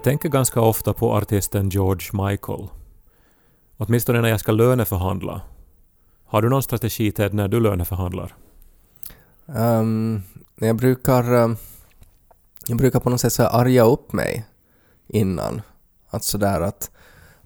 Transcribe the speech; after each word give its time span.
Jag 0.00 0.04
tänker 0.04 0.28
ganska 0.28 0.60
ofta 0.60 0.92
på 0.92 1.12
artisten 1.12 1.68
George 1.68 2.28
Michael. 2.28 2.68
Åtminstone 3.76 4.20
när 4.20 4.28
jag 4.28 4.40
ska 4.40 4.52
löneförhandla. 4.52 5.40
Har 6.26 6.42
du 6.42 6.48
någon 6.48 6.62
strategi 6.62 7.12
Ted 7.12 7.34
när 7.34 7.48
du 7.48 7.60
löneförhandlar? 7.60 8.34
Um, 9.46 10.22
jag 10.56 10.76
brukar... 10.76 11.34
Ehm, 11.34 11.56
jag 12.66 12.78
brukar 12.78 13.00
på 13.00 13.10
något 13.10 13.20
sätt 13.20 13.32
så 13.32 13.42
arga 13.42 13.82
upp 13.82 14.12
mig 14.12 14.46
innan. 15.06 15.62
Att 16.10 16.24
sådär 16.24 16.60
att, 16.60 16.90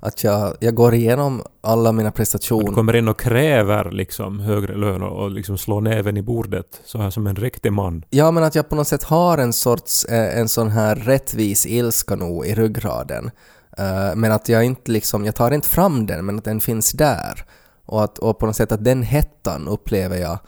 att 0.05 0.25
jag, 0.25 0.57
jag 0.61 0.75
går 0.75 0.95
igenom 0.95 1.43
alla 1.61 1.93
mina 1.93 2.09
Du 2.11 2.15
prestationer. 2.17 2.73
kommer 2.73 2.97
in 2.97 3.09
och 3.09 3.21
kräver 3.21 3.91
liksom 3.91 4.41
högre 4.41 4.77
lön 4.77 5.03
och 5.03 5.31
liksom 5.31 5.59
slår 5.59 5.81
näven 5.81 6.17
i 6.17 6.23
bordet 6.23 6.81
så 6.85 6.99
här 6.99 7.11
som 7.11 7.27
en 7.27 7.37
riktig 7.37 7.73
man. 7.73 8.05
Ja, 8.11 8.31
men 8.31 8.45
att 8.45 8.55
jag 8.55 8.69
på 8.69 8.77
något 8.77 8.89
sätt 8.89 9.03
har 9.03 9.39
en 9.39 9.53
sorts, 9.53 10.05
eh, 10.05 10.39
en 10.39 10.49
sån 10.49 10.71
här 10.71 10.97
rättvis 10.97 11.67
ilska 11.67 12.17
nog 12.17 12.47
i 12.47 12.55
ryggraden. 12.55 13.31
Eh, 13.79 14.15
men 14.17 14.33
att 14.33 14.49
jag 14.49 14.65
inte 14.65 14.93
liksom, 14.93 15.25
jag 15.25 15.35
tar 15.35 15.51
inte 15.51 15.69
fram 15.69 16.07
den, 16.07 16.27
men 16.27 16.39
att 16.39 16.45
den 16.45 16.61
finns 16.61 16.93
där. 16.93 17.45
Och, 17.87 18.05
att, 18.05 18.19
och 18.19 18.39
på 18.39 18.47
något 18.47 18.57
sätt 18.57 18.73
att 18.73 18.85
den 18.85 19.03
hettan 19.03 19.69
upplever 19.69 20.17
jag 20.17 20.39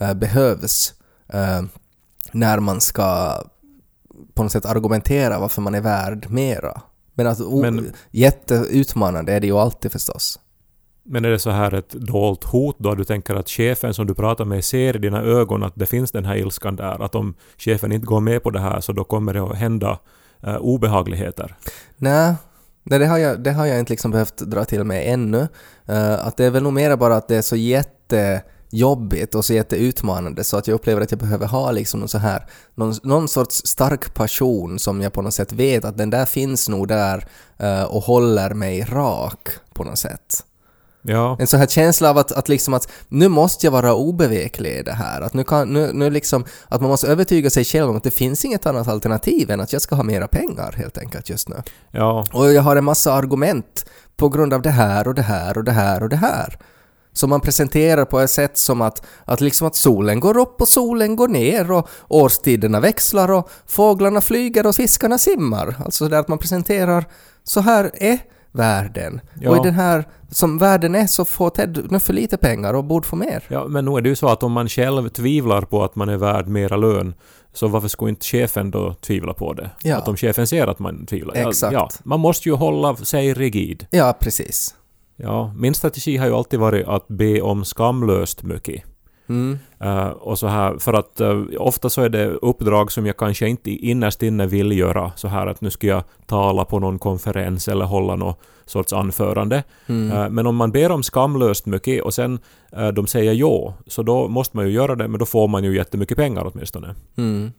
eh, 0.00 0.14
behövs 0.14 0.94
eh, 1.32 1.62
när 2.32 2.58
man 2.60 2.80
ska 2.80 3.38
på 4.34 4.42
något 4.42 4.52
sätt 4.52 4.66
argumentera 4.66 5.38
varför 5.38 5.62
man 5.62 5.74
är 5.74 5.80
värd 5.80 6.30
mera. 6.30 6.80
Men 7.14 7.26
o- 7.42 7.60
Men- 7.62 7.92
jätteutmanande 8.10 9.32
är 9.32 9.40
det 9.40 9.46
ju 9.46 9.56
alltid 9.58 9.92
förstås. 9.92 10.38
Men 11.06 11.24
är 11.24 11.30
det 11.30 11.38
så 11.38 11.50
här 11.50 11.74
ett 11.74 11.90
dolt 11.90 12.44
hot 12.44 12.76
då? 12.78 12.94
Du 12.94 13.04
tänker 13.04 13.34
att 13.34 13.48
chefen 13.48 13.94
som 13.94 14.06
du 14.06 14.14
pratar 14.14 14.44
med 14.44 14.64
ser 14.64 14.96
i 14.96 14.98
dina 14.98 15.22
ögon 15.22 15.62
att 15.62 15.72
det 15.76 15.86
finns 15.86 16.12
den 16.12 16.24
här 16.24 16.36
ilskan 16.36 16.76
där. 16.76 17.02
Att 17.04 17.14
om 17.14 17.34
chefen 17.58 17.92
inte 17.92 18.06
går 18.06 18.20
med 18.20 18.42
på 18.42 18.50
det 18.50 18.60
här 18.60 18.80
så 18.80 18.92
då 18.92 19.04
kommer 19.04 19.34
det 19.34 19.42
att 19.42 19.56
hända 19.56 19.98
eh, 20.42 20.56
obehagligheter. 20.56 21.56
Nej, 21.96 22.34
nej 22.82 22.98
det, 22.98 23.06
har 23.06 23.18
jag, 23.18 23.40
det 23.42 23.52
har 23.52 23.66
jag 23.66 23.78
inte 23.78 23.92
liksom 23.92 24.10
behövt 24.10 24.36
dra 24.38 24.64
till 24.64 24.84
med 24.84 25.12
ännu. 25.12 25.48
Eh, 25.86 26.26
att 26.26 26.36
det 26.36 26.44
är 26.44 26.50
väl 26.50 26.62
nog 26.62 26.72
mer 26.72 26.96
bara 26.96 27.16
att 27.16 27.28
det 27.28 27.36
är 27.36 27.42
så 27.42 27.56
jättejobbigt 28.74 29.34
och 29.34 29.44
så 29.44 29.54
jätteutmanande 29.54 30.44
så 30.44 30.56
att 30.56 30.66
jag 30.66 30.74
upplever 30.74 31.02
att 31.02 31.10
jag 31.10 31.20
behöver 31.20 31.46
ha 31.46 31.70
liksom 31.70 32.00
någon, 32.00 32.08
så 32.08 32.18
här, 32.18 32.46
någon, 32.74 32.94
någon 33.02 33.28
sorts 33.28 33.66
stark 33.66 34.14
passion 34.14 34.78
som 34.78 35.00
jag 35.00 35.12
på 35.12 35.22
något 35.22 35.34
sätt 35.34 35.52
vet 35.52 35.84
att 35.84 35.96
den 35.96 36.10
där 36.10 36.26
finns 36.26 36.68
nog 36.68 36.88
där 36.88 37.26
eh, 37.58 37.82
och 37.82 38.02
håller 38.02 38.54
mig 38.54 38.82
rak 38.82 39.48
på 39.74 39.84
något 39.84 39.98
sätt. 39.98 40.44
Ja, 41.06 41.36
En 41.40 41.46
sån 41.46 41.60
här 41.60 41.66
känsla 41.66 42.10
av 42.10 42.18
att, 42.18 42.32
att, 42.32 42.48
liksom 42.48 42.74
att 42.74 42.88
nu 43.08 43.28
måste 43.28 43.66
jag 43.66 43.72
vara 43.72 43.94
obeveklig 43.94 44.70
i 44.70 44.82
det 44.82 44.92
här. 44.92 45.20
Att, 45.20 45.34
nu 45.34 45.44
kan, 45.44 45.68
nu, 45.68 45.92
nu 45.92 46.10
liksom, 46.10 46.44
att 46.68 46.80
man 46.80 46.90
måste 46.90 47.06
övertyga 47.06 47.50
sig 47.50 47.64
själv 47.64 47.90
om 47.90 47.96
att 47.96 48.04
det 48.04 48.10
finns 48.10 48.44
inget 48.44 48.66
annat 48.66 48.88
alternativ 48.88 49.50
än 49.50 49.60
att 49.60 49.72
jag 49.72 49.82
ska 49.82 49.94
ha 49.94 50.02
mera 50.02 50.28
pengar 50.28 50.72
helt 50.76 50.98
enkelt 50.98 51.28
just 51.28 51.48
nu. 51.48 51.56
ja. 51.90 52.24
Och 52.32 52.52
jag 52.52 52.62
har 52.62 52.76
en 52.76 52.84
massa 52.84 53.12
argument 53.12 53.86
på 54.16 54.28
grund 54.28 54.52
av 54.52 54.62
det 54.62 54.70
här 54.70 55.08
och 55.08 55.14
det 55.14 55.22
här 55.22 55.58
och 55.58 55.64
det 55.64 55.72
här 55.72 56.02
och 56.02 56.08
det 56.08 56.16
här. 56.16 56.58
Som 57.14 57.30
man 57.30 57.40
presenterar 57.40 58.04
på 58.04 58.20
ett 58.20 58.30
sätt 58.30 58.58
som 58.58 58.80
att, 58.80 59.06
att, 59.24 59.40
liksom 59.40 59.66
att 59.66 59.76
solen 59.76 60.20
går 60.20 60.36
upp 60.36 60.60
och 60.60 60.68
solen 60.68 61.16
går 61.16 61.28
ner 61.28 61.70
och 61.70 61.88
årstiderna 62.08 62.80
växlar 62.80 63.30
och 63.30 63.50
fåglarna 63.66 64.20
flyger 64.20 64.66
och 64.66 64.74
fiskarna 64.74 65.18
simmar. 65.18 65.76
Alltså 65.84 66.08
det 66.08 66.18
att 66.18 66.28
man 66.28 66.38
presenterar 66.38 67.04
så 67.44 67.60
här 67.60 67.90
är 67.94 68.18
världen. 68.52 69.20
Ja. 69.40 69.50
Och 69.50 69.56
i 69.56 69.60
den 69.62 69.74
här, 69.74 70.04
som 70.30 70.58
världen 70.58 70.94
är 70.94 71.06
så 71.06 71.24
får 71.24 71.50
Ted 71.50 71.86
nu 71.90 71.98
för 71.98 72.12
lite 72.12 72.36
pengar 72.36 72.74
och 72.74 72.84
borde 72.84 73.06
få 73.06 73.16
mer. 73.16 73.44
Ja, 73.48 73.64
men 73.68 73.84
nu 73.84 73.96
är 73.96 74.00
det 74.00 74.08
ju 74.08 74.16
så 74.16 74.28
att 74.28 74.42
om 74.42 74.52
man 74.52 74.68
själv 74.68 75.08
tvivlar 75.08 75.62
på 75.62 75.84
att 75.84 75.96
man 75.96 76.08
är 76.08 76.16
värd 76.16 76.48
mera 76.48 76.76
lön, 76.76 77.14
så 77.52 77.68
varför 77.68 77.88
skulle 77.88 78.10
inte 78.10 78.26
chefen 78.26 78.70
då 78.70 78.94
tvivla 78.94 79.34
på 79.34 79.52
det? 79.52 79.70
Ja. 79.82 79.96
Att 79.96 80.08
om 80.08 80.16
chefen 80.16 80.46
ser 80.46 80.66
att 80.66 80.78
man 80.78 81.06
tvivlar. 81.06 81.34
Exakt. 81.34 81.72
Ja, 81.72 81.88
man 82.04 82.20
måste 82.20 82.48
ju 82.48 82.54
hålla 82.54 82.96
sig 82.96 83.34
rigid. 83.34 83.86
Ja, 83.90 84.16
precis. 84.20 84.74
Ja, 85.16 85.52
min 85.56 85.74
strategi 85.74 86.16
har 86.16 86.26
ju 86.26 86.34
alltid 86.34 86.60
varit 86.60 86.86
att 86.86 87.08
be 87.08 87.40
om 87.40 87.64
skamlöst 87.64 88.42
mycket. 88.42 88.82
Mm. 89.28 89.58
Eh, 89.80 90.08
och 90.08 90.38
så 90.38 90.46
här, 90.46 90.78
för 90.78 90.92
att 90.92 91.20
eh, 91.20 91.42
ofta 91.58 91.90
så 91.90 92.02
är 92.02 92.08
det 92.08 92.26
uppdrag 92.26 92.92
som 92.92 93.06
jag 93.06 93.16
kanske 93.16 93.48
inte 93.48 93.70
innerst 93.70 94.22
inne 94.22 94.46
vill 94.46 94.78
göra. 94.78 95.12
Så 95.16 95.28
här 95.28 95.46
att 95.46 95.60
nu 95.60 95.70
ska 95.70 95.86
jag 95.86 96.02
tala 96.26 96.64
på 96.64 96.78
någon 96.78 96.98
konferens 96.98 97.68
eller 97.68 97.84
hålla 97.84 98.16
någon 98.16 98.34
sorts 98.66 98.92
anförande. 98.92 99.62
Mm. 99.86 100.12
Eh, 100.16 100.30
men 100.30 100.46
om 100.46 100.56
man 100.56 100.72
ber 100.72 100.92
om 100.92 101.02
skamlöst 101.02 101.66
mycket 101.66 102.02
och 102.02 102.14
sen 102.14 102.38
de 102.94 103.06
säger 103.06 103.32
ja, 103.32 103.74
så 103.86 104.02
då 104.02 104.28
måste 104.28 104.56
man 104.56 104.66
ju 104.66 104.72
göra 104.72 104.94
det, 104.94 105.08
men 105.08 105.18
då 105.18 105.26
får 105.26 105.48
man 105.48 105.64
ju 105.64 105.76
jättemycket 105.76 106.16
pengar 106.16 106.50
åtminstone. 106.54 106.94
Mm. 107.16 107.52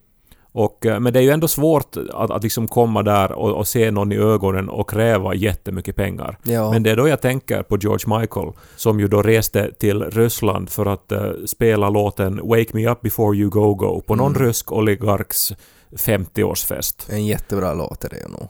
Och, 0.55 0.85
eh, 0.85 0.99
men 0.99 1.13
det 1.13 1.19
är 1.19 1.23
ju 1.23 1.29
ändå 1.29 1.47
svårt 1.47 1.97
att, 2.13 2.31
att 2.31 2.43
liksom 2.43 2.67
komma 2.67 3.03
där 3.03 3.31
och, 3.31 3.51
och 3.51 3.67
se 3.67 3.91
någon 3.91 4.11
i 4.11 4.17
ögonen 4.17 4.69
och 4.69 4.89
kräva 4.89 5.35
jättemycket 5.35 5.95
pengar. 5.95 6.37
Ja. 6.43 6.71
Men 6.71 6.83
det 6.83 6.91
är 6.91 6.95
då 6.95 7.07
jag 7.07 7.21
tänker 7.21 7.63
på 7.63 7.77
George 7.77 8.19
Michael, 8.19 8.51
som 8.75 8.99
ju 8.99 9.07
då 9.07 9.21
reste 9.21 9.71
till 9.71 10.03
Ryssland 10.03 10.69
för 10.69 10.85
att 10.85 11.11
eh, 11.11 11.31
spela 11.45 11.89
låten 11.89 12.39
“Wake 12.43 12.69
Me 12.73 12.89
Up 12.89 13.01
Before 13.01 13.37
You 13.37 13.49
Go 13.49 13.73
Go” 13.73 14.01
på 14.07 14.15
någon 14.15 14.35
rysk 14.35 14.71
oligarks 14.71 15.53
50-årsfest. 15.91 17.07
En 17.09 17.25
jättebra 17.25 17.73
låt 17.73 18.03
är 18.03 18.09
det 18.09 18.17
ju 18.17 18.27
nog. 18.27 18.47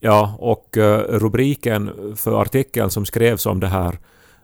Ja, 0.00 0.34
och 0.38 0.76
eh, 0.76 0.98
rubriken 0.98 1.90
för 2.16 2.40
artikeln 2.40 2.90
som 2.90 3.06
skrevs 3.06 3.46
om 3.46 3.60
det 3.60 3.68
här 3.68 3.98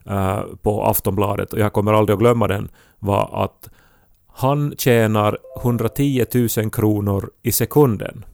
eh, 0.07 0.41
på 0.63 0.85
Aftonbladet, 0.85 1.53
och 1.53 1.59
jag 1.59 1.73
kommer 1.73 1.93
aldrig 1.93 2.15
att 2.15 2.21
glömma 2.21 2.49
den, 2.49 2.69
var 2.99 3.45
att 3.45 3.69
han 4.39 4.75
tjänar 4.79 5.39
110 5.63 6.25
000 6.59 6.71
kronor 6.71 7.31
i 7.43 7.53
sekunden. 7.53 8.25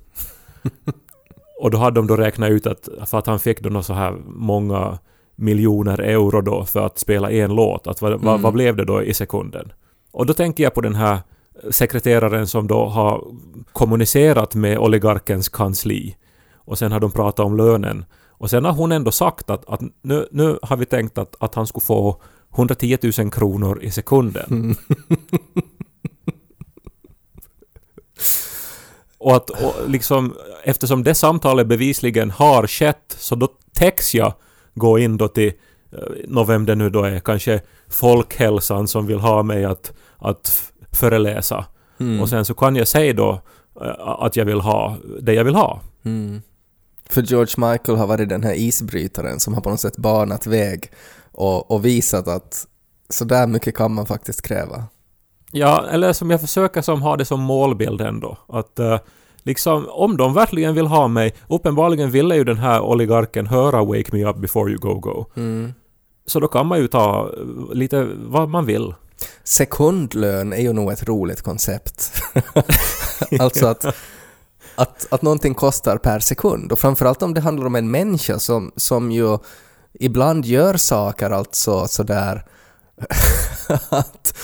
och 1.60 1.70
då 1.70 1.78
hade 1.78 1.94
de 2.00 2.06
då 2.06 2.16
räknat 2.16 2.50
ut 2.50 2.66
att 2.66 2.88
för 3.06 3.18
att 3.18 3.26
han 3.26 3.38
fick 3.38 3.60
då 3.60 3.68
nå 3.70 3.82
så 3.82 3.92
här 3.92 4.12
många 4.26 4.98
miljoner 5.36 6.00
euro 6.00 6.41
då 6.41 6.64
för 6.64 6.86
att 6.86 6.98
spela 6.98 7.30
en 7.30 7.54
låt, 7.54 7.86
att 7.86 8.02
vad, 8.02 8.12
vad, 8.12 8.22
Mm. 8.32 8.42
vad 8.42 8.52
blev 8.52 8.76
det 8.76 8.84
då 8.84 9.02
i 9.02 9.14
sekunden? 9.14 9.72
Och 10.10 10.26
då 10.26 10.34
tänker 10.34 10.64
jag 10.64 10.74
på 10.74 10.80
den 10.80 10.94
här 10.94 11.18
sekreteraren 11.70 12.46
som 12.46 12.66
då 12.66 12.84
har 12.86 13.24
kommunicerat 13.72 14.54
med 14.54 14.78
oligarkens 14.78 15.48
kansli 15.48 16.16
och 16.54 16.78
sen 16.78 16.92
har 16.92 17.00
de 17.00 17.10
pratat 17.12 17.46
om 17.46 17.56
lönen. 17.56 18.04
Och 18.28 18.50
sen 18.50 18.64
har 18.64 18.72
hon 18.72 18.92
ändå 18.92 19.10
sagt 19.12 19.50
att, 19.50 19.68
att 19.68 19.80
nu, 20.02 20.28
nu 20.30 20.58
har 20.62 20.76
vi 20.76 20.84
tänkt 20.86 21.18
att, 21.18 21.36
att 21.41 21.54
han 21.54 21.66
skulle 21.66 21.84
få 21.84 22.22
110 22.54 22.98
000 23.18 23.30
kronor 23.30 23.82
i 23.82 23.91
sekunden. 23.91 24.74
och 29.22 29.37
att 29.37 29.50
och 29.50 29.75
liksom, 29.88 30.34
eftersom 30.65 31.05
det 31.05 31.15
samtalet 31.15 31.66
bevisligen 31.66 32.31
har 32.31 32.66
skett 32.66 33.16
så 33.19 33.34
då 33.34 33.49
täcks 33.72 34.15
jag 34.15 34.33
gå 34.75 34.99
in 34.99 35.16
då 35.16 35.28
till 35.28 35.53
eh, 35.93 35.99
nå 36.28 36.44
vem 36.44 36.66
det 36.66 36.75
nu 36.75 36.91
då 36.91 37.05
är, 37.05 37.21
kanske 37.21 37.60
folkhälsan 37.88 38.88
som 38.88 39.06
vill 39.06 39.19
ha 39.19 39.43
mig 39.43 39.65
att, 39.65 39.93
att 40.19 40.72
föreläsa. 40.93 41.65
Mm. 42.00 42.21
Och 42.21 42.28
sen 42.28 42.45
så 42.45 42.54
kan 42.54 42.77
jag 42.77 42.89
säga 42.89 43.13
då 43.13 43.41
eh, 43.80 44.09
att 44.09 44.36
jag 44.36 44.45
vill 44.45 44.60
ha 44.60 44.97
det 45.21 45.34
jag 45.34 45.45
vill 45.45 45.54
ha. 45.54 45.80
Mm. 46.04 46.42
För 47.09 47.22
George 47.22 47.71
Michael 47.71 47.98
har 47.98 48.07
varit 48.07 48.28
den 48.28 48.42
här 48.42 48.54
isbrytaren 48.54 49.41
som 49.41 49.54
har 49.54 49.60
på 49.60 49.71
något 49.71 49.80
sätt 49.80 49.97
banat 49.97 50.47
väg 50.47 50.91
och, 51.33 51.71
och 51.71 51.84
visat 51.84 52.28
att 52.28 52.66
så 53.09 53.25
där 53.25 53.47
mycket 53.47 53.77
kan 53.77 53.95
man 53.95 54.07
faktiskt 54.07 54.42
kräva. 54.42 54.84
Ja, 55.53 55.87
eller 55.91 56.13
som 56.13 56.31
jag 56.31 56.41
försöker 56.41 56.83
som 56.83 57.03
ha 57.03 57.16
det 57.16 57.25
som 57.25 57.41
målbild 57.41 58.01
ändå. 58.01 58.39
Att 58.49 58.78
eh, 58.78 58.99
liksom, 59.43 59.89
om 59.89 60.16
de 60.16 60.34
verkligen 60.34 60.75
vill 60.75 60.87
ha 60.87 61.09
mig, 61.09 61.34
uppenbarligen 61.49 62.10
ville 62.10 62.37
ju 62.37 62.45
den 62.45 62.59
här 62.59 62.81
oligarken 62.81 63.47
höra 63.47 63.84
Wake 63.84 64.16
Me 64.16 64.25
Up 64.25 64.37
Before 64.37 64.71
You 64.71 64.81
Go 64.81 64.95
Go. 64.95 65.27
Mm. 65.37 65.72
Så 66.27 66.41
då 66.41 66.49
kan 66.49 66.66
man 66.66 66.78
ju 66.78 66.89
ta 66.89 67.31
eh, 67.37 67.75
lite 67.75 68.09
vad 68.16 68.49
man 68.49 68.66
vill. 68.66 68.95
Sekundlön 69.45 70.53
är 70.53 70.60
ju 70.63 70.72
nog 70.72 70.93
ett 70.93 71.09
roligt 71.09 71.43
koncept. 71.43 72.22
alltså 73.41 73.66
att, 73.66 73.84
att, 74.75 75.07
att 75.10 75.22
någonting 75.22 75.54
kostar 75.54 75.97
per 75.97 76.21
sekund 76.21 76.72
och 76.72 76.78
framförallt 76.78 77.22
om 77.22 77.34
det 77.34 77.41
handlar 77.41 77.66
om 77.66 77.75
en 77.75 77.91
människa 77.91 78.39
som, 78.39 78.72
som 78.77 79.13
ju 79.13 79.39
ibland 79.93 80.45
gör 80.45 80.77
saker 80.77 81.31
alltså 81.31 81.87
sådär 81.87 82.45
att, 83.89 84.34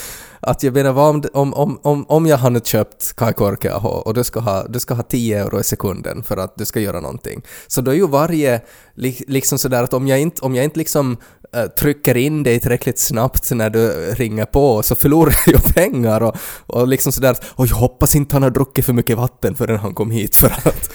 att 0.49 0.63
jag 0.63 0.75
menar, 0.75 0.93
vad 0.93 1.09
om, 1.09 1.23
om, 1.33 1.55
om, 1.55 1.79
om, 1.83 2.05
om 2.09 2.27
jag 2.27 2.39
har 2.39 2.51
nu 2.51 2.61
köpt 2.65 3.17
Kai 3.17 3.33
Korkeaho 3.33 3.89
och 3.89 4.15
du 4.15 4.25
ska, 4.25 4.41
ha, 4.41 4.67
du 4.69 4.81
ska 4.81 4.95
ha 4.95 5.03
10 5.03 5.43
euro 5.43 5.61
i 5.61 5.65
sekunden 5.65 6.23
för 6.23 6.37
att 6.37 6.57
du 6.57 6.65
ska 6.65 6.81
göra 6.81 7.01
någonting. 7.01 7.43
Så 7.67 7.81
då 7.81 7.91
är 7.91 7.95
ju 7.95 8.09
varje, 8.09 8.61
liksom 9.27 9.59
sådär 9.59 9.83
att 9.83 9.95
om 9.95 10.09
jag 10.09 10.21
inte, 10.21 10.43
om 10.43 10.55
jag 10.55 10.65
inte 10.65 10.79
liksom 10.79 11.17
äh, 11.53 11.65
trycker 11.65 12.17
in 12.17 12.43
dig 12.43 12.61
tillräckligt 12.61 12.99
snabbt 12.99 13.51
när 13.51 13.71
du 13.71 13.91
ringer 14.15 14.45
på 14.45 14.83
så 14.83 14.95
förlorar 14.95 15.35
jag 15.47 15.55
ju 15.55 15.73
pengar 15.73 16.23
och, 16.23 16.37
och 16.67 16.89
liksom 16.89 17.13
sådär 17.13 17.31
att 17.31 17.45
och 17.55 17.67
jag 17.67 17.77
hoppas 17.77 18.15
inte 18.15 18.35
han 18.35 18.43
har 18.43 18.51
druckit 18.51 18.85
för 18.85 18.93
mycket 18.93 19.17
vatten 19.17 19.55
förrän 19.55 19.79
han 19.79 19.95
kom 19.95 20.11
hit 20.11 20.37
för 20.43 20.47
att 20.47 20.91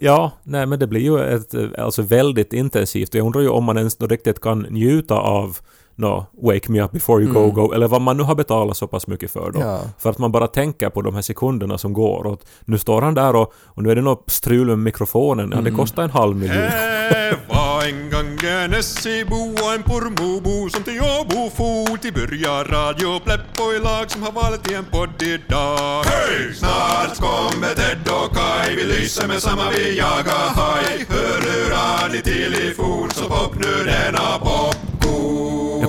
Ja, 0.00 0.32
nej 0.42 0.66
men 0.66 0.78
det 0.78 0.86
blir 0.86 1.00
ju 1.00 1.34
ett, 1.34 1.78
alltså 1.78 2.02
väldigt 2.02 2.52
intensivt. 2.52 3.14
Jag 3.14 3.26
undrar 3.26 3.40
ju 3.40 3.48
om 3.48 3.64
man 3.64 3.78
ens 3.78 3.96
då 3.96 4.06
riktigt 4.06 4.40
kan 4.40 4.66
njuta 4.70 5.14
av 5.14 5.58
no, 5.98 6.26
Wake 6.42 6.72
Me 6.72 6.80
Up 6.82 6.92
Before 6.92 7.22
You 7.22 7.32
Go 7.32 7.38
Mm. 7.42 7.54
Go, 7.54 7.72
eller 7.72 7.88
vad 7.88 8.00
man 8.00 8.16
nu 8.16 8.22
har 8.22 8.34
betalat 8.34 8.76
så 8.76 8.86
pass 8.86 9.06
mycket 9.06 9.30
för 9.30 9.50
då. 9.50 9.60
Ja. 9.60 9.80
För 9.98 10.10
att 10.10 10.18
man 10.18 10.32
bara 10.32 10.46
tänker 10.46 10.90
på 10.90 11.02
de 11.02 11.14
här 11.14 11.22
sekunderna 11.22 11.78
som 11.78 11.92
går 11.92 12.26
och 12.26 12.40
nu 12.64 12.78
står 12.78 13.02
han 13.02 13.14
där 13.14 13.36
och, 13.36 13.52
och 13.64 13.82
nu 13.82 13.90
är 13.90 13.94
det 13.94 14.02
något 14.02 14.30
strul 14.30 14.66
med 14.66 14.78
mikrofonen. 14.78 15.50
Ja, 15.50 15.56
det 15.60 15.68
Mm. 15.68 15.76
kostar 15.76 16.02
en 16.02 16.10
halv 16.10 16.36
miljon. 16.36 16.68
En 17.88 18.10
gång 18.10 18.38
en 18.50 18.74
Essebo 18.74 19.36
och 19.36 19.74
en 19.74 19.82
Pormobo 19.82 20.68
som 20.70 20.82
till 20.82 21.00
Åbo 21.00 21.50
for 21.56 21.96
till 21.96 22.12
börja 22.14 22.64
Radio 22.64 23.20
Pleppo 23.24 23.72
i 23.72 23.78
lag 23.78 24.10
som 24.10 24.22
har 24.22 24.32
valt 24.32 24.70
i 24.70 24.74
en 24.74 24.84
podd 24.84 25.22
idag. 25.22 26.02
Hej! 26.04 26.54
Snart 26.54 27.16
kommer 27.20 27.74
Ted 27.74 28.08
och 28.22 28.36
Kai, 28.36 28.76
vi 28.76 28.84
lyser 28.84 29.28
med 29.28 29.42
samma 29.42 29.70
vi 29.70 29.98
jagar 29.98 30.48
haj. 30.54 31.06
Hör 31.08 31.40
hur 31.50 31.72
Adi 32.04 32.22
till 32.22 32.54
i 32.70 32.74
fort 32.74 33.12
så 33.12 33.24
pop 33.24 33.54
nu 33.54 33.84
denna 33.84 34.38
popcorn. 34.38 34.87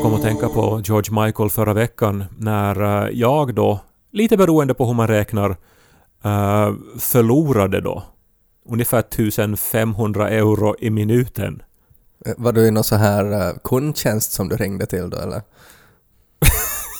Kom 0.09 0.17
att 0.17 0.23
tänka 0.23 0.49
på 0.49 0.81
George 0.83 1.25
Michael 1.25 1.49
förra 1.49 1.73
veckan 1.73 2.25
när 2.37 3.03
eh, 3.03 3.09
jag 3.13 3.55
då, 3.55 3.79
lite 4.11 4.37
beroende 4.37 4.73
på 4.73 4.85
hur 4.85 4.93
man 4.93 5.07
räknar, 5.07 5.49
eh, 6.23 6.73
förlorade 6.99 7.81
då 7.81 8.03
ungefär 8.69 8.99
1500 8.99 10.29
euro 10.29 10.75
i 10.79 10.89
minuten. 10.89 11.61
Eh, 12.25 12.33
var 12.37 12.53
du 12.53 12.67
i 12.67 12.71
någon 12.71 12.83
så 12.83 12.95
här 12.95 13.53
kundtjänst 13.63 14.31
som 14.31 14.49
du 14.49 14.55
ringde 14.55 14.85
till 14.85 15.09
då 15.09 15.17
eller? 15.17 15.41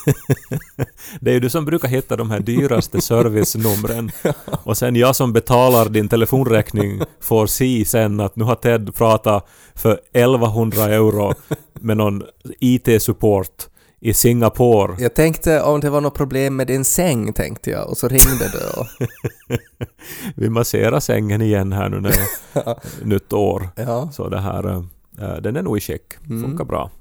Det 1.20 1.30
är 1.30 1.34
ju 1.34 1.40
du 1.40 1.50
som 1.50 1.66
brukar 1.66 1.88
hitta 1.88 2.16
de 2.16 2.32
här 2.32 2.40
dyraste 2.40 3.02
servicenumren. 3.02 4.12
Och 4.64 4.78
sen 4.78 4.96
jag 4.96 5.16
som 5.16 5.34
betalar 5.34 5.90
din 5.90 6.10
telefonräkning 6.10 7.02
får 7.22 7.48
se 7.48 7.86
sen 7.86 8.20
att 8.20 8.36
nu 8.36 8.44
har 8.44 8.56
Ted 8.56 8.96
pratat 8.96 9.48
för 9.76 10.00
1100 10.14 10.84
euro 10.84 11.34
med 11.74 11.98
någon 11.98 12.24
IT-support 12.60 13.68
i 14.02 14.14
Singapore. 14.14 14.96
Jag 15.00 15.14
tänkte 15.14 15.62
om 15.62 15.80
det 15.80 15.90
var 15.90 16.02
något 16.02 16.14
problem 16.14 16.56
med 16.56 16.68
din 16.68 16.86
säng 16.86 17.34
tänkte 17.34 17.70
jag 17.70 17.90
och 17.90 17.98
så 17.98 18.08
ringde 18.08 18.52
du 18.52 18.80
och... 18.80 18.88
Vi 20.36 20.50
masserar 20.50 21.00
sängen 21.00 21.42
igen 21.42 21.74
här 21.74 21.90
nu 21.90 22.02
när 22.02 22.10
det 22.10 22.60
är 22.60 23.06
nytt 23.06 23.34
år. 23.34 23.70
Ja. 23.76 24.10
Så 24.12 24.30
det 24.30 24.40
här, 24.40 24.70
eh, 25.20 25.36
den 25.42 25.56
är 25.56 25.62
nog 25.62 25.78
i 25.78 25.82
skick. 25.82 26.14
Funkar 26.28 26.66
bra. 26.66 26.92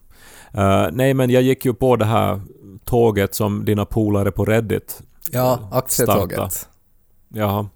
Eh, 0.55 0.87
nej 0.93 1.15
men 1.15 1.31
jag 1.31 1.43
gick 1.43 1.65
ju 1.65 1.75
på 1.75 1.97
det 1.97 2.05
här 2.05 2.41
tåget 2.89 3.35
som 3.35 3.65
dina 3.65 3.85
polare 3.85 4.31
på 4.31 4.45
Reddit 4.45 5.03
Ja, 5.33 5.69
aktietåget. 5.73 6.53
Starta. 6.53 6.67
Ja. 7.29 7.69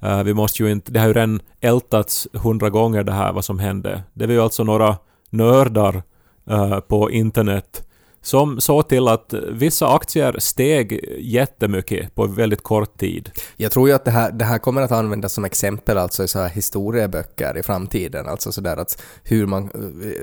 Eh, 0.00 0.22
vi 0.22 0.34
måste 0.34 0.62
ju 0.62 0.72
inte... 0.72 0.92
Det 0.92 1.00
har 1.00 1.06
ju 1.06 1.12
redan 1.12 1.40
ältats 1.60 2.28
hundra 2.32 2.70
gånger 2.70 3.02
det 3.02 3.12
här 3.12 3.32
vad 3.32 3.44
som 3.44 3.58
hände. 3.58 4.02
Det 4.12 4.26
var 4.26 4.34
ju 4.34 4.40
alltså 4.40 4.64
några 4.64 4.96
nördar 5.30 6.02
eh, 6.50 6.80
på 6.80 7.10
internet 7.10 7.86
som 8.22 8.60
såg 8.60 8.88
till 8.88 9.08
att 9.08 9.34
vissa 9.52 9.88
aktier 9.88 10.36
steg 10.38 11.16
jättemycket 11.18 12.14
på 12.14 12.26
väldigt 12.26 12.62
kort 12.62 12.98
tid. 12.98 13.30
Jag 13.56 13.72
tror 13.72 13.88
ju 13.88 13.94
att 13.94 14.04
det 14.04 14.10
här, 14.10 14.32
det 14.32 14.44
här 14.44 14.58
kommer 14.58 14.82
att 14.82 14.92
användas 14.92 15.32
som 15.32 15.44
exempel 15.44 15.98
alltså 15.98 16.24
i 16.24 16.28
så 16.28 16.38
här 16.38 16.48
historieböcker 16.48 17.58
i 17.58 17.62
framtiden. 17.62 18.28
Alltså 18.28 18.52
sådär 18.52 18.76
att 18.76 19.02
hur 19.24 19.46
man, 19.46 19.70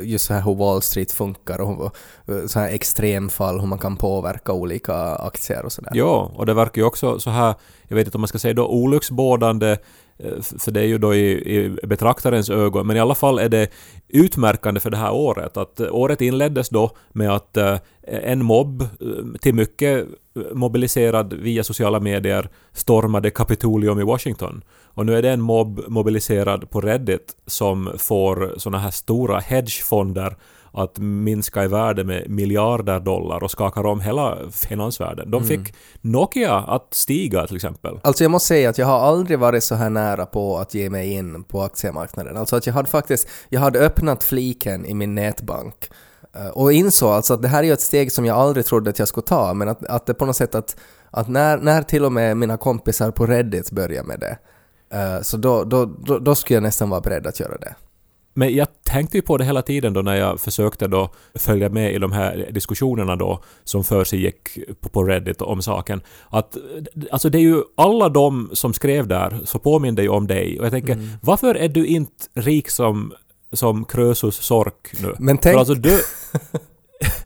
just 0.01 0.25
så 0.25 0.33
här 0.33 0.41
hur 0.41 0.55
Wall 0.55 0.81
Street 0.81 1.11
funkar 1.11 1.61
och 1.61 1.95
så 2.47 2.59
här 2.59 2.69
extremfall, 2.69 3.59
hur 3.59 3.67
man 3.67 3.79
kan 3.79 3.97
påverka 3.97 4.51
olika 4.51 4.95
aktier 5.15 5.65
och 5.65 5.71
sådär. 5.71 5.91
Ja, 5.93 6.31
och 6.35 6.45
det 6.45 6.53
verkar 6.53 6.81
ju 6.81 6.85
också 6.85 7.19
så 7.19 7.29
här, 7.29 7.55
jag 7.87 7.95
vet 7.95 8.07
inte 8.07 8.17
om 8.17 8.21
man 8.21 8.27
ska 8.27 8.39
säga 8.39 8.53
då 8.53 8.67
olycksbådande, 8.67 9.77
Eh, 10.19 10.41
för 10.59 10.71
det 10.71 10.79
är 10.79 10.85
ju 10.85 10.97
då 10.97 11.15
i, 11.15 11.55
i 11.55 11.87
betraktarens 11.87 12.49
ögon, 12.49 12.87
men 12.87 12.97
i 12.97 12.99
alla 12.99 13.15
fall 13.15 13.39
är 13.39 13.49
det 13.49 13.69
utmärkande 14.07 14.79
för 14.79 14.89
det 14.89 14.97
här 14.97 15.13
året. 15.13 15.57
Att 15.57 15.79
eh, 15.79 15.95
året 15.95 16.21
inleddes 16.21 16.69
då 16.69 16.91
med 17.11 17.31
att 17.31 17.57
eh, 17.57 17.77
en 18.01 18.43
mobb, 18.43 18.87
till 19.41 19.55
mycket 19.55 20.07
mobiliserad 20.53 21.33
via 21.33 21.63
sociala 21.63 21.99
medier, 21.99 22.49
stormade 22.73 23.29
Kapitolium 23.29 23.99
i 23.99 24.03
Washington. 24.03 24.63
Och 24.83 25.05
nu 25.05 25.17
är 25.17 25.21
det 25.21 25.29
en 25.29 25.41
mobb 25.41 25.83
mobiliserad 25.87 26.69
på 26.69 26.81
Reddit 26.81 27.35
som 27.47 27.91
får 27.97 28.53
såna 28.57 28.79
här 28.79 28.91
stora 28.91 29.39
hedgefonder 29.39 30.35
att 30.77 30.97
minska 30.97 31.63
i 31.63 31.67
värde 31.67 32.03
med 32.03 32.29
miljarder 32.29 32.99
dollar 32.99 33.43
och 33.43 33.51
skakar 33.51 33.85
om 33.85 34.01
hela 34.01 34.37
finansvärlden. 34.51 35.31
De 35.31 35.43
fick 35.43 35.75
Nokia 36.01 36.55
att 36.55 36.87
stiga 36.93 37.47
till 37.47 37.55
exempel. 37.55 37.99
Alltså 38.03 38.23
jag 38.23 38.31
måste 38.31 38.47
säga 38.47 38.69
att 38.69 38.77
jag 38.77 38.85
har 38.87 38.99
aldrig 38.99 39.39
varit 39.39 39.63
så 39.63 39.75
här 39.75 39.89
nära 39.89 40.25
på 40.25 40.57
att 40.57 40.73
ge 40.73 40.89
mig 40.89 41.11
in 41.11 41.43
på 41.43 41.61
aktiemarknaden. 41.61 42.37
Alltså 42.37 42.55
att 42.55 42.67
jag 42.67 42.73
hade 42.73 42.89
faktiskt, 42.89 43.27
jag 43.49 43.61
hade 43.61 43.79
öppnat 43.79 44.23
fliken 44.23 44.85
i 44.85 44.93
min 44.93 45.15
nätbank 45.15 45.89
eh, 46.35 46.47
och 46.47 46.73
insåg 46.73 47.09
alltså 47.09 47.33
att 47.33 47.41
det 47.41 47.47
här 47.47 47.63
är 47.63 47.73
ett 47.73 47.81
steg 47.81 48.11
som 48.11 48.25
jag 48.25 48.37
aldrig 48.37 48.65
trodde 48.65 48.89
att 48.89 48.99
jag 48.99 49.07
skulle 49.07 49.27
ta, 49.27 49.53
men 49.53 49.69
att, 49.69 49.85
att 49.85 50.05
det 50.05 50.13
på 50.13 50.25
något 50.25 50.35
sätt 50.35 50.55
att, 50.55 50.77
att 51.11 51.27
när, 51.27 51.57
när 51.57 51.81
till 51.81 52.05
och 52.05 52.11
med 52.11 52.37
mina 52.37 52.57
kompisar 52.57 53.11
på 53.11 53.25
Reddit 53.25 53.71
börjar 53.71 54.03
med 54.03 54.19
det, 54.19 54.37
eh, 54.97 55.21
så 55.21 55.37
då, 55.37 55.63
då, 55.63 55.85
då, 55.85 56.19
då 56.19 56.35
skulle 56.35 56.55
jag 56.55 56.63
nästan 56.63 56.89
vara 56.89 57.01
beredd 57.01 57.27
att 57.27 57.39
göra 57.39 57.57
det. 57.57 57.75
Men 58.37 58.55
jag 58.55 58.67
tänkte 58.83 59.17
ju 59.17 59.21
på 59.21 59.37
det 59.37 59.45
hela 59.45 59.61
tiden 59.61 59.93
då 59.93 60.01
när 60.01 60.15
jag 60.15 60.39
försökte 60.39 60.87
då 60.87 61.09
följa 61.35 61.69
med 61.69 61.93
i 61.93 61.97
de 61.97 62.11
här 62.11 62.49
diskussionerna 62.51 63.15
då 63.15 63.43
som 63.63 63.83
för 63.83 64.03
sig 64.03 64.21
gick 64.21 64.57
på- 64.81 65.03
Reddit 65.03 65.41
om 65.41 65.61
saken. 65.61 66.01
Att 66.29 66.57
alltså 67.11 67.29
det 67.29 67.37
är 67.37 67.41
ju 67.41 67.61
alla 67.77 68.09
de 68.09 68.49
som 68.53 68.73
skrev 68.73 69.07
där 69.07 69.39
så 69.45 69.59
påminner 69.59 70.01
ju 70.03 70.09
om 70.09 70.27
dig 70.27 70.59
och 70.59 70.65
jag 70.65 70.71
tänker 70.71 71.09
varför 71.21 71.55
är 71.55 71.67
du 71.67 71.85
inte 71.85 72.13
rik 72.33 72.69
som 72.69 73.13
som 73.53 73.85
Krösus 73.85 74.35
Sork 74.35 75.01
nu? 75.03 75.15
Men 75.19 75.37
tänk- 75.37 75.53
För 75.53 75.59
alltså 75.59 75.73
du 75.73 75.99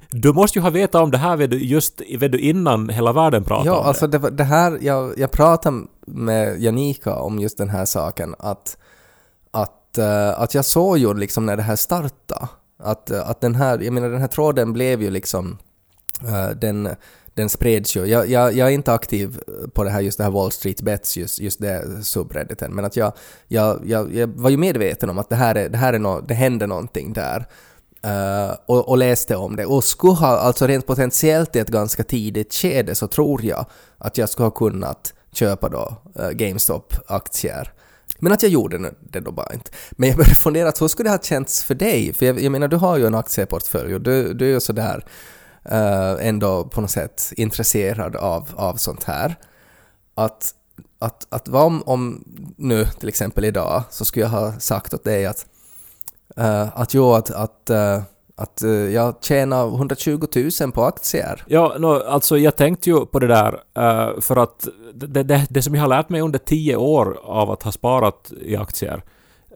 du 0.09 0.33
måste 0.33 0.59
ju 0.59 0.63
ha 0.63 0.69
vetat 0.69 1.01
om 1.03 1.11
det 1.11 1.17
här 1.17 1.37
vet 1.37 1.51
du, 1.51 1.59
just 1.65 2.01
vet 2.19 2.31
du, 2.31 2.39
innan 2.39 2.89
hela 2.89 3.13
världen 3.13 3.43
pratade 3.43 3.69
Ja, 3.69 3.79
om 3.79 3.85
alltså 3.85 4.07
det. 4.07 4.11
det, 4.11 4.17
var- 4.17 4.31
det 4.31 4.43
här, 4.43 4.77
jag, 4.81 5.13
jag 5.19 5.31
pratade 5.31 5.81
med 6.07 6.61
Janika 6.61 7.15
om 7.15 7.39
just 7.39 7.57
den 7.57 7.69
här 7.69 7.85
saken, 7.85 8.35
att, 8.39 8.77
att, 9.91 9.97
eh, 9.97 10.41
att 10.41 10.53
jag 10.53 10.65
såg 10.65 10.97
ju 10.97 11.13
liksom 11.13 11.45
när 11.45 11.57
det 11.57 11.63
här 11.63 11.75
startade, 11.75 12.47
att, 12.79 13.11
eh, 13.11 13.29
att 13.29 13.41
den 13.41 13.55
här, 13.55 13.79
jag 13.79 13.93
menar 13.93 14.09
den 14.09 14.21
här 14.21 14.27
tråden 14.27 14.73
blev 14.73 15.01
ju 15.01 15.09
liksom, 15.09 15.57
eh, 16.27 16.49
den, 16.49 16.89
den 17.33 17.49
spreds 17.49 17.95
ju. 17.95 18.05
Jag, 18.05 18.29
jag, 18.29 18.53
jag 18.53 18.67
är 18.67 18.71
inte 18.71 18.93
aktiv 18.93 19.39
på 19.73 19.83
det 19.83 19.89
här, 19.89 20.01
just 20.01 20.17
det 20.17 20.23
här 20.23 20.31
Wall 20.31 20.51
Street 20.51 20.81
Bets, 20.81 21.17
just, 21.17 21.39
just 21.39 21.61
det 21.61 22.03
subredditen, 22.03 22.75
men 22.75 22.85
att 22.85 22.95
jag, 22.95 23.13
jag, 23.47 23.81
jag, 23.85 24.15
jag 24.15 24.27
var 24.27 24.49
ju 24.49 24.57
medveten 24.57 25.09
om 25.09 25.17
att 25.17 25.29
det 25.29 25.35
här 25.35 25.55
är, 25.55 25.69
det 25.69 25.77
här 25.77 25.93
är 25.93 25.99
no, 25.99 26.21
det 26.27 26.33
händer 26.33 26.67
någonting 26.67 27.13
där. 27.13 27.45
Uh, 28.05 28.55
och, 28.65 28.89
och 28.89 28.97
läste 28.97 29.35
om 29.35 29.55
det. 29.55 29.65
Och 29.65 29.83
skulle 29.83 30.13
ha, 30.13 30.27
alltså 30.27 30.67
rent 30.67 30.87
potentiellt 30.87 31.55
i 31.55 31.59
ett 31.59 31.69
ganska 31.69 32.03
tidigt 32.03 32.53
skede 32.53 32.95
så 32.95 33.07
tror 33.07 33.45
jag 33.45 33.65
att 33.97 34.17
jag 34.17 34.29
skulle 34.29 34.45
ha 34.45 34.51
kunnat 34.51 35.13
köpa 35.31 35.69
då 35.69 35.95
uh, 36.19 36.29
GameStop-aktier. 36.29 37.71
Men 38.19 38.31
att 38.31 38.43
jag 38.43 38.51
gjorde 38.51 38.93
det 38.99 39.19
då 39.19 39.31
bara 39.31 39.53
inte. 39.53 39.71
Men 39.91 40.09
jag 40.09 40.17
började 40.17 40.35
fundera, 40.35 40.69
att 40.69 40.81
hur 40.81 40.87
skulle 40.87 41.09
det 41.09 41.13
ha 41.13 41.21
känts 41.21 41.63
för 41.63 41.75
dig? 41.75 42.13
För 42.13 42.25
jag, 42.25 42.41
jag 42.41 42.51
menar, 42.51 42.67
du 42.67 42.77
har 42.77 42.97
ju 42.97 43.05
en 43.05 43.15
aktieportfölj 43.15 43.95
och 43.95 44.01
du, 44.01 44.33
du 44.33 44.45
är 44.45 44.49
ju 44.49 44.59
sådär 44.59 45.05
uh, 45.71 45.77
eh, 45.77 46.27
ändå 46.27 46.63
på 46.63 46.81
något 46.81 46.91
sätt 46.91 47.33
intresserad 47.37 48.15
av, 48.15 48.49
av 48.55 48.75
sånt 48.75 49.03
här. 49.03 49.35
Att, 50.15 50.53
att, 50.99 51.27
att 51.29 51.47
vad 51.47 51.65
om, 51.65 51.83
om 51.85 52.23
nu 52.57 52.85
till 52.85 53.09
exempel 53.09 53.45
idag 53.45 53.83
så 53.89 54.05
skulle 54.05 54.25
jag 54.25 54.29
ha 54.29 54.59
sagt 54.59 54.93
åt 54.93 55.03
dig 55.03 55.25
att 55.25 55.45
uh, 56.39 56.79
att 56.79 56.93
jo, 56.93 57.13
att, 57.13 57.31
att, 57.31 57.69
uh, 57.69 58.01
att 58.41 58.63
eh, 58.63 58.71
jag 58.71 59.15
tjänar 59.21 59.67
120 59.67 60.27
000 60.61 60.71
på 60.71 60.83
aktier. 60.83 61.43
Ja, 61.47 61.75
no, 61.79 61.87
alltså 61.87 62.37
jag 62.37 62.55
tänkte 62.55 62.89
ju 62.89 63.05
på 63.05 63.19
det 63.19 63.27
där 63.27 63.59
eh, 63.77 64.19
för 64.21 64.35
att 64.35 64.67
det, 64.93 65.23
det, 65.23 65.47
det 65.49 65.61
som 65.61 65.75
jag 65.75 65.81
har 65.81 65.89
lärt 65.89 66.09
mig 66.09 66.21
under 66.21 66.39
tio 66.39 66.75
år 66.75 67.19
av 67.23 67.51
att 67.51 67.63
ha 67.63 67.71
sparat 67.71 68.31
i 68.41 68.55
aktier 68.55 69.03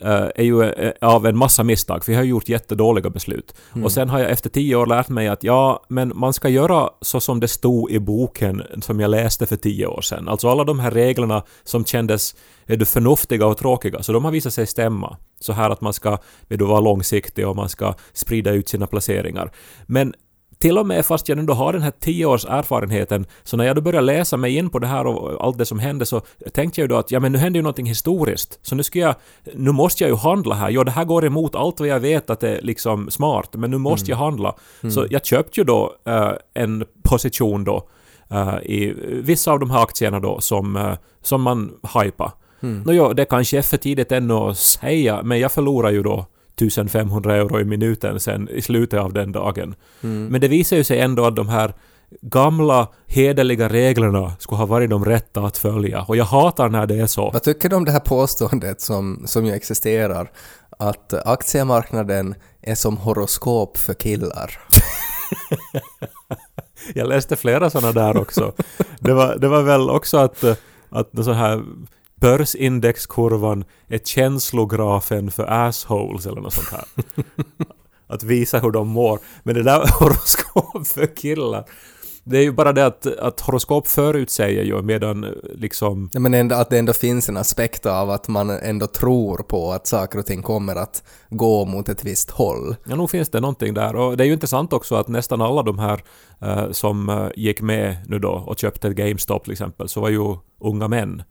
är 0.02 0.44
ju 0.44 0.64
eh, 0.64 0.92
av 1.02 1.26
en 1.26 1.38
massa 1.38 1.64
misstag, 1.64 2.06
för 2.06 2.12
jag 2.12 2.20
har 2.20 2.26
gjort 2.26 2.50
jättedåliga 2.50 3.10
beslut. 3.10 3.56
Och 3.84 3.92
sen 3.92 4.10
har 4.10 4.20
jag 4.20 4.32
efter 4.32 4.50
tio 4.50 4.76
år 4.76 4.86
lärt 4.86 5.10
mig 5.10 5.28
att 5.28 5.44
ja, 5.44 5.86
men 5.88 6.12
man 6.16 6.34
ska 6.34 6.50
göra 6.50 6.90
så 7.02 7.20
som 7.20 7.40
det 7.40 7.48
stod 7.48 7.92
i 7.92 8.00
boken 8.00 8.64
som 8.82 9.00
jag 9.00 9.12
läste 9.12 9.46
för 9.46 9.56
tio 9.56 9.88
år 9.88 10.02
sedan. 10.02 10.28
Alltså 10.28 10.50
alla 10.50 10.64
de 10.64 10.80
här 10.80 10.92
reglerna 10.92 11.44
som 11.64 11.86
kändes 11.86 12.36
är 12.66 12.78
du 12.78 12.86
förnuftiga 12.86 13.48
och 13.48 13.58
tråkiga, 13.58 14.04
så 14.04 14.14
de 14.14 14.26
har 14.26 14.32
visat 14.32 14.54
sig 14.54 14.68
stämma. 14.68 15.18
Så 15.40 15.54
här 15.54 15.70
att 15.70 15.82
man 15.82 15.94
ska 15.94 16.18
du, 16.48 16.66
vara 16.66 16.80
långsiktig 16.80 17.48
och 17.48 17.56
man 17.56 17.70
ska 17.70 17.94
sprida 18.14 18.52
ut 18.52 18.70
sina 18.70 18.88
placeringar. 18.88 19.52
Men 19.86 20.14
till 20.66 20.78
och 20.78 20.88
med 20.88 21.06
fast 21.06 21.30
jag 21.30 21.40
ändå 21.40 21.54
har 21.54 21.74
den 21.74 21.82
här 21.82 21.94
tio 22.00 22.26
års 22.26 22.46
erfarenheten, 22.46 23.26
så 23.44 23.58
när 23.58 23.66
jag 23.66 23.76
då 23.76 23.82
började 23.82 24.06
läsa 24.06 24.38
mig 24.38 24.56
in 24.56 24.70
på 24.70 24.80
det 24.80 24.88
här 24.88 25.08
och 25.08 25.46
allt 25.46 25.58
det 25.58 25.66
som 25.66 25.80
hände 25.80 26.06
så 26.06 26.22
tänkte 26.54 26.82
jag 26.82 26.84
ju 26.84 26.88
då 26.88 26.98
att 26.98 27.12
ja 27.12 27.20
men 27.20 27.32
nu 27.32 27.38
händer 27.38 27.58
ju 27.58 27.62
någonting 27.62 27.86
historiskt, 27.86 28.60
så 28.62 28.76
nu 28.76 28.84
ska 28.84 29.00
jag, 29.00 29.16
nu 29.54 29.72
måste 29.72 30.04
jag 30.04 30.10
ju 30.10 30.16
handla 30.16 30.56
här. 30.56 30.70
Ja, 30.70 30.84
det 30.84 30.92
här 30.92 31.06
går 31.06 31.26
emot 31.26 31.56
allt 31.56 31.80
vad 31.80 31.90
jag 31.90 32.00
vet 32.00 32.30
att 32.30 32.40
det 32.40 32.58
är 32.58 32.62
liksom 32.62 33.12
smart, 33.12 33.50
men 33.54 33.72
nu 33.72 33.78
måste 33.78 34.12
jag 34.12 34.18
handla. 34.18 34.56
Så 34.90 35.08
jag 35.10 35.26
köpte 35.26 35.60
ju 35.60 35.64
då 35.64 35.96
eh, 36.06 36.32
en 36.54 36.86
position 37.04 37.64
då 37.64 37.88
eh, 38.30 38.58
i 38.64 38.94
vissa 39.24 39.52
av 39.52 39.60
de 39.60 39.70
här 39.70 39.84
aktierna 39.84 40.20
då 40.20 40.40
som, 40.40 40.76
eh, 40.76 40.94
som 41.22 41.42
man 41.42 41.74
hypar. 42.04 42.32
Mm. 42.64 42.82
Nåja, 42.82 43.14
det 43.14 43.26
kanske 43.26 43.58
är 43.58 43.62
för 43.62 43.78
tidigt 43.78 44.12
ännu 44.12 44.34
att 44.34 44.58
säga, 44.58 45.24
men 45.24 45.40
jag 45.40 45.52
förlorar 45.52 45.92
ju 45.92 46.04
då 46.04 46.26
1500 46.56 47.36
euro 47.36 47.60
i 47.60 47.66
minuten 47.66 48.20
sen 48.20 48.50
i 48.50 48.62
slutet 48.62 49.00
av 49.00 49.14
den 49.14 49.32
dagen. 49.32 49.76
Men 50.02 50.42
det 50.42 50.48
visar 50.48 50.78
ju 50.78 50.84
sig 50.84 51.00
ändå 51.00 51.26
att 51.26 51.36
de 51.36 51.50
här 51.50 51.74
gamla 52.22 52.88
hederliga 53.08 53.70
reglerna 53.70 54.36
skulle 54.40 54.58
ha 54.58 54.66
varit 54.66 54.90
de 54.90 55.06
rätta 55.06 55.42
att 55.42 55.58
följa. 55.58 56.02
Och 56.02 56.18
jag 56.18 56.26
hatar 56.26 56.70
när 56.70 56.88
det 56.88 56.96
är 56.96 57.08
så. 57.08 57.32
Vad 57.32 57.44
tycker 57.44 57.70
du 57.70 57.76
om 57.76 57.86
det 57.86 57.92
här 57.92 58.00
påståendet 58.00 58.82
som, 58.82 59.24
som 59.26 59.46
ju 59.46 59.54
existerar, 59.54 60.32
att 60.80 61.14
aktiemarknaden 61.14 62.36
är 62.62 62.76
som 62.76 62.98
horoskop 62.98 63.78
för 63.78 63.94
killar? 63.94 64.52
Jag 66.94 67.08
läste 67.08 67.36
flera 67.36 67.70
sådana 67.70 67.92
där 67.92 68.18
också. 68.18 68.54
Det 69.00 69.14
var, 69.14 69.36
det 69.36 69.48
var 69.48 69.62
väl 69.62 69.90
också 69.90 70.18
att, 70.18 70.44
att 70.90 71.26
så 71.26 71.32
här 71.32 71.64
börsindexkurvan 72.22 73.66
är 73.88 73.98
känslografen 73.98 75.32
för 75.32 75.52
assholes 75.52 76.26
eller 76.26 76.42
något 76.42 76.54
sånt 76.54 76.72
här. 76.72 76.86
Att 78.08 78.24
visa 78.24 78.60
hur 78.60 78.72
de 78.72 78.88
mår. 78.88 79.20
Men 79.44 79.56
det 79.56 79.64
där 79.64 79.80
horoskop 80.00 80.88
för 80.88 81.16
killar. 81.16 81.66
Det 82.28 82.38
är 82.38 82.42
ju 82.42 82.52
bara 82.52 82.74
det 82.74 82.86
att, 82.86 83.08
att 83.08 83.40
horoskop 83.40 83.88
förutsäger 83.88 84.64
ju 84.64 84.82
medan 84.82 85.24
eh, 85.24 85.30
liksom... 85.54 86.10
Ja, 86.14 86.20
men 86.20 86.34
ändå, 86.34 86.56
att 86.56 86.70
det 86.70 86.80
ändå 86.80 86.94
finns 86.94 87.30
en 87.30 87.38
aspekt 87.38 87.86
av 87.86 88.10
att 88.10 88.28
man 88.28 88.50
ändå 88.50 88.88
tror 88.88 89.38
på 89.38 89.72
att 89.72 89.88
saker 89.88 90.20
och 90.20 90.26
ting 90.26 90.42
kommer 90.42 90.76
att 90.76 91.04
gå 91.30 91.66
mot 91.66 91.90
ett 91.90 92.04
visst 92.04 92.30
håll. 92.30 92.76
Ja, 92.86 92.96
nog 92.96 93.10
finns 93.10 93.30
det 93.30 93.40
någonting 93.40 93.74
där. 93.74 93.96
Och 93.96 94.18
det 94.18 94.24
är 94.24 94.26
ju 94.26 94.34
intressant 94.34 94.74
också 94.74 94.96
att 94.96 95.08
nästan 95.08 95.42
alla 95.42 95.64
de 95.64 95.80
här 95.80 96.04
eh, 96.42 96.72
som 96.72 97.10
eh, 97.10 97.28
gick 97.36 97.62
med 97.62 97.98
nu 98.08 98.20
då 98.20 98.32
och 98.32 98.58
köpte 98.58 98.94
GameStop 98.94 99.44
till 99.44 99.54
exempel, 99.54 99.90
så 99.90 100.02
var 100.02 100.10
ju 100.10 100.36
unga 100.60 100.88
män. 100.88 101.24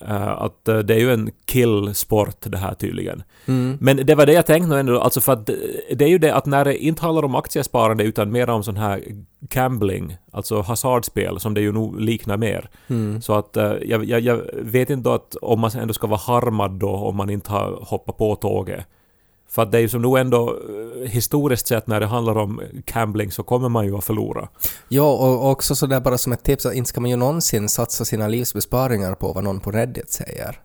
Eh, 0.00 0.42
att 0.42 0.68
eh, 0.68 0.78
det 0.78 0.94
är 0.94 0.98
ju 0.98 1.12
en 1.12 1.30
killsport 1.44 2.36
det 2.40 2.58
här 2.58 2.74
tydligen. 2.74 3.22
Men 3.80 3.96
det 3.96 4.14
var 4.14 4.26
det 4.26 4.32
jag 4.32 4.46
tänkte 4.46 4.68
nog 4.68 4.78
ändå, 4.78 5.00
alltså 5.00 5.20
för 5.20 5.32
att 5.32 5.48
eh, 5.48 5.54
det 5.96 6.04
är 6.04 6.08
ju 6.08 6.18
det 6.18 6.34
att 6.34 6.46
när 6.46 6.64
det 6.64 6.84
inte 6.84 7.02
handlar 7.02 7.24
om 7.24 7.34
aktiesparande 7.34 8.04
utan 8.04 8.32
mer 8.32 8.50
om 8.50 8.62
sån 8.62 8.76
här 8.76 9.02
gambling, 9.40 10.16
alltså 10.32 10.60
hasardspel 10.60 11.40
som 11.40 11.54
det 11.54 11.60
ju 11.60 11.72
nog 11.72 12.00
liknar 12.00 12.36
mer. 12.36 12.68
Så 13.20 13.34
att 13.34 13.56
eh, 13.56 13.72
jag, 13.82 14.04
jag, 14.04 14.20
jag 14.20 14.40
vet 14.54 14.90
inte 14.90 15.14
att 15.14 15.36
om 15.42 15.60
man 15.60 15.70
ändå 15.70 15.94
ska 15.94 16.06
vara 16.06 16.20
harmad 16.20 16.70
då 16.70 16.90
om 16.90 17.16
man 17.16 17.30
inte 17.30 17.52
har 17.52 17.78
hoppat 17.82 18.16
på 18.16 18.34
tåget. 18.36 18.86
För 19.48 19.62
att 19.62 19.72
det 19.72 19.78
är 19.78 19.82
ju 19.82 19.88
som 19.88 20.02
nog 20.02 20.18
ändå 20.18 20.48
eh, 20.48 21.08
historiskt 21.08 21.66
sett 21.66 21.86
när 21.86 22.00
det 22.00 22.06
handlar 22.06 22.38
om 22.38 22.60
gambling 22.94 23.30
så 23.30 23.42
kommer 23.42 23.68
man 23.68 23.86
ju 23.86 23.96
att 23.96 24.04
förlora. 24.04 24.48
Ja, 24.88 25.12
och 25.12 25.50
också 25.50 25.74
sådär 25.74 26.00
bara 26.00 26.18
som 26.18 26.32
ett 26.32 26.44
tips 26.44 26.66
att 26.66 26.74
inte 26.74 26.88
ska 26.88 27.00
man 27.00 27.10
ju 27.10 27.16
någonsin 27.16 27.68
satsa 27.68 28.04
sina 28.04 28.28
livsbesparingar 28.28 29.14
på 29.14 29.32
vad 29.32 29.44
någon 29.44 29.60
på 29.60 29.70
Reddit 29.70 30.10
säger. 30.10 30.60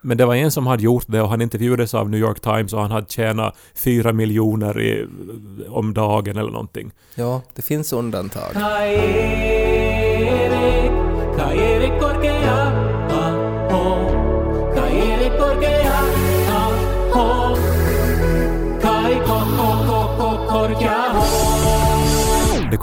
Men 0.00 0.16
det 0.16 0.26
var 0.26 0.34
en 0.34 0.50
som 0.50 0.66
hade 0.66 0.82
gjort 0.82 1.04
det 1.06 1.22
och 1.22 1.28
han 1.28 1.42
intervjuades 1.42 1.94
av 1.94 2.10
New 2.10 2.20
York 2.20 2.40
Times 2.40 2.72
och 2.72 2.80
han 2.80 2.90
hade 2.90 3.06
tjänat 3.08 3.56
fyra 3.74 4.12
miljoner 4.12 4.80
i, 4.80 5.06
om 5.68 5.94
dagen 5.94 6.36
eller 6.36 6.50
någonting. 6.50 6.90
Ja, 7.14 7.42
det 7.54 7.62
finns 7.62 7.92
undantag. 7.92 8.52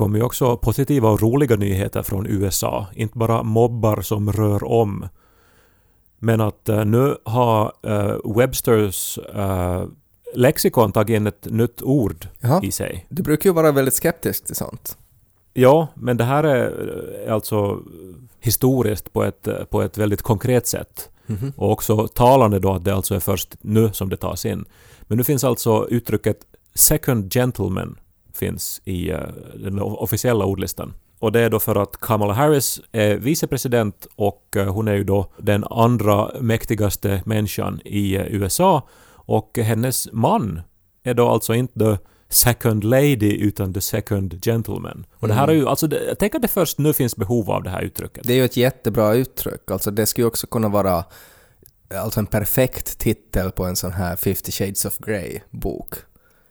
Kommer 0.04 0.18
ju 0.18 0.24
också 0.24 0.58
positiva 0.58 1.10
och 1.10 1.22
roliga 1.22 1.56
nyheter 1.56 2.04
från 2.04 2.28
USA. 2.28 2.88
Inte 2.96 3.18
bara 3.18 3.44
mobbar 3.44 4.02
som 4.02 4.32
rör 4.32 4.64
om. 4.64 5.08
Men 6.20 6.42
att 6.42 6.70
eh, 6.70 6.86
nu 6.86 7.18
har 7.24 7.74
eh, 7.84 8.36
Websters 8.36 9.18
eh, 9.18 9.86
lexikon 10.36 10.92
tagit 10.92 11.16
in 11.16 11.28
ett 11.28 11.46
nytt 11.46 11.82
ord 11.82 12.28
Jaha. 12.40 12.62
i 12.64 12.72
sig. 12.72 13.06
Du 13.10 13.24
brukar 13.24 13.50
ju 13.50 13.54
vara 13.54 13.72
väldigt 13.72 13.94
skeptisk 13.94 14.46
till 14.46 14.56
sånt. 14.56 14.98
Ja, 15.54 15.88
men 15.96 16.18
det 16.18 16.24
här 16.24 16.44
är 16.44 17.30
alltså 17.30 17.80
historiskt 18.40 19.14
på 19.14 19.24
ett, 19.24 19.48
på 19.70 19.82
ett 19.82 19.98
väldigt 19.98 20.22
konkret 20.22 20.68
sätt. 20.68 21.10
Och 21.56 21.72
också 21.72 22.08
talande 22.08 22.60
då 22.60 22.74
att 22.74 22.84
det 22.84 22.96
alltså 22.96 23.16
är 23.16 23.20
först 23.20 23.56
nu 23.62 23.94
som 23.94 24.10
det 24.10 24.18
tas 24.18 24.46
in. 24.46 24.66
Men 25.02 25.18
nu 25.18 25.24
finns 25.24 25.44
alltså 25.44 25.88
uttrycket 25.90 26.38
second 26.76 27.34
gentleman 27.34 27.98
finns 28.36 28.82
i 28.86 29.10
eh, 29.10 29.20
den 29.56 29.80
officiella 29.80 30.46
ordlistan. 30.46 30.94
Och 31.20 31.32
det 31.32 31.40
är 31.40 31.50
då 31.50 31.60
för 31.60 31.76
att 31.76 31.98
Kamala 32.00 32.34
Harris 32.34 32.82
är 32.92 33.16
vicepresident 33.16 34.08
och 34.16 34.58
eh, 34.58 34.74
hon 34.74 34.88
är 34.88 34.94
ju 34.94 35.04
då 35.04 35.32
den 35.38 35.64
andra 35.64 36.32
mäktigaste 36.42 37.22
människan 37.26 37.82
i 37.86 38.16
eh, 38.16 38.26
USA. 38.28 38.88
Och 39.26 39.58
hennes 39.58 40.08
man 40.12 40.62
är 41.04 41.14
då 41.14 41.30
alltså 41.30 41.54
inte 41.54 41.80
the 41.80 41.98
second 42.30 42.84
lady 42.84 43.38
utan 43.38 43.74
the 43.74 43.82
second 43.82 44.46
gentleman. 44.46 45.06
Och 45.20 45.28
det 45.28 45.34
här 45.34 45.48
är 45.48 45.54
ju, 45.54 45.68
alltså 45.68 45.88
det, 45.88 46.04
jag 46.08 46.20
tänker 46.20 46.38
att 46.38 46.42
det 46.42 46.48
först 46.48 46.78
nu 46.78 46.94
finns 46.94 47.16
behov 47.16 47.52
av 47.52 47.64
det 47.64 47.70
här 47.70 47.82
uttrycket. 47.82 48.28
Det 48.28 48.34
är 48.34 48.38
ju 48.38 48.46
ett 48.46 48.58
jättebra 48.58 49.14
uttryck. 49.14 49.72
Alltså 49.72 49.92
det 49.92 50.06
skulle 50.06 50.24
ju 50.24 50.28
också 50.28 50.48
kunna 50.48 50.70
vara 50.70 51.04
alltså 51.96 52.20
en 52.20 52.26
perfekt 52.26 53.00
titel 53.00 53.52
på 53.52 53.66
en 53.66 53.76
sån 53.76 53.92
här 53.92 54.16
50 54.16 54.52
shades 54.52 54.86
of 54.86 54.98
Grey-bok. 54.98 55.94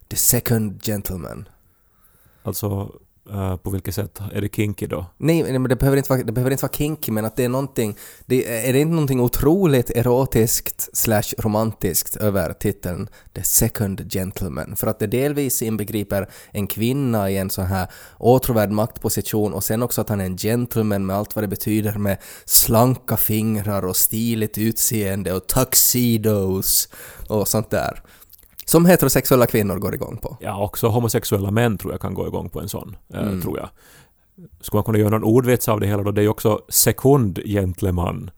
The 0.09 0.17
second 0.17 0.85
gentleman. 0.85 1.49
Alltså, 2.43 2.93
Uh, 3.31 3.57
på 3.57 3.71
vilket 3.71 3.95
sätt 3.95 4.21
är 4.33 4.41
det 4.41 4.55
kinky 4.55 4.87
då? 4.87 5.07
Nej, 5.19 5.43
nej, 5.43 5.53
men 5.59 5.69
det 5.69 5.77
behöver, 5.77 5.97
inte 5.97 6.11
vara, 6.11 6.23
det 6.23 6.33
behöver 6.33 6.51
inte 6.51 6.63
vara 6.63 6.73
kinky, 6.73 7.13
men 7.13 7.25
att 7.25 7.37
det 7.37 7.45
är 7.45 7.49
någonting... 7.49 7.97
Det, 8.27 8.69
är 8.69 8.73
det 8.73 8.81
inte 8.81 8.93
någonting 8.93 9.21
otroligt 9.21 9.91
erotiskt 9.91 10.97
slash 10.97 11.23
romantiskt 11.39 12.17
över 12.17 12.53
titeln 12.53 13.09
The 13.35 13.43
Second 13.43 14.13
Gentleman? 14.13 14.77
För 14.77 14.87
att 14.87 14.99
det 14.99 15.07
delvis 15.07 15.63
inbegriper 15.63 16.29
en 16.53 16.67
kvinna 16.67 17.31
i 17.31 17.39
en 17.39 17.51
sån 17.51 17.67
här 17.67 17.89
åtråvärd 18.19 18.71
maktposition 18.71 19.53
och 19.53 19.65
sen 19.65 19.83
också 19.83 20.01
att 20.01 20.09
han 20.09 20.21
är 20.21 20.25
en 20.25 20.37
gentleman 20.37 21.07
med 21.07 21.17
allt 21.17 21.35
vad 21.37 21.45
det 21.45 21.49
betyder 21.49 21.93
med 21.93 22.19
slanka 22.45 23.17
fingrar 23.17 23.85
och 23.85 23.97
stiligt 23.97 24.59
utseende 24.59 25.33
och 25.33 25.47
tuxedos 25.47 26.89
och 27.29 27.49
sånt 27.49 27.71
där. 27.71 28.03
Som 28.73 28.87
heterosexuella 28.87 29.47
kvinnor 29.47 29.79
går 29.79 29.95
igång 29.95 30.17
på. 30.17 30.37
Ja, 30.41 30.65
också 30.65 30.89
homosexuella 30.89 31.51
män 31.51 31.79
tror 31.79 31.93
jag 31.93 32.01
kan 32.01 32.15
gå 32.15 32.27
igång 32.27 32.49
på 32.49 32.61
en 32.61 32.69
sån, 32.69 32.97
eh, 33.15 33.41
tror 33.41 33.59
jag. 33.59 33.69
Skulle 34.61 34.79
man 34.79 34.85
kunna 34.85 34.99
göra 34.99 35.11
någon 35.11 35.25
ordvits 35.25 35.69
av 35.69 35.81
det 35.81 35.87
hela 35.87 36.03
då? 36.03 36.11
Det 36.11 36.21
är 36.21 36.23
ju 36.23 36.29
också 36.29 36.61
sekund 36.69 37.39
gentleman. 37.45 38.31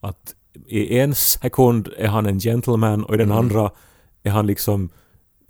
Att 0.00 0.34
i 0.66 0.98
en 0.98 1.14
sekund 1.14 1.88
är 1.98 2.08
han 2.08 2.26
en 2.26 2.40
gentleman 2.40 3.04
och 3.04 3.14
i 3.14 3.18
den 3.18 3.32
andra 3.32 3.70
är 4.22 4.30
han 4.30 4.46
liksom 4.46 4.88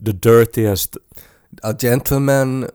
the 0.04 0.12
dirtiest. 0.12 0.96
A 1.62 1.74
gentleman 1.80 2.66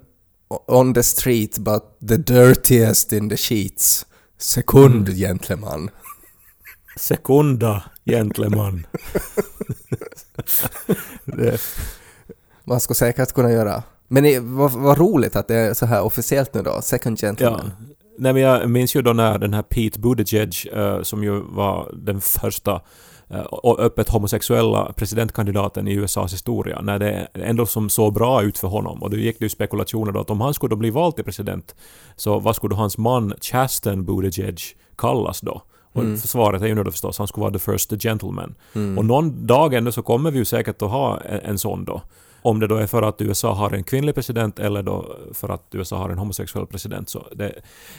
on 0.67 0.93
the 0.93 1.03
street 1.03 1.57
but 1.57 1.83
the 2.07 2.17
dirtiest 2.17 3.11
in 3.11 3.29
the 3.29 3.37
sheets. 3.37 4.05
Sekund 4.37 5.09
gentleman. 5.09 5.89
Sekunda 6.97 7.83
gentleman. 8.05 8.87
det, 11.25 11.61
Man 12.63 12.79
skulle 12.79 12.95
säkert 12.95 13.33
kunna 13.33 13.51
göra. 13.51 13.83
Men 14.07 14.23
det, 14.23 14.39
vad, 14.39 14.71
vad 14.71 14.97
roligt 14.97 15.35
att 15.35 15.47
det 15.47 15.55
är 15.55 15.73
så 15.73 15.85
här 15.85 16.01
officiellt 16.01 16.53
nu 16.53 16.61
då. 16.61 16.81
Second 16.81 17.17
ja. 17.21 17.27
gentleman. 17.27 17.71
Nej 18.19 18.33
men 18.33 18.41
jag 18.41 18.69
minns 18.69 18.95
ju 18.95 19.01
då 19.01 19.13
när 19.13 19.37
den 19.37 19.53
här 19.53 19.61
Pete 19.61 19.99
Buttigieg, 19.99 20.53
eh, 20.73 21.01
som 21.01 21.23
ju 21.23 21.39
var 21.39 21.91
den 21.93 22.21
första 22.21 22.81
eh, 23.29 23.39
och 23.39 23.79
öppet 23.79 24.09
homosexuella 24.09 24.93
presidentkandidaten 24.93 25.87
i 25.87 25.93
USAs 25.93 26.33
historia, 26.33 26.81
när 26.81 26.99
det 26.99 27.27
ändå 27.33 27.65
som 27.65 27.89
såg 27.89 28.13
bra 28.13 28.43
ut 28.43 28.57
för 28.57 28.67
honom. 28.67 29.03
Och 29.03 29.09
då 29.09 29.17
gick 29.17 29.39
det 29.39 29.45
ju 29.45 29.49
spekulationer 29.49 30.11
då 30.11 30.19
att 30.19 30.29
om 30.29 30.41
han 30.41 30.53
skulle 30.53 30.69
då 30.69 30.75
bli 30.75 30.89
vald 30.89 31.15
till 31.15 31.25
president, 31.25 31.75
så 32.15 32.39
vad 32.39 32.55
skulle 32.55 32.75
då 32.75 32.79
hans 32.79 32.97
man 32.97 33.33
Chasten 33.41 34.05
Buttigieg 34.05 34.59
kallas 34.97 35.41
då? 35.41 35.61
Och 35.97 36.19
svaret 36.19 36.61
är 36.61 36.67
ju 36.67 36.75
nu 36.75 36.83
då 36.83 36.91
förstås, 36.91 37.17
han 37.17 37.27
skulle 37.27 37.41
vara 37.41 37.53
the 37.53 37.59
first 37.59 38.01
gentleman. 38.03 38.55
Och 38.97 39.05
någon 39.05 39.47
dag 39.47 39.73
ändå 39.73 39.91
så 39.91 40.01
kommer 40.01 40.31
vi 40.31 40.37
ju 40.37 40.45
säkert 40.45 40.81
att 40.81 40.89
ha 40.91 41.19
en, 41.19 41.39
en 41.39 41.59
sån 41.59 41.85
då. 41.85 42.01
Om 42.41 42.59
det 42.59 42.67
då 42.67 42.75
är 42.75 42.87
för 42.87 43.01
att 43.01 43.21
USA 43.21 43.53
har 43.53 43.71
en 43.71 43.83
kvinnlig 43.83 44.15
president 44.15 44.59
eller 44.59 44.83
då 44.83 45.17
för 45.33 45.49
att 45.49 45.63
USA 45.71 45.97
har 45.97 46.09
en 46.09 46.17
homosexuell 46.17 46.65
president. 46.65 47.09
Så 47.09 47.27
det, 47.35 47.53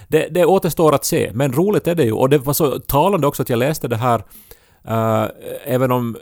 det, 0.09 0.29
det 0.31 0.45
återstår 0.45 0.95
att 0.95 1.05
se. 1.05 1.31
Men 1.35 1.53
roligt 1.53 1.87
är 1.87 1.95
det 1.95 2.05
ju. 2.05 2.13
Och 2.13 2.29
det 2.29 2.39
var 2.39 2.53
så 2.53 2.79
talande 2.79 3.27
också 3.27 3.43
att 3.43 3.49
jag 3.49 3.59
läste 3.59 3.89
det 3.89 3.97
här, 3.97 4.23
eh, 4.85 5.29
även 5.65 5.93
om 5.93 6.17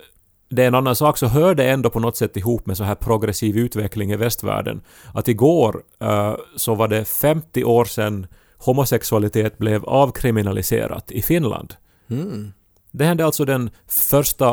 det 0.49 0.63
är 0.63 0.67
en 0.67 0.75
annan 0.75 0.97
sak 0.97 1.19
så 1.19 1.27
hör 1.27 1.55
det 1.55 1.71
ändå 1.71 1.91
på 1.91 2.01
något 2.01 2.17
sätt 2.17 2.37
ihop 2.37 2.67
med 2.67 2.77
så 2.77 2.85
här 2.85 2.95
progressiv 2.95 3.57
utveckling 3.57 4.13
i 4.13 4.17
västvärlden. 4.17 4.81
Att 5.15 5.29
igår 5.29 5.83
eh, 6.01 6.35
så 6.57 6.75
var 6.75 6.89
det 6.89 7.05
50 7.05 7.65
år 7.65 7.85
sedan 7.85 8.27
homosexualitet 8.59 9.59
blev 9.59 9.85
avkriminaliserat 9.85 11.11
i 11.11 11.23
Finland. 11.23 11.75
Mm. 12.11 12.53
Det 12.91 13.05
hände 13.05 13.25
alltså 13.25 13.45
den 13.45 13.71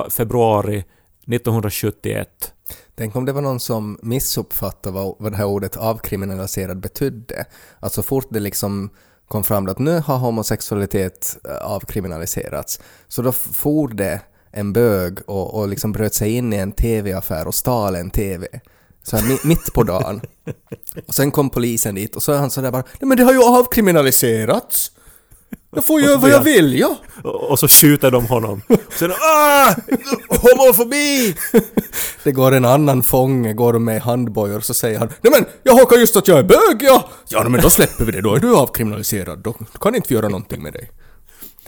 1 0.08 0.14
februari 0.14 0.78
1971. 1.28 2.54
Tänk 2.96 3.16
om 3.16 3.26
det 3.26 3.32
var 3.32 3.42
någon 3.42 3.60
som 3.60 4.00
missuppfattade 4.02 4.96
vad, 4.96 5.16
vad 5.20 5.32
det 5.32 5.38
här 5.38 5.46
ordet 5.46 5.78
avkriminaliserad 5.78 6.80
betydde. 6.80 7.46
Att 7.80 7.94
så 7.94 8.04
fort 8.04 8.28
det 8.30 8.40
liksom 8.40 8.90
kom 9.28 9.44
fram 9.44 9.68
att 9.68 9.80
nu 9.80 10.00
har 10.00 10.18
homosexualitet 10.18 11.38
eh, 11.50 11.56
avkriminaliserats, 11.56 12.80
så 13.08 13.22
då 13.22 13.32
for 13.32 13.88
det 13.88 14.22
en 14.52 14.74
bög 14.74 15.20
och, 15.26 15.60
och 15.60 15.68
liksom 15.68 15.92
bröt 15.92 16.14
sig 16.14 16.36
in 16.36 16.54
i 16.54 16.56
en 16.56 16.72
TV-affär 16.72 17.48
och 17.48 17.56
stal 17.56 17.96
en 17.96 18.10
TV. 18.10 18.48
Så 19.04 19.18
här, 19.18 19.24
mi- 19.24 19.48
mitt 19.48 19.74
på 19.74 19.84
dagen. 19.84 20.22
Och 21.08 21.16
sen 21.16 21.32
kom 21.32 21.50
polisen 21.50 21.96
dit 21.96 22.16
och 22.16 22.24
så 22.24 22.32
är 22.32 22.38
han 22.38 22.50
sådär 22.50 22.72
bara 22.72 22.84
Nej 23.00 23.08
men 23.08 23.18
det 23.18 23.24
har 23.24 23.34
ju 23.34 23.44
avkriminaliserats! 23.44 24.92
Jag 25.76 25.86
får 25.86 26.02
göra 26.02 26.18
vad 26.18 26.30
jag 26.30 26.44
vill, 26.44 26.80
ja! 26.80 26.98
Och 27.24 27.52
och 27.52 27.60
så 27.60 27.68
skjuter 27.68 28.12
de 28.12 28.26
honom. 28.26 28.62
Sen 29.00 29.12
ah! 29.12 29.74
Homofobi! 30.30 31.36
Det 32.24 32.32
går 32.32 32.52
en 32.52 32.66
annan 32.66 33.04
fånge, 33.04 33.54
går 33.54 33.80
med 33.80 34.02
handbojor 34.02 34.58
och 34.58 34.64
så 34.66 34.74
säger 34.74 35.00
han 35.00 35.10
Nej 35.22 35.32
men 35.34 35.46
jag 35.64 35.74
hakar 35.76 35.98
just 35.98 36.16
att 36.16 36.28
jag 36.28 36.40
är 36.40 36.44
bög 36.44 36.78
ja! 36.80 37.10
Ja 37.30 37.50
men 37.50 37.62
då 37.62 37.70
släpper 37.70 38.06
vi 38.06 38.12
det, 38.12 38.22
då 38.22 38.36
är 38.36 38.40
du 38.40 38.56
avkriminaliserad, 38.56 39.40
då 39.40 39.54
kan 39.82 39.96
inte 39.96 40.10
vi 40.10 40.16
göra 40.16 40.30
någonting 40.30 40.64
med 40.64 40.74
dig. 40.74 40.92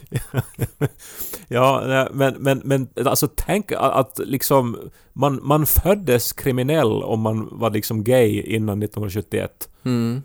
Ja, 1.48 2.08
men, 2.12 2.36
men, 2.40 2.62
men 2.66 2.88
alltså 3.06 3.28
tänk 3.36 3.72
att, 3.72 3.80
att 3.80 4.20
liksom 4.26 4.78
man, 5.14 5.40
man 5.44 5.66
föddes 5.66 6.34
kriminell 6.34 7.04
om 7.04 7.20
man 7.20 7.50
var 7.52 7.70
liksom 7.70 8.04
gay 8.04 8.42
innan 8.42 8.84
1971. 8.84 9.70
Mm. 9.84 10.22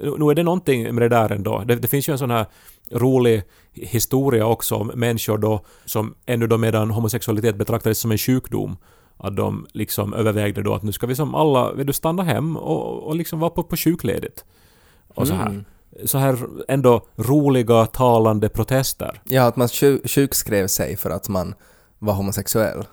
Nu 0.00 0.30
är 0.30 0.34
det 0.34 0.42
någonting 0.42 0.94
med 0.94 1.02
det 1.02 1.08
där 1.08 1.32
ändå. 1.32 1.62
Det, 1.66 1.76
det 1.76 1.88
finns 1.88 2.08
ju 2.08 2.12
en 2.12 2.18
sån 2.18 2.30
här 2.30 2.46
rolig 2.90 3.42
historia 3.72 4.46
också 4.46 4.74
om 4.74 4.86
människor 4.94 5.38
då 5.38 5.64
som 5.84 6.14
ännu 6.26 6.46
då 6.46 6.58
medan 6.58 6.90
homosexualitet 6.90 7.56
betraktades 7.56 7.98
som 7.98 8.10
en 8.10 8.18
sjukdom 8.18 8.76
att 9.16 9.36
de 9.36 9.66
liksom 9.72 10.14
övervägde 10.14 10.62
då 10.62 10.74
att 10.74 10.82
nu 10.82 10.92
ska 10.92 11.06
vi 11.06 11.14
som 11.14 11.34
alla, 11.34 11.72
vill 11.72 11.86
du 11.86 11.92
stanna 11.92 12.22
hem 12.22 12.56
och, 12.56 13.02
och 13.02 13.16
liksom 13.16 13.40
vara 13.40 13.50
på, 13.50 13.62
på 13.62 13.76
sjukledigt. 13.76 14.44
Och 15.08 15.28
så 15.28 15.34
här. 15.34 15.64
Så 16.04 16.18
här 16.18 16.38
ändå 16.68 17.06
roliga 17.16 17.86
talande 17.86 18.48
protester. 18.48 19.20
Ja, 19.24 19.42
att 19.42 19.56
man 19.56 19.68
sjuk- 19.68 20.08
sjukskrev 20.10 20.66
sig 20.66 20.96
för 20.96 21.10
att 21.10 21.28
man 21.28 21.54
var 21.98 22.14
homosexuell. 22.14 22.84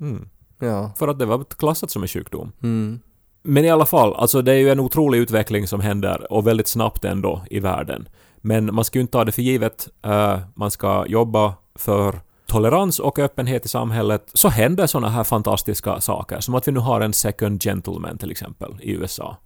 Mm. 0.00 0.28
Ja. 0.58 0.90
För 0.96 1.08
att 1.08 1.18
det 1.18 1.26
var 1.26 1.44
klassat 1.44 1.90
som 1.90 2.02
en 2.02 2.08
sjukdom. 2.08 2.52
Mm. 2.62 3.00
Men 3.42 3.64
i 3.64 3.70
alla 3.70 3.86
fall, 3.86 4.14
alltså 4.14 4.42
det 4.42 4.52
är 4.52 4.56
ju 4.58 4.70
en 4.70 4.80
otrolig 4.80 5.18
utveckling 5.18 5.66
som 5.68 5.80
händer 5.80 6.32
och 6.32 6.46
väldigt 6.46 6.68
snabbt 6.68 7.04
ändå 7.04 7.42
i 7.50 7.60
världen. 7.60 8.08
Men 8.36 8.74
man 8.74 8.84
ska 8.84 8.98
ju 8.98 9.00
inte 9.00 9.12
ta 9.12 9.24
det 9.24 9.32
för 9.32 9.42
givet. 9.42 9.88
Eh, 10.04 10.38
man 10.54 10.70
ska 10.70 11.06
jobba 11.06 11.54
för 11.74 12.20
tolerans 12.46 12.98
och 12.98 13.18
öppenhet 13.18 13.64
i 13.64 13.68
samhället. 13.68 14.30
Så 14.34 14.48
händer 14.48 14.86
såna 14.86 15.08
här 15.08 15.24
fantastiska 15.24 16.00
saker, 16.00 16.40
som 16.40 16.54
att 16.54 16.68
vi 16.68 16.72
nu 16.72 16.80
har 16.80 17.00
en 17.00 17.12
second 17.12 17.62
gentleman 17.62 18.18
till 18.18 18.30
exempel 18.30 18.74
i 18.80 18.92
USA. 18.92 19.36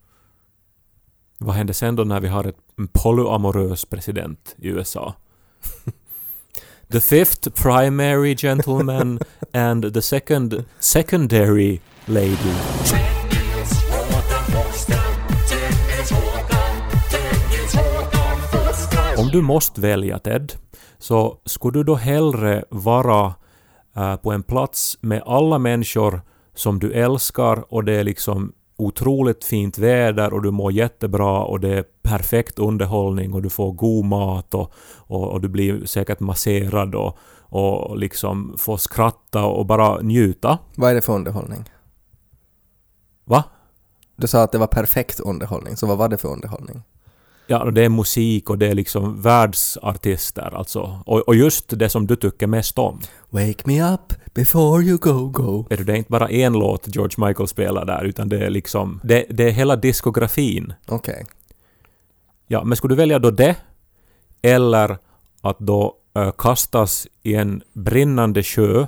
Vad 1.42 1.54
händer 1.54 1.75
sen 1.75 1.97
då 1.97 2.04
när 2.04 2.20
vi 2.20 2.28
har 2.28 2.44
ett, 2.44 2.56
en 2.78 2.88
polyamorös 2.88 3.85
president 3.85 4.56
i 4.59 4.68
USA? 4.68 5.14
The 6.92 7.00
fifth 7.00 7.50
primary 7.62 8.37
gentleman 8.37 9.20
and 9.52 9.94
the 9.94 10.02
second 10.02 10.64
secondary 10.78 11.80
lady. 12.04 12.54
Om 19.18 19.28
du 19.32 19.42
måste 19.42 19.80
välja 19.80 20.18
Ted, 20.18 20.52
så 20.99 21.38
skulle 21.44 21.78
du 21.78 21.85
då 21.85 21.94
hellre 21.94 22.64
vara 22.70 23.35
eh, 23.97 24.16
på 24.16 24.32
en 24.32 24.42
plats 24.42 24.99
med 25.00 25.22
alla 25.26 25.59
människor 25.59 26.20
som 26.55 26.79
du 26.79 26.92
älskar 26.92 27.74
och 27.74 27.85
det 27.85 27.92
är 27.92 28.05
liksom 28.05 28.53
otroligt 28.81 29.45
fint 29.45 29.79
väder 29.79 30.33
och 30.33 30.43
du 30.43 30.51
mår 30.51 30.73
jättebra 30.73 31.45
och 31.45 31.61
det 31.61 31.79
är 31.79 31.85
perfekt 32.03 32.59
underhållning 32.59 33.35
och 33.35 33.43
du 33.43 33.51
får 33.51 33.73
god 33.73 34.05
mat 34.05 34.55
och, 34.55 34.73
och, 34.97 35.29
och 35.29 35.40
du 35.40 35.49
blir 35.49 35.87
säkert 35.87 36.21
masserad 36.21 36.95
och, 36.95 37.19
och 37.40 37.99
liksom 37.99 38.55
får 38.59 38.77
skratta 38.77 39.45
och 39.45 39.66
bara 39.66 40.01
njuta. 40.01 40.59
Vad 40.77 40.90
är 40.90 40.95
det 40.95 41.01
för 41.01 41.12
underhållning? 41.12 41.64
Va? 43.25 43.45
Du 44.16 44.27
sa 44.27 44.43
att 44.43 44.53
det 44.53 44.59
var 44.59 44.66
perfekt 44.66 45.21
underhållning, 45.21 45.77
så 45.77 45.87
vad 45.87 45.99
var 45.99 46.09
det 46.09 46.19
för 46.19 46.29
underhållning? 46.29 46.83
Ja, 47.51 47.71
det 47.71 47.85
är 47.85 47.89
musik 47.89 48.51
och 48.51 48.59
det 48.59 48.67
är 48.67 48.75
liksom 48.75 49.23
världsartister 49.23 50.55
alltså. 50.57 51.03
Och, 51.07 51.19
och 51.19 51.35
just 51.35 51.79
det 51.79 51.89
som 51.89 52.07
du 52.07 52.17
tycker 52.17 52.47
mest 52.47 52.79
om. 52.79 53.01
Wake 53.31 53.63
me 53.65 53.93
up 53.95 54.13
before 54.35 54.83
you 54.83 54.99
go 54.99 55.29
go. 55.29 55.67
Vet 55.71 55.79
du, 55.79 55.85
det 55.85 55.93
är 55.93 55.97
inte 55.97 56.11
bara 56.11 56.29
en 56.29 56.53
låt 56.53 56.97
George 56.97 57.27
Michael 57.27 57.49
spelar 57.49 57.85
där, 57.85 58.05
utan 58.05 58.29
det 58.29 58.47
är 58.47 58.51
liksom... 58.51 59.01
Det, 59.05 59.27
det 59.31 59.45
är 59.45 59.51
hela 59.51 59.77
diskografin. 59.77 60.73
Okej. 60.89 61.27
Ja, 62.47 62.65
men 62.65 62.77
skulle 62.77 62.93
du 62.95 62.99
välja 62.99 63.19
då 63.19 63.31
det? 63.31 63.57
Eller 64.43 64.99
att 65.41 65.59
då 65.59 65.95
ö, 66.15 66.33
kastas 66.39 67.07
i 67.23 67.35
en 67.35 67.63
brinnande 67.73 68.43
sjö 68.43 68.87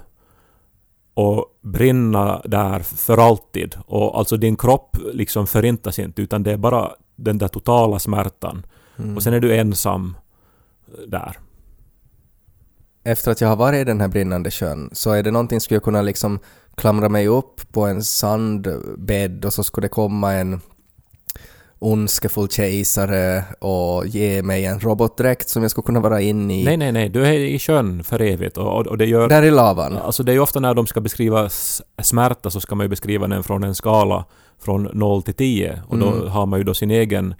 och 1.14 1.46
brinna 1.62 2.42
där 2.44 2.79
för 2.81 3.18
alltid. 3.18 3.77
Och 3.87 4.18
alltså 4.18 4.37
din 4.37 4.57
kropp 4.57 4.96
liksom 5.12 5.46
förintas 5.46 5.98
inte, 5.98 6.22
utan 6.22 6.42
det 6.42 6.53
är 6.53 6.57
bara 6.57 6.90
den 7.16 7.38
där 7.38 7.48
totala 7.48 7.98
smärtan. 7.98 8.66
Mm. 8.98 9.16
Och 9.16 9.22
sen 9.22 9.35
är 9.35 9.40
du 9.40 9.57
ensam 9.57 10.16
där. 11.07 11.38
Efter 13.05 13.31
att 13.31 13.40
jag 13.40 13.48
har 13.48 13.57
varit 13.57 13.81
i 13.81 13.85
den 13.85 14.01
här 14.01 14.09
brinnande 14.09 14.51
sjön 14.51 14.90
så 14.92 15.11
är 15.11 15.22
det 15.22 15.31
någonting 15.31 15.61
skulle 15.61 15.77
jag 15.77 15.85
kunna 15.85 16.03
liksom 16.03 16.38
klamra 16.75 17.09
mig 17.09 17.29
upp 17.29 17.72
på 17.72 17.87
en 17.87 18.05
sandbädd 18.05 19.44
och 19.44 19.53
så 19.53 19.64
skulle 19.64 19.85
det 19.85 19.88
komma 19.88 20.33
en 20.33 20.61
ondskefull 21.79 22.48
kejsare 22.48 23.44
och 23.59 24.07
ge 24.07 24.42
mig 24.42 24.64
en 24.64 24.81
robotdräkt 24.81 25.48
som 25.48 25.62
jag 25.62 25.70
skulle 25.70 25.85
kunna 25.85 26.01
vara 26.01 26.20
inne 26.20 26.61
i. 26.61 26.64
Nej, 26.64 26.77
nej, 26.77 26.92
nej. 26.92 27.09
Du 27.09 27.27
är 27.27 27.33
i 27.33 27.59
sjön 27.59 28.05
för 28.05 28.22
evigt 28.22 28.57
och, 28.57 28.79
och, 28.79 28.87
och 28.87 28.98
det 28.98 29.07
gör... 29.07 29.29
Där 29.29 29.42
i 29.42 29.51
lavan. 29.51 29.96
Alltså 29.96 30.22
det 30.22 30.33
är 30.33 30.35
ju 30.35 30.40
ofta 30.40 30.61
när 30.61 30.75
de 30.75 30.87
ska 30.87 31.01
beskriva 31.01 31.48
smärta 32.03 32.51
så 32.51 32.61
ska 32.61 32.75
man 32.75 32.85
ju 32.85 32.88
beskriva 32.88 33.29
den 33.29 33.42
från 33.42 33.64
en 33.64 33.75
skala 33.75 34.25
från 34.62 34.83
0 34.92 35.22
till 35.22 35.35
10 35.35 35.83
och 35.88 35.98
då 35.98 36.09
Mm. 36.12 36.29
har 36.29 36.46
man 36.46 36.59
ju 36.61 36.64
då 36.64 36.75
sin 36.75 36.90
egen 36.90 37.35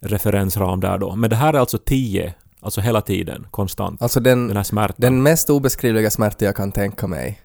referensram 0.00 0.80
där 0.80 0.98
då. 0.98 1.16
Men 1.16 1.30
det 1.30 1.36
här 1.36 1.54
är 1.54 1.58
alltså 1.58 1.78
10, 1.78 2.34
alltså 2.60 2.80
hela 2.80 3.00
tiden, 3.00 3.46
konstant. 3.50 4.02
Alltså 4.02 4.20
Den 4.20 4.48
den, 4.48 4.56
här 4.56 4.64
smärtan. 4.64 4.96
den 4.98 5.22
mest 5.22 5.50
obeskrivliga 5.50 6.10
smärta 6.10 6.44
jag 6.44 6.56
kan 6.56 6.72
tänka 6.72 7.06
mig. 7.06 7.40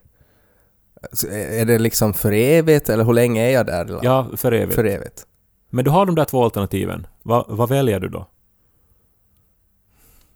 Så 1.13 1.27
Är 1.27 1.65
det 1.65 1.79
liksom 1.79 2.13
för 2.13 2.31
evigt 2.31 2.89
eller 2.89 3.03
hur 3.03 3.13
länge 3.13 3.41
är 3.47 3.51
jag 3.51 3.65
där? 3.65 3.99
Ja, 4.03 4.27
för 4.37 4.51
evigt. 4.51 4.75
För 4.75 4.83
evigt. 4.85 5.25
Men 5.69 5.85
du 5.85 5.91
har 5.91 6.05
de 6.05 6.15
där 6.15 6.25
två 6.25 6.43
alternativen. 6.43 7.07
Va, 7.23 7.45
vad 7.49 7.69
väljer 7.69 7.99
du 7.99 8.09
då? 8.09 8.27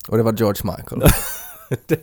Och 0.08 0.18
det 0.18 0.24
var 0.24 0.34
George 0.34 0.62
Michael. 0.78 1.02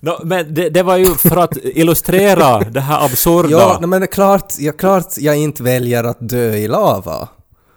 Nå, 0.00 0.20
men 0.24 0.54
det, 0.54 0.68
det 0.68 0.82
var 0.82 0.96
ju 0.96 1.14
för 1.14 1.36
att 1.36 1.56
illustrera 1.62 2.58
det 2.70 2.80
här 2.80 3.04
absurda. 3.04 3.48
ja, 3.50 3.76
nej, 3.80 3.88
men 3.88 4.00
det 4.00 4.04
är 4.04 4.12
klart, 4.12 4.54
ja, 4.58 4.72
klart 4.72 5.18
jag 5.18 5.36
inte 5.36 5.62
väljer 5.62 6.04
att 6.04 6.28
dö 6.28 6.54
i 6.54 6.68
lava. 6.68 7.28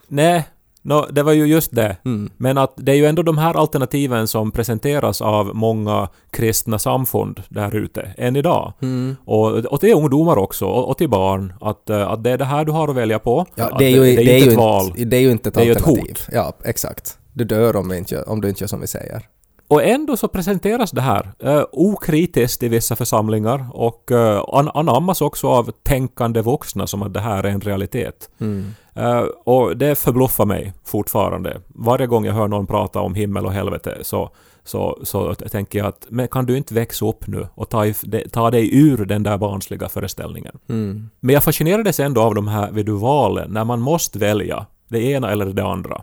Nej, 0.07 0.47
nå, 0.81 1.07
det 1.11 1.23
var 1.23 1.31
ju 1.31 1.45
just 1.45 1.75
det. 1.75 1.97
Mm. 2.05 2.29
Men 2.37 2.57
att 2.57 2.73
det 2.77 2.91
är 2.91 2.95
ju 2.95 3.05
ändå 3.05 3.21
de 3.21 3.37
här 3.37 3.53
alternativen 3.53 4.27
som 4.27 4.51
presenteras 4.51 5.21
av 5.21 5.55
många 5.55 6.07
kristna 6.31 6.79
samfund 6.79 7.43
där 7.49 7.75
ute, 7.75 8.13
än 8.17 8.35
idag. 8.35 8.73
Mm. 8.81 9.15
Och, 9.25 9.51
och 9.51 9.79
till 9.79 9.93
ungdomar 9.93 10.37
också, 10.37 10.65
och, 10.65 10.89
och 10.89 10.97
till 10.97 11.09
barn. 11.09 11.53
Att, 11.61 11.89
eh, 11.89 12.11
att 12.11 12.23
det 12.23 12.31
är 12.31 12.37
det 12.37 12.45
här 12.45 12.65
du 12.65 12.71
har 12.71 12.87
att 12.87 12.95
välja 12.95 13.19
på. 13.19 13.45
Ja, 13.55 13.75
det 13.79 13.85
är 13.85 13.89
ju, 13.89 14.15
det, 14.15 14.23
det 14.23 14.39
är 14.39 15.05
det 15.05 15.17
är 15.17 15.21
ju 15.21 15.31
inte 15.31 15.49
ett 15.49 15.55
Det 15.55 15.61
är 15.61 15.65
ju 15.65 15.71
ett 15.71 15.77
alternativ. 15.77 16.09
hot. 16.09 16.27
Ja, 16.31 16.53
exakt. 16.63 17.17
Du 17.33 17.43
dör 17.43 17.75
om, 17.75 17.89
vi 17.89 17.97
inte 17.97 18.23
om 18.23 18.41
du 18.41 18.49
inte 18.49 18.63
gör 18.63 18.67
som 18.67 18.81
vi 18.81 18.87
säger. 18.87 19.27
Och 19.71 19.83
ändå 19.83 20.17
så 20.17 20.27
presenteras 20.27 20.91
det 20.91 21.01
här 21.01 21.31
eh, 21.39 21.63
okritiskt 21.71 22.63
i 22.63 22.67
vissa 22.67 22.95
församlingar 22.95 23.65
och 23.73 24.11
eh, 24.11 24.43
an, 24.47 24.69
anammas 24.73 25.21
också 25.21 25.47
av 25.47 25.71
tänkande 25.83 26.41
vuxna 26.41 26.87
som 26.87 27.01
att 27.01 27.13
det 27.13 27.19
här 27.19 27.43
är 27.43 27.49
en 27.49 27.61
realitet. 27.61 28.29
Mm. 28.39 28.73
Eh, 28.93 29.23
och 29.43 29.77
det 29.77 29.95
förbluffar 29.95 30.45
mig 30.45 30.73
fortfarande. 30.83 31.61
Varje 31.67 32.07
gång 32.07 32.25
jag 32.25 32.33
hör 32.33 32.47
någon 32.47 32.67
prata 32.67 32.99
om 32.99 33.15
himmel 33.15 33.45
och 33.45 33.53
helvete 33.53 33.97
så, 34.01 34.29
så, 34.63 34.99
så 35.03 35.35
tänker 35.35 35.79
jag 35.79 35.87
att 35.87 36.05
men 36.09 36.27
kan 36.27 36.45
du 36.45 36.57
inte 36.57 36.73
växa 36.73 37.05
upp 37.05 37.27
nu 37.27 37.47
och 37.53 37.69
ta, 37.69 37.85
ta 38.31 38.51
dig 38.51 38.79
ur 38.79 39.05
den 39.05 39.23
där 39.23 39.37
barnsliga 39.37 39.89
föreställningen? 39.89 40.57
Mm. 40.69 41.09
Men 41.19 41.33
jag 41.33 41.43
fascinerades 41.43 41.99
ändå 41.99 42.21
av 42.21 42.35
de 42.35 42.47
här 42.47 42.71
vid 42.71 42.89
valen, 42.89 43.51
när 43.51 43.63
man 43.63 43.81
måste 43.81 44.19
välja 44.19 44.65
det 44.87 45.03
ena 45.03 45.31
eller 45.31 45.45
det 45.45 45.63
andra. 45.63 46.01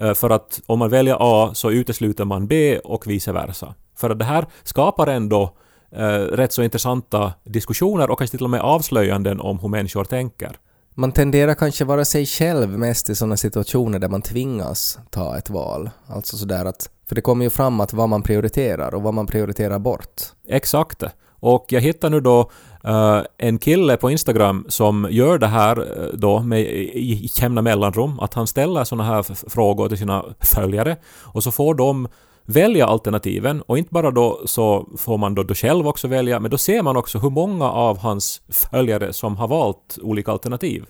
Eh, 0.00 0.14
För 0.14 0.30
att 0.30 0.60
om 0.66 0.78
man 0.78 0.90
väljer 0.90 1.16
A 1.20 1.50
så 1.54 1.70
utesluter 1.70 2.24
man 2.24 2.46
B 2.46 2.78
och 2.78 3.06
vice 3.06 3.32
versa. 3.32 3.74
För 3.96 4.10
att 4.10 4.18
det 4.18 4.24
här 4.24 4.46
skapar 4.62 5.06
ändå 5.06 5.56
eh, 5.92 6.18
rätt 6.18 6.52
så 6.52 6.62
intressanta 6.62 7.32
diskussioner 7.44 8.10
och 8.10 8.18
kanske 8.18 8.36
till 8.36 8.44
och 8.44 8.50
med 8.50 8.60
avslöjanden 8.60 9.40
om 9.40 9.58
hur 9.58 9.68
människor 9.68 10.04
tänker. 10.04 10.56
Man 10.96 11.12
tenderar 11.12 11.54
kanske 11.54 11.84
vara 11.84 12.04
sig 12.04 12.26
själv 12.26 12.78
mest 12.78 13.10
i 13.10 13.14
sådana 13.14 13.36
situationer 13.36 13.98
där 13.98 14.08
man 14.08 14.22
tvingas 14.22 14.98
ta 15.10 15.38
ett 15.38 15.50
val. 15.50 15.90
Alltså 16.06 16.36
sådär 16.36 16.64
att, 16.64 16.90
för 17.08 17.14
det 17.14 17.20
kommer 17.20 17.44
ju 17.44 17.50
fram 17.50 17.80
att 17.80 17.92
vad 17.92 18.08
man 18.08 18.22
prioriterar 18.22 18.94
och 18.94 19.02
vad 19.02 19.14
man 19.14 19.26
prioriterar 19.26 19.78
bort. 19.78 20.22
Exakt. 20.48 21.02
Och 21.40 21.66
jag 21.68 21.80
hittar 21.80 22.10
nu 22.10 22.20
då 22.20 22.50
eh, 22.84 23.20
en 23.38 23.58
kille 23.58 23.96
på 23.96 24.10
Instagram 24.10 24.64
som 24.68 25.08
gör 25.10 25.38
det 25.38 25.46
här 25.46 25.78
eh, 25.78 26.18
då 26.18 26.40
med 26.40 26.60
i, 26.60 27.28
jämna 27.40 27.62
mellanrum, 27.62 28.20
att 28.20 28.34
han 28.34 28.46
ställer 28.46 28.84
såna 28.84 29.04
här 29.04 29.50
frågor 29.50 29.88
till 29.88 29.98
sina 29.98 30.24
följare 30.40 30.96
och 31.22 31.42
så 31.42 31.50
får 31.50 31.74
de 31.74 32.08
välja 32.46 32.86
alternativen 32.86 33.62
och 33.62 33.78
inte 33.78 33.92
bara 33.92 34.10
då 34.10 34.42
så 34.46 34.88
får 34.98 35.18
man 35.18 35.34
då, 35.34 35.42
då 35.42 35.54
själv 35.54 35.88
också 35.88 36.08
välja, 36.08 36.40
men 36.40 36.50
då 36.50 36.58
ser 36.58 36.82
man 36.82 36.96
också 36.96 37.18
hur 37.18 37.30
många 37.30 37.70
av 37.70 37.98
hans 37.98 38.42
följare 38.48 39.12
som 39.12 39.36
har 39.36 39.48
valt 39.48 39.98
olika 40.02 40.32
alternativ. 40.32 40.84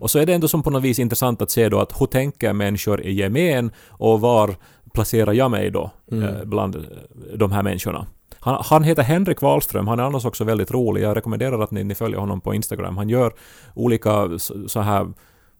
Och 0.00 0.10
så 0.10 0.18
är 0.18 0.26
det 0.26 0.34
ändå 0.34 0.48
som 0.48 0.62
på 0.62 0.70
något 0.70 0.82
vis 0.82 0.98
intressant 0.98 1.42
att 1.42 1.50
se 1.50 1.68
då 1.68 1.80
att 1.80 2.00
hur 2.00 2.06
tänker 2.06 2.52
människor 2.52 3.00
i 3.00 3.12
gemen 3.12 3.70
och 3.88 4.20
var 4.20 4.56
placerar 4.94 5.32
jag 5.32 5.50
mig 5.50 5.70
då 5.70 5.90
eh, 6.12 6.44
bland 6.44 6.86
de 7.34 7.52
här 7.52 7.62
människorna. 7.62 8.06
Han, 8.40 8.62
han 8.64 8.82
heter 8.82 9.02
Henrik 9.02 9.42
Wahlström, 9.42 9.88
han 9.88 9.98
är 10.00 10.02
annars 10.02 10.24
också 10.24 10.44
väldigt 10.44 10.70
rolig. 10.70 11.02
Jag 11.02 11.16
rekommenderar 11.16 11.60
att 11.60 11.70
ni, 11.70 11.84
ni 11.84 11.94
följer 11.94 12.18
honom 12.18 12.40
på 12.40 12.54
Instagram. 12.54 12.96
Han 12.96 13.08
gör 13.08 13.32
olika 13.74 14.38
så, 14.38 14.68
så 14.68 14.80
här 14.80 15.06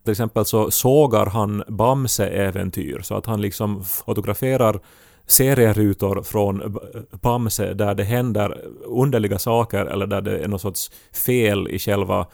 till 0.05 0.13
exempel 0.13 0.45
så 0.45 0.71
sågar 0.71 1.27
han 1.27 1.65
Bamse-äventyr 1.69 3.01
så 3.03 3.15
att 3.15 3.27
han 3.27 3.41
liksom 3.41 3.85
fotograferar 3.85 4.81
serierutor 5.27 6.23
från 6.23 6.79
Bamse 7.11 7.75
där 7.75 7.95
det 7.95 8.05
händer 8.05 8.61
underliga 8.85 9.39
saker 9.39 9.87
eller 9.87 10.07
där 10.07 10.21
det 10.21 10.39
är 10.39 10.49
någon 10.49 10.59
sorts 10.59 10.91
fel 11.27 11.69
i 11.69 11.79
själva 11.79 12.27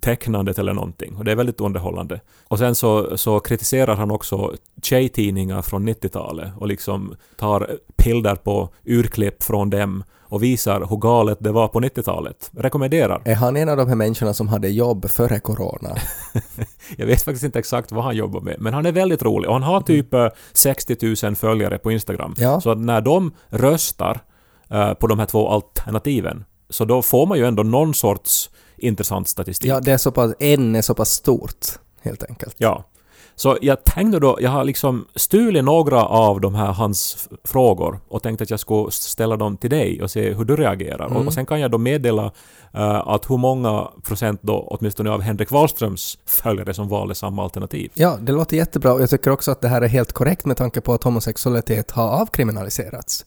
tecknandet 0.00 0.58
eller 0.58 0.72
någonting. 0.72 1.16
Och 1.16 1.24
det 1.24 1.32
är 1.32 1.36
väldigt 1.36 1.60
underhållande. 1.60 2.20
Och 2.48 2.58
sen 2.58 2.74
så, 2.74 3.18
så 3.18 3.40
kritiserar 3.40 3.96
han 3.96 4.10
också 4.10 4.54
tjejtidningar 4.82 5.62
från 5.62 5.88
90-talet 5.88 6.52
och 6.58 6.68
liksom 6.68 7.14
tar 7.36 7.70
bilder 8.04 8.34
på 8.34 8.68
urklipp 8.84 9.42
från 9.42 9.70
dem 9.70 10.04
och 10.32 10.42
visar 10.42 10.86
hur 10.90 10.96
galet 10.96 11.38
det 11.40 11.52
var 11.52 11.68
på 11.68 11.80
90-talet. 11.80 12.50
Rekommenderar. 12.56 13.22
Är 13.24 13.34
han 13.34 13.56
en 13.56 13.68
av 13.68 13.76
de 13.76 13.88
här 13.88 13.94
människorna 13.94 14.34
som 14.34 14.48
hade 14.48 14.68
jobb 14.68 15.10
före 15.10 15.40
corona? 15.40 15.96
Jag 16.96 17.06
vet 17.06 17.22
faktiskt 17.22 17.44
inte 17.44 17.58
exakt 17.58 17.92
vad 17.92 18.04
han 18.04 18.16
jobbar 18.16 18.40
med, 18.40 18.56
men 18.58 18.74
han 18.74 18.86
är 18.86 18.92
väldigt 18.92 19.22
rolig 19.22 19.48
och 19.48 19.54
han 19.54 19.62
har 19.62 19.80
typ 19.80 20.14
eh, 20.14 20.28
60 20.52 21.26
000 21.26 21.36
följare 21.36 21.78
på 21.78 21.92
Instagram. 21.92 22.34
Ja. 22.38 22.60
Så 22.60 22.74
när 22.74 23.00
de 23.00 23.32
röstar 23.48 24.20
eh, 24.70 24.94
på 24.94 25.06
de 25.06 25.18
här 25.18 25.26
två 25.26 25.48
alternativen 25.48 26.44
så 26.72 26.84
då 26.84 27.02
får 27.02 27.26
man 27.26 27.38
ju 27.38 27.46
ändå 27.46 27.62
någon 27.62 27.94
sorts 27.94 28.50
intressant 28.76 29.28
statistik. 29.28 29.70
Ja, 29.70 29.80
det 29.80 29.92
är 29.92 29.98
så 29.98 30.12
pass, 30.12 30.34
en 30.38 30.76
är 30.76 30.82
så 30.82 30.94
pass 30.94 31.10
stort, 31.10 31.66
helt 32.02 32.22
enkelt. 32.22 32.54
Ja. 32.58 32.84
Så 33.34 33.58
jag 33.62 33.84
tänkte 33.84 34.18
då, 34.18 34.38
jag 34.40 34.50
har 34.50 34.64
liksom 34.64 35.06
stulit 35.14 35.64
några 35.64 36.04
av 36.04 36.40
de 36.40 36.54
här 36.54 36.72
hans 36.72 37.28
frågor 37.44 38.00
och 38.08 38.22
tänkte 38.22 38.42
att 38.42 38.50
jag 38.50 38.60
skulle 38.60 38.90
ställa 38.90 39.36
dem 39.36 39.56
till 39.56 39.70
dig 39.70 40.02
och 40.02 40.10
se 40.10 40.32
hur 40.34 40.44
du 40.44 40.56
reagerar. 40.56 41.16
Och, 41.16 41.26
och 41.26 41.34
sen 41.34 41.46
kan 41.46 41.60
jag 41.60 41.70
då 41.70 41.78
meddela 41.78 42.32
eh, 42.74 43.08
att 43.08 43.30
hur 43.30 43.36
många 43.36 43.88
procent 44.02 44.40
då, 44.42 44.68
åtminstone 44.70 45.10
av 45.10 45.20
Henrik 45.20 45.50
Wahlströms 45.50 46.18
följare 46.26 46.74
som 46.74 46.88
valde 46.88 47.14
samma 47.14 47.42
alternativ. 47.42 47.90
Ja, 47.94 48.18
det 48.20 48.32
låter 48.32 48.56
jättebra 48.56 48.92
och 48.92 49.02
jag 49.02 49.10
tycker 49.10 49.30
också 49.30 49.50
att 49.50 49.60
det 49.60 49.68
här 49.68 49.82
är 49.82 49.88
helt 49.88 50.12
korrekt 50.12 50.44
med 50.44 50.56
tanke 50.56 50.80
på 50.80 50.94
att 50.94 51.04
homosexualitet 51.04 51.90
har 51.90 52.08
avkriminaliserats. 52.08 53.26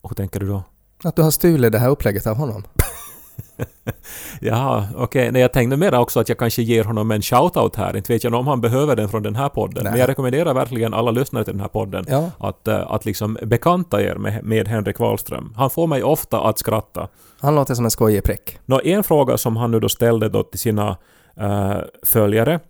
Och 0.00 0.10
hur 0.10 0.14
tänker 0.14 0.40
du 0.40 0.46
då? 0.46 0.62
Att 1.04 1.16
du 1.16 1.22
har 1.22 1.30
stulit 1.30 1.72
det 1.72 1.78
här 1.78 1.88
upplägget 1.88 2.26
av 2.26 2.36
honom. 2.36 2.64
Jaha, 4.40 4.88
okej. 4.96 5.32
Nej, 5.32 5.42
jag 5.42 5.52
tänkte 5.52 5.76
mer 5.76 5.94
också 5.94 6.20
att 6.20 6.28
jag 6.28 6.38
kanske 6.38 6.62
ger 6.62 6.84
honom 6.84 7.10
en 7.10 7.20
shout-out 7.20 7.76
här. 7.76 7.96
Inte 7.96 8.12
vet 8.12 8.24
jag 8.24 8.34
om 8.34 8.46
han 8.46 8.60
behöver 8.60 8.96
den 8.96 9.08
från 9.08 9.22
den 9.22 9.36
här 9.36 9.48
podden. 9.48 9.84
Nej. 9.84 9.90
Men 9.92 10.00
jag 10.00 10.08
rekommenderar 10.08 10.54
verkligen 10.54 10.94
alla 10.94 11.10
lyssnare 11.10 11.44
till 11.44 11.52
den 11.54 11.60
här 11.60 11.68
podden 11.68 12.04
Ja. 12.08 12.30
att, 12.38 12.68
eh, 12.68 12.90
att 12.92 13.04
liksom 13.04 13.38
bekanta 13.42 14.02
er 14.02 14.14
med, 14.14 14.44
med 14.44 14.68
Henrik 14.68 14.98
Wahlström. 14.98 15.52
Han 15.56 15.70
får 15.70 15.86
mig 15.86 16.02
ofta 16.02 16.40
att 16.40 16.58
skratta. 16.58 17.08
Han 17.40 17.54
låter 17.54 17.74
som 17.74 17.84
en 17.84 17.90
skojig 17.90 18.24
prick. 18.24 18.58
Nå, 18.66 18.80
en 18.84 19.02
fråga 19.04 19.38
som 19.38 19.56
han 19.56 19.70
nu 19.70 19.80
då 19.80 19.88
ställde 19.88 20.28
då 20.28 20.42
till 20.42 20.60
sina 20.60 20.96
eh, 21.36 21.76
följare 22.02 22.60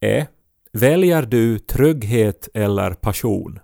är 0.00 0.26
Väljer 0.72 1.22
du 1.22 1.58
trygghet 1.58 2.48
eller 2.54 2.90
passion? 2.90 3.58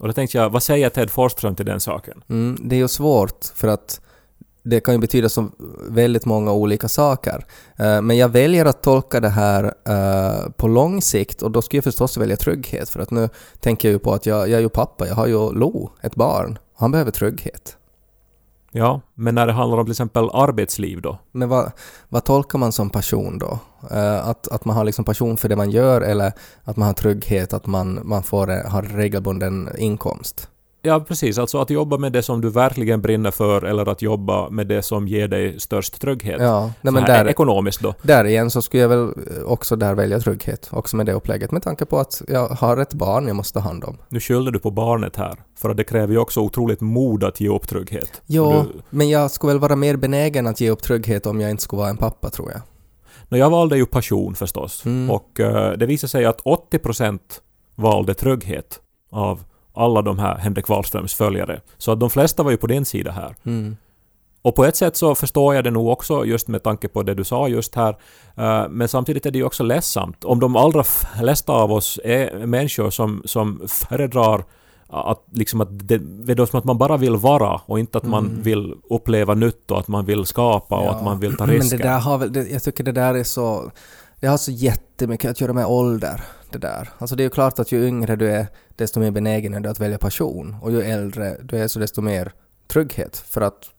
Och 0.00 0.06
då 0.08 0.12
tänkte 0.12 0.38
jag, 0.38 0.50
vad 0.50 0.62
säger 0.62 0.88
Ted 0.88 1.10
Forsström 1.10 1.54
till 1.54 1.66
den 1.66 1.80
saken? 1.80 2.22
Mm, 2.28 2.58
det 2.60 2.76
är 2.76 2.78
ju 2.80 2.88
svårt 2.88 3.44
för 3.54 3.68
att 3.68 4.00
det 4.62 4.80
kan 4.80 4.94
ju 4.94 5.00
betyda 5.00 5.28
så 5.28 5.48
väldigt 5.88 6.24
många 6.24 6.52
olika 6.52 6.88
saker. 6.88 7.46
Eh, 7.76 8.02
men 8.02 8.16
jag 8.16 8.28
väljer 8.28 8.64
att 8.64 8.82
tolka 8.82 9.20
det 9.20 9.28
här 9.28 9.74
eh, 9.88 10.50
på 10.50 10.68
lång 10.68 11.02
sikt 11.02 11.42
och 11.42 11.50
då 11.50 11.62
skulle 11.62 11.78
jag 11.78 11.84
förstås 11.84 12.16
välja 12.16 12.36
trygghet 12.36 12.88
för 12.88 13.00
att 13.00 13.10
nu 13.10 13.28
tänker 13.60 13.88
jag 13.88 13.92
ju 13.92 13.98
på 13.98 14.12
att 14.14 14.26
jag, 14.26 14.48
jag 14.48 14.58
är 14.58 14.60
ju 14.60 14.68
pappa, 14.68 15.08
jag 15.08 15.14
har 15.14 15.26
ju 15.26 15.52
Lo, 15.52 15.90
ett 16.02 16.14
barn. 16.14 16.58
Han 16.76 16.90
behöver 16.90 17.10
trygghet. 17.10 17.76
Ja, 18.72 19.00
men 19.14 19.34
när 19.34 19.46
det 19.46 19.52
handlar 19.52 19.78
om 19.78 19.84
till 19.84 19.92
exempel 19.92 20.30
arbetsliv 20.32 21.02
då? 21.02 21.18
Men 21.32 21.48
vad, 21.48 21.72
vad 22.08 22.24
tolkar 22.24 22.58
man 22.58 22.72
som 22.72 22.90
passion 22.90 23.38
då? 23.38 23.58
Eh, 23.90 24.28
att, 24.28 24.48
att 24.48 24.64
man 24.64 24.76
har 24.76 24.84
liksom 24.84 25.04
passion 25.04 25.36
för 25.36 25.48
det 25.48 25.56
man 25.56 25.70
gör 25.70 26.00
eller 26.00 26.32
att 26.64 26.76
man 26.76 26.86
har 26.86 26.94
trygghet, 26.94 27.52
att 27.52 27.66
man, 27.66 28.00
man 28.02 28.22
får 28.22 28.50
eh, 28.50 28.70
har 28.70 28.82
regelbunden 28.82 29.68
inkomst? 29.78 30.49
Ja, 30.82 31.00
precis. 31.00 31.38
Alltså 31.38 31.58
att 31.58 31.70
jobba 31.70 31.98
med 31.98 32.12
det 32.12 32.22
som 32.22 32.40
du 32.40 32.50
verkligen 32.50 33.00
brinner 33.02 33.30
för 33.30 33.64
eller 33.64 33.88
att 33.88 34.02
jobba 34.02 34.50
med 34.50 34.66
det 34.66 34.82
som 34.82 35.08
ger 35.08 35.28
dig 35.28 35.60
störst 35.60 36.00
trygghet. 36.00 36.40
Ja, 36.40 36.72
nej, 36.80 36.92
men 36.92 37.04
där, 37.04 37.28
Ekonomiskt 37.28 37.80
då. 37.80 37.94
där 38.02 38.24
igen 38.24 38.50
så 38.50 38.62
skulle 38.62 38.82
jag 38.82 38.88
väl 38.88 39.12
också 39.46 39.76
där 39.76 39.94
välja 39.94 40.20
trygghet, 40.20 40.68
också 40.72 40.96
med 40.96 41.06
det 41.06 41.12
upplägget, 41.12 41.50
med 41.52 41.62
tanke 41.62 41.84
på 41.86 41.98
att 41.98 42.22
jag 42.28 42.48
har 42.48 42.76
ett 42.76 42.94
barn 42.94 43.26
jag 43.26 43.36
måste 43.36 43.52
ta 43.52 43.60
hand 43.60 43.84
om. 43.84 43.96
Nu 44.08 44.20
skyller 44.20 44.50
du 44.50 44.58
på 44.58 44.70
barnet 44.70 45.16
här. 45.16 45.34
För 45.58 45.70
att 45.70 45.76
det 45.76 45.84
kräver 45.84 46.12
ju 46.12 46.18
också 46.18 46.40
otroligt 46.40 46.80
mod 46.80 47.24
att 47.24 47.40
ge 47.40 47.48
upp 47.48 47.68
trygghet. 47.68 48.22
Jo, 48.26 48.50
Du, 48.52 48.80
men 48.90 49.08
jag 49.08 49.30
skulle 49.30 49.52
väl 49.52 49.60
vara 49.60 49.76
mer 49.76 49.96
benägen 49.96 50.46
att 50.46 50.60
ge 50.60 50.70
upp 50.70 50.82
trygghet 50.82 51.26
om 51.26 51.40
jag 51.40 51.50
inte 51.50 51.62
skulle 51.62 51.80
vara 51.80 51.90
en 51.90 51.96
pappa, 51.96 52.30
tror 52.30 52.50
jag. 52.50 52.60
Nå, 53.28 53.38
jag 53.38 53.50
valde 53.50 53.76
ju 53.76 53.86
passion 53.86 54.34
förstås. 54.34 54.84
Mm. 54.84 55.10
Och 55.10 55.40
eh, 55.40 55.72
det 55.72 55.86
visade 55.86 56.08
sig 56.08 56.24
att 56.24 56.40
80% 56.42 57.18
valde 57.74 58.14
trygghet 58.14 58.80
av 59.10 59.40
alla 59.74 60.02
de 60.02 60.18
här 60.18 60.38
Henrik 60.38 60.68
Wahlströms 60.68 61.14
följare. 61.14 61.60
Så 61.78 61.92
att 61.92 62.00
de 62.00 62.10
flesta 62.10 62.42
var 62.42 62.50
ju 62.50 62.56
på 62.56 62.66
din 62.66 62.84
sida 62.84 63.10
här. 63.12 63.34
Mm. 63.46 63.76
Och 64.42 64.54
på 64.56 64.64
ett 64.64 64.76
sätt 64.76 64.96
så 64.96 65.14
förstår 65.14 65.54
jag 65.54 65.64
det 65.64 65.70
nog 65.70 65.88
också 65.88 66.24
just 66.24 66.48
med 66.48 66.62
tanke 66.62 66.88
på 66.88 67.02
det 67.02 67.14
du 67.14 67.24
sa 67.24 67.48
just 67.48 67.74
här. 67.74 67.96
Eh, 68.36 68.68
Men 68.70 68.88
samtidigt 68.88 69.26
är 69.26 69.30
det 69.30 69.38
ju 69.38 69.44
också 69.44 69.62
ledsamt. 69.62 70.24
Om 70.24 70.40
de 70.40 70.56
allra 70.56 70.84
flesta 70.84 71.52
av 71.52 71.72
oss 71.72 72.00
är 72.04 72.46
människor 72.46 72.90
som, 72.90 73.22
som 73.24 73.62
föredrar 73.68 74.44
att, 74.88 75.24
liksom 75.32 75.60
att 75.60 75.88
det, 75.88 75.98
det 75.98 76.32
är 76.42 76.46
som 76.46 76.58
att 76.58 76.64
man 76.64 76.78
bara 76.78 76.96
vill 76.96 77.16
vara 77.16 77.60
och 77.66 77.78
inte 77.80 77.98
att 77.98 78.04
man 78.06 78.38
vill 78.42 78.74
uppleva 78.90 79.34
nytt 79.34 79.70
och 79.70 79.78
att 79.78 79.88
man 79.88 80.04
vill 80.04 80.26
skapa 80.26 80.76
och 80.78 80.84
Ja. 80.86 80.90
att 80.90 81.04
man 81.04 81.20
vill 81.20 81.36
ta 81.36 81.46
Men 81.46 81.54
risker. 81.54 81.78
det 81.78 81.84
där 81.84 82.00
har 82.00 82.18
väl, 82.18 82.46
jag 82.52 82.62
tycker 82.62 82.84
det 82.84 82.92
där 82.92 83.14
är 83.14 83.24
så... 83.24 83.70
Det 84.20 84.26
har 84.26 84.36
så 84.36 84.50
jättemycket 84.50 85.30
att 85.30 85.40
göra 85.40 85.52
med 85.52 85.66
ålder, 85.66 86.22
det 86.50 86.58
där. 86.58 86.88
Alltså 86.98 87.16
det 87.16 87.22
är 87.22 87.24
ju 87.24 87.30
klart 87.30 87.58
att 87.58 87.72
ju 87.72 87.86
yngre 87.86 88.16
du 88.16 88.30
är, 88.30 88.46
desto 88.76 89.00
mer 89.00 89.10
benägen 89.10 89.54
är 89.54 89.60
du 89.60 89.68
att 89.68 89.80
välja 89.80 89.98
passion. 89.98 90.56
Och 90.62 90.72
ju 90.72 90.82
äldre 90.82 91.36
du 91.42 91.56
är, 91.56 91.68
så 91.68 91.78
desto 91.78 92.00
mer 92.00 92.32
trygghet. 92.68 93.16
För 93.16 93.40
att 93.40 93.70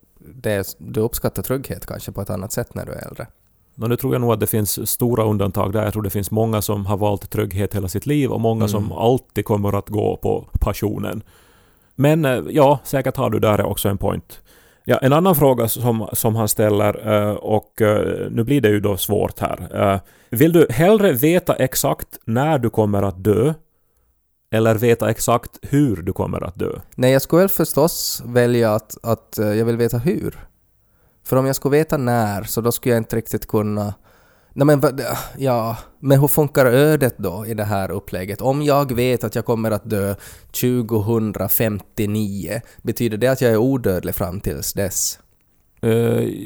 är, 0.44 0.66
du 0.78 1.00
uppskattar 1.00 1.44
trygghet 1.44 1.86
kanske 1.86 2.12
på 2.12 2.22
ett 2.22 2.30
annat 2.30 2.52
sätt 2.52 2.76
när 2.76 2.86
du 2.86 2.92
är 2.92 3.08
äldre. 3.08 3.28
Och 3.82 3.90
nu 3.90 3.96
tror 3.96 4.14
jag 4.14 4.22
nog 4.22 4.34
att 4.34 4.40
det 4.40 4.48
finns 4.48 4.90
stora 4.90 5.24
undantag 5.24 5.74
där. 5.74 5.84
Jag 5.84 5.94
tror 5.94 6.04
det 6.04 6.10
finns 6.10 6.32
många 6.32 6.62
som 6.62 6.86
har 6.86 6.98
valt 6.98 7.30
trygghet 7.30 7.76
hela 7.76 7.88
sitt 7.88 8.06
liv 8.06 8.32
och 8.32 8.42
många 8.42 8.68
som 8.68 8.92
alltid 8.92 9.46
kommer 9.46 9.78
att 9.78 9.90
gå 9.90 10.18
på 10.18 10.48
passionen. 10.60 11.24
Men 11.96 12.26
eh, 12.26 12.44
ja, 12.50 12.80
säkert 12.84 13.18
har 13.18 13.30
du 13.30 13.40
där 13.40 13.62
också 13.64 13.90
en 13.90 13.98
point. 13.98 14.40
Ja, 14.86 14.98
en 14.98 15.14
annan 15.14 15.36
fråga 15.36 15.68
som, 15.68 16.10
som 16.14 16.36
han 16.36 16.48
ställer, 16.48 17.14
eh, 17.14 17.34
och 17.34 17.82
eh, 17.82 18.32
nu 18.32 18.44
blir 18.44 18.62
det 18.62 18.70
ju 18.70 18.80
då 18.80 18.98
svårt 18.98 19.40
här. 19.40 19.92
Eh, 19.94 20.00
vill 20.30 20.54
du 20.54 20.68
hellre 20.70 21.12
veta 21.12 21.56
exakt 21.56 22.20
när 22.26 22.60
du 22.60 22.70
kommer 22.70 23.04
att 23.04 23.24
dö, 23.24 23.54
eller 24.52 24.76
veta 24.76 25.10
exakt 25.10 25.60
hur 25.62 25.96
du 25.96 26.14
kommer 26.14 26.44
att 26.44 26.60
dö? 26.60 26.80
Nej, 26.96 27.12
jag 27.12 27.22
skulle 27.22 27.40
väl 27.40 27.50
förstås 27.50 28.24
välja 28.26 28.74
att, 28.74 28.98
att 29.04 29.36
jag 29.38 29.66
vill 29.66 29.78
veta 29.78 29.98
hur. 29.98 30.48
För 31.24 31.38
om 31.38 31.46
jag 31.46 31.56
skulle 31.56 31.78
veta 31.78 31.98
när, 31.98 32.44
så 32.44 32.62
då 32.62 32.72
skulle 32.72 32.96
jag 32.96 33.00
inte 33.00 33.16
riktigt 33.16 33.48
kunna... 33.48 33.94
Nej 34.54 34.66
men 34.66 34.82
ja, 35.38 35.78
men 36.00 36.20
hur 36.20 36.28
funkar 36.28 36.66
ödet 36.66 37.18
då 37.18 37.46
i 37.46 37.54
det 37.54 37.64
här 37.64 37.92
upplägget? 37.92 38.42
Om 38.42 38.62
jag 38.62 38.96
vet 38.96 39.24
att 39.24 39.36
jag 39.36 39.46
kommer 39.46 39.72
att 39.72 39.90
dö 39.90 40.16
2059, 40.62 42.62
betyder 42.82 43.18
det 43.18 43.28
att 43.28 43.42
jag 43.42 43.52
är 43.52 43.58
odödlig 43.58 44.16
fram 44.16 44.40
tills 44.40 44.74
dess? 44.74 45.20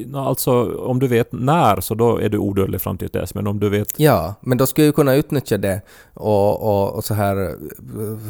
Nå, 0.06 0.18
alltså, 0.18 0.78
om 0.78 1.00
du 1.00 1.08
vet 1.08 1.32
när 1.32 1.80
så 1.80 1.94
då 1.94 2.18
är 2.18 2.28
du 2.28 2.38
odödlig 2.38 2.80
fram 2.80 2.98
till 2.98 3.08
dess, 3.08 3.34
men 3.34 3.46
om 3.46 3.60
du 3.60 3.68
vet 3.68 4.00
Ja, 4.00 4.34
men 4.40 4.58
då 4.58 4.66
skulle 4.66 4.84
jag 4.84 4.88
ju 4.88 4.92
kunna 4.92 5.14
utnyttja 5.14 5.58
det 5.58 5.80
och, 6.14 6.62
och, 6.62 6.94
och 6.94 7.04
så 7.04 7.14
här 7.14 7.48
eh, 7.48 7.52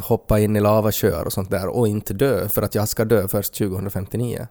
hoppa 0.02 0.40
in 0.40 0.56
i 0.56 0.60
lavasjöar 0.60 1.24
och 1.24 1.32
sånt 1.32 1.50
där 1.50 1.68
och 1.68 1.88
inte 1.88 2.14
dö 2.14 2.48
för 2.48 2.62
att 2.62 2.74
jag 2.74 2.88
ska 2.88 3.04
dö 3.04 3.28
först 3.28 3.54
2059. 3.54 4.46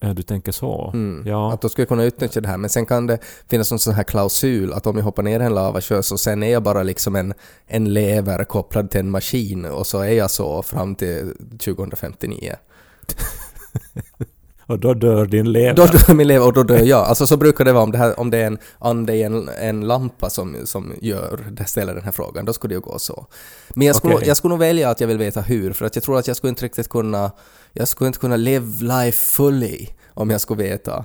Ja, 0.00 0.14
du 0.14 0.22
tänker 0.22 0.52
så. 0.52 0.90
Mm. 0.94 1.26
Ja. 1.26 1.52
Att 1.52 1.60
då 1.60 1.68
skulle 1.68 1.86
kunna 1.86 2.04
utnyttja 2.04 2.40
det 2.40 2.48
här. 2.48 2.56
Men 2.56 2.70
sen 2.70 2.86
kan 2.86 3.06
det 3.06 3.18
finnas 3.48 3.70
någon 3.70 3.78
sån 3.78 3.94
här 3.94 4.02
klausul 4.02 4.72
att 4.72 4.86
om 4.86 4.96
jag 4.96 5.04
hoppar 5.04 5.22
ner 5.22 5.40
i 5.40 5.44
en 5.44 5.54
lavasjö 5.54 6.02
så 6.02 6.18
sen 6.18 6.42
är 6.42 6.52
jag 6.52 6.62
bara 6.62 6.82
liksom 6.82 7.16
en, 7.16 7.34
en 7.66 7.92
lever 7.92 8.44
kopplad 8.44 8.90
till 8.90 9.00
en 9.00 9.10
maskin 9.10 9.64
och 9.64 9.86
så 9.86 10.00
är 10.00 10.12
jag 10.12 10.30
så 10.30 10.62
fram 10.62 10.94
till 10.94 11.34
2059. 11.58 12.54
Och 14.68 14.78
då 14.78 14.94
dör 14.94 15.26
din 15.26 15.52
lever. 15.52 15.74
Då 15.74 15.86
dör 15.86 16.14
min 16.14 16.28
lever 16.28 16.46
och 16.46 16.52
då 16.52 16.62
dör 16.62 16.78
jag. 16.78 17.06
Alltså 17.06 17.26
så 17.26 17.36
brukar 17.36 17.64
det 17.64 17.72
vara 17.72 17.82
om 17.82 17.92
det, 17.92 17.98
här, 17.98 18.20
om 18.20 18.30
det 18.30 18.38
är 18.38 18.46
en 18.46 18.58
ande 18.78 19.14
i 19.14 19.22
en, 19.22 19.48
en 19.48 19.80
lampa 19.80 20.30
som, 20.30 20.56
som 20.64 20.92
gör, 21.00 21.46
det 21.50 21.64
ställer 21.64 21.94
den 21.94 22.04
här 22.04 22.12
frågan, 22.12 22.44
då 22.44 22.52
skulle 22.52 22.74
det 22.74 22.76
ju 22.76 22.80
gå 22.80 22.98
så. 22.98 23.26
Men 23.68 23.86
jag 23.86 23.96
skulle, 23.96 24.14
Okej. 24.14 24.28
jag 24.28 24.36
skulle 24.36 24.50
nog 24.50 24.58
välja 24.58 24.90
att 24.90 25.00
jag 25.00 25.08
vill 25.08 25.18
veta 25.18 25.40
hur, 25.40 25.72
för 25.72 25.84
att 25.84 25.96
jag 25.96 26.04
tror 26.04 26.18
att 26.18 26.26
jag 26.26 26.36
skulle 26.36 26.48
inte 26.48 26.64
riktigt 26.64 26.88
kunna, 26.88 27.30
jag 27.72 27.88
skulle 27.88 28.06
inte 28.06 28.18
kunna 28.18 28.36
live 28.36 28.84
life 28.84 29.18
fully 29.18 29.86
om 30.14 30.30
jag 30.30 30.40
skulle 30.40 30.62
veta 30.62 31.04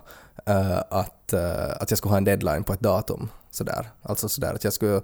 uh, 0.49 0.77
att, 0.89 1.33
uh, 1.33 1.81
att 1.81 1.91
jag 1.91 1.97
skulle 1.97 2.11
ha 2.11 2.17
en 2.17 2.23
deadline 2.23 2.63
på 2.63 2.73
ett 2.73 2.79
datum. 2.79 3.29
Sådär. 3.51 3.89
Alltså 4.01 4.29
sådär 4.29 4.53
att 4.53 4.63
jag 4.63 4.73
skulle, 4.73 5.01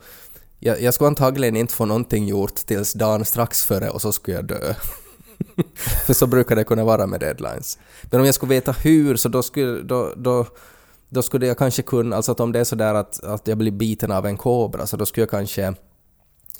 jag, 0.59 0.81
jag 0.81 0.93
skulle 0.93 1.07
antagligen 1.07 1.55
inte 1.55 1.73
få 1.73 1.85
någonting 1.85 2.27
gjort 2.27 2.55
tills 2.55 2.93
dagen 2.93 3.25
strax 3.25 3.65
före 3.65 3.89
och 3.89 4.01
så 4.01 4.11
skulle 4.11 4.37
jag 4.37 4.45
dö. 4.45 4.73
För 6.05 6.13
så 6.13 6.27
brukar 6.27 6.55
det 6.55 6.63
kunna 6.63 6.83
vara 6.83 7.07
med 7.07 7.19
deadlines. 7.19 7.79
Men 8.03 8.19
om 8.19 8.25
jag 8.25 8.35
skulle 8.35 8.49
veta 8.49 8.71
hur 8.71 9.15
så 9.15 9.29
då 9.29 9.43
skulle, 9.43 9.81
då, 9.81 10.13
då, 10.15 10.45
då 11.09 11.21
skulle 11.21 11.47
jag 11.47 11.57
kanske 11.57 11.81
kunna, 11.81 12.15
alltså 12.15 12.31
att 12.31 12.39
om 12.39 12.51
det 12.51 12.59
är 12.59 12.63
sådär 12.63 12.93
att, 12.93 13.23
att 13.23 13.47
jag 13.47 13.57
blir 13.57 13.71
biten 13.71 14.11
av 14.11 14.25
en 14.25 14.37
kobra 14.37 14.87
så 14.87 14.97
då 14.97 15.05
skulle 15.05 15.21
jag 15.21 15.29
kanske 15.29 15.73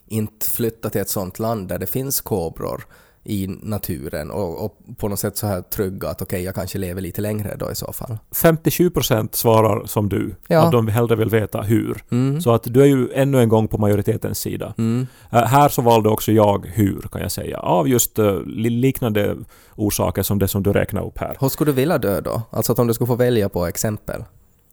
inte 0.07 0.49
flytta 0.49 0.89
till 0.89 1.01
ett 1.01 1.09
sånt 1.09 1.39
land 1.39 1.67
där 1.67 1.79
det 1.79 1.87
finns 1.87 2.21
kobror 2.21 2.85
i 3.23 3.47
naturen 3.47 4.31
och, 4.31 4.65
och 4.65 4.77
på 4.97 5.07
något 5.07 5.19
sätt 5.19 5.37
så 5.37 5.47
här 5.47 5.61
trygga 5.61 6.09
att 6.09 6.21
okej, 6.21 6.43
jag 6.43 6.55
kanske 6.55 6.77
lever 6.77 7.01
lite 7.01 7.21
längre 7.21 7.55
då 7.59 7.71
i 7.71 7.75
så 7.75 7.93
fall. 7.93 8.17
57% 8.35 9.29
svarar 9.31 9.85
som 9.85 10.09
du. 10.09 10.35
Ja. 10.47 10.65
Att 10.65 10.71
de 10.71 10.87
hellre 10.87 11.15
vill 11.15 11.29
veta 11.29 11.61
hur. 11.61 12.03
Mm. 12.11 12.41
Så 12.41 12.53
att 12.53 12.63
du 12.63 12.81
är 12.81 12.85
ju 12.85 13.09
ännu 13.13 13.39
en 13.41 13.49
gång 13.49 13.67
på 13.67 13.77
majoritetens 13.77 14.39
sida. 14.39 14.73
Mm. 14.77 15.07
Eh, 15.31 15.43
här 15.43 15.69
så 15.69 15.81
valde 15.81 16.09
också 16.09 16.31
jag 16.31 16.65
hur, 16.65 17.01
kan 17.11 17.21
jag 17.21 17.31
säga. 17.31 17.59
Av 17.59 17.89
just 17.89 18.19
uh, 18.19 18.45
liknande 18.45 19.35
orsaker 19.75 20.23
som 20.23 20.39
det 20.39 20.47
som 20.47 20.63
du 20.63 20.73
räknar 20.73 21.05
upp 21.05 21.17
här. 21.17 21.37
Hur 21.39 21.49
skulle 21.49 21.71
du 21.71 21.75
vilja 21.75 21.97
dö 21.97 22.21
då? 22.21 22.41
Alltså 22.49 22.71
att 22.71 22.79
om 22.79 22.87
du 22.87 22.93
skulle 22.93 23.07
få 23.07 23.15
välja 23.15 23.49
på 23.49 23.65
exempel. 23.65 24.23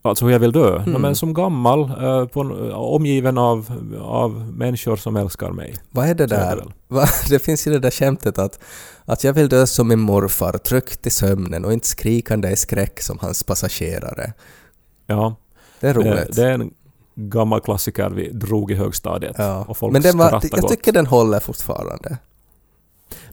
Alltså 0.08 0.24
hur 0.24 0.32
jag 0.32 0.38
vill 0.38 0.52
dö? 0.52 0.76
Mm. 0.76 0.92
No, 0.92 0.98
men 0.98 1.16
som 1.16 1.34
gammal, 1.34 1.80
eh, 1.80 2.26
på, 2.26 2.40
en- 2.40 2.72
omgiven 2.72 3.38
av, 3.38 3.72
av 4.02 4.52
människor 4.52 4.96
som 4.96 5.16
älskar 5.16 5.50
mig. 5.50 5.74
Vad 5.90 6.08
är 6.08 6.14
det 6.14 6.28
Så 6.28 6.34
är 6.34 6.56
det 6.56 6.62
där? 6.88 7.08
Det 7.30 7.38
finns 7.38 7.66
ju 7.66 7.70
det 7.72 7.78
där 7.78 7.90
skämtet 7.90 8.38
att, 8.38 8.58
att 9.04 9.24
jag 9.24 9.32
vill 9.32 9.48
dö 9.48 9.66
som 9.66 9.88
min 9.88 10.00
morfar, 10.00 10.52
tryckt 10.52 11.06
i 11.06 11.10
sömnen 11.10 11.64
och 11.64 11.72
inte 11.72 11.88
skrikande 11.88 12.48
i 12.50 12.56
skräck 12.56 13.00
som 13.02 13.18
hans 13.18 13.42
passagerare. 13.42 14.32
Ja, 15.06 15.34
Det 15.80 15.88
är 15.88 15.94
det, 15.94 16.00
roligt. 16.00 16.36
det 16.36 16.42
är 16.42 16.52
en 16.52 16.70
gammal 17.14 17.60
klassiker 17.60 18.10
vi 18.10 18.28
drog 18.32 18.70
i 18.70 18.74
högstadiet. 18.74 19.34
ja. 19.38 19.64
Och 19.68 19.76
folk 19.76 19.92
Men 19.92 20.02
den 20.02 20.18
var, 20.18 20.30
jag 20.32 20.60
gott. 20.60 20.70
tycker 20.70 20.92
den 20.92 21.06
håller 21.06 21.40
fortfarande. 21.40 22.18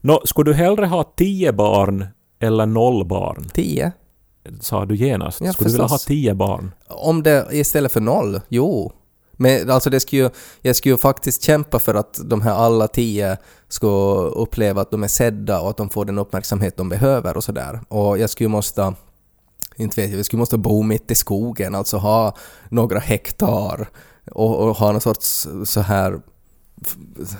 Nå, 0.00 0.20
skulle 0.24 0.50
du 0.50 0.54
hellre 0.54 0.86
ha 0.86 1.04
tio 1.16 1.52
barn 1.52 2.06
eller 2.40 2.66
noll 2.66 3.06
barn? 3.06 3.44
Tio? 3.54 3.92
Sa 4.60 4.84
du 4.84 4.96
genast. 4.96 5.40
Ja, 5.40 5.52
skulle 5.52 5.68
du 5.68 5.72
vilja 5.72 5.86
ha 5.86 5.98
tio 5.98 6.34
barn? 6.34 6.72
Om 6.88 7.22
det 7.22 7.48
istället 7.52 7.92
för 7.92 8.00
noll? 8.00 8.40
Jo. 8.48 8.92
Men 9.32 9.70
alltså 9.70 9.90
det 9.90 10.00
skulle 10.00 10.22
ju, 10.22 10.30
jag 10.60 10.76
skulle 10.76 10.94
ju 10.94 10.98
faktiskt 10.98 11.42
kämpa 11.42 11.78
för 11.78 11.94
att 11.94 12.20
de 12.24 12.42
här 12.42 12.54
alla 12.54 12.88
tio 12.88 13.36
ska 13.68 13.86
uppleva 14.16 14.80
att 14.80 14.90
de 14.90 15.02
är 15.02 15.08
sedda 15.08 15.60
och 15.60 15.70
att 15.70 15.76
de 15.76 15.90
får 15.90 16.04
den 16.04 16.18
uppmärksamhet 16.18 16.76
de 16.76 16.88
behöver 16.88 17.36
och 17.36 17.44
sådär. 17.44 17.80
Och 17.88 18.18
jag 18.18 18.30
skulle 18.30 18.44
ju 18.44 18.50
måste, 18.50 18.94
inte 19.76 20.00
vet 20.00 20.10
jag, 20.10 20.18
jag 20.18 20.26
skulle 20.26 20.40
måste 20.40 20.58
bo 20.58 20.82
mitt 20.82 21.10
i 21.10 21.14
skogen, 21.14 21.74
alltså 21.74 21.96
ha 21.96 22.36
några 22.68 22.98
hektar 22.98 23.88
och, 24.30 24.56
och 24.56 24.76
ha 24.76 24.92
någon 24.92 25.00
sorts 25.00 25.48
så 25.64 25.80
här 25.80 26.20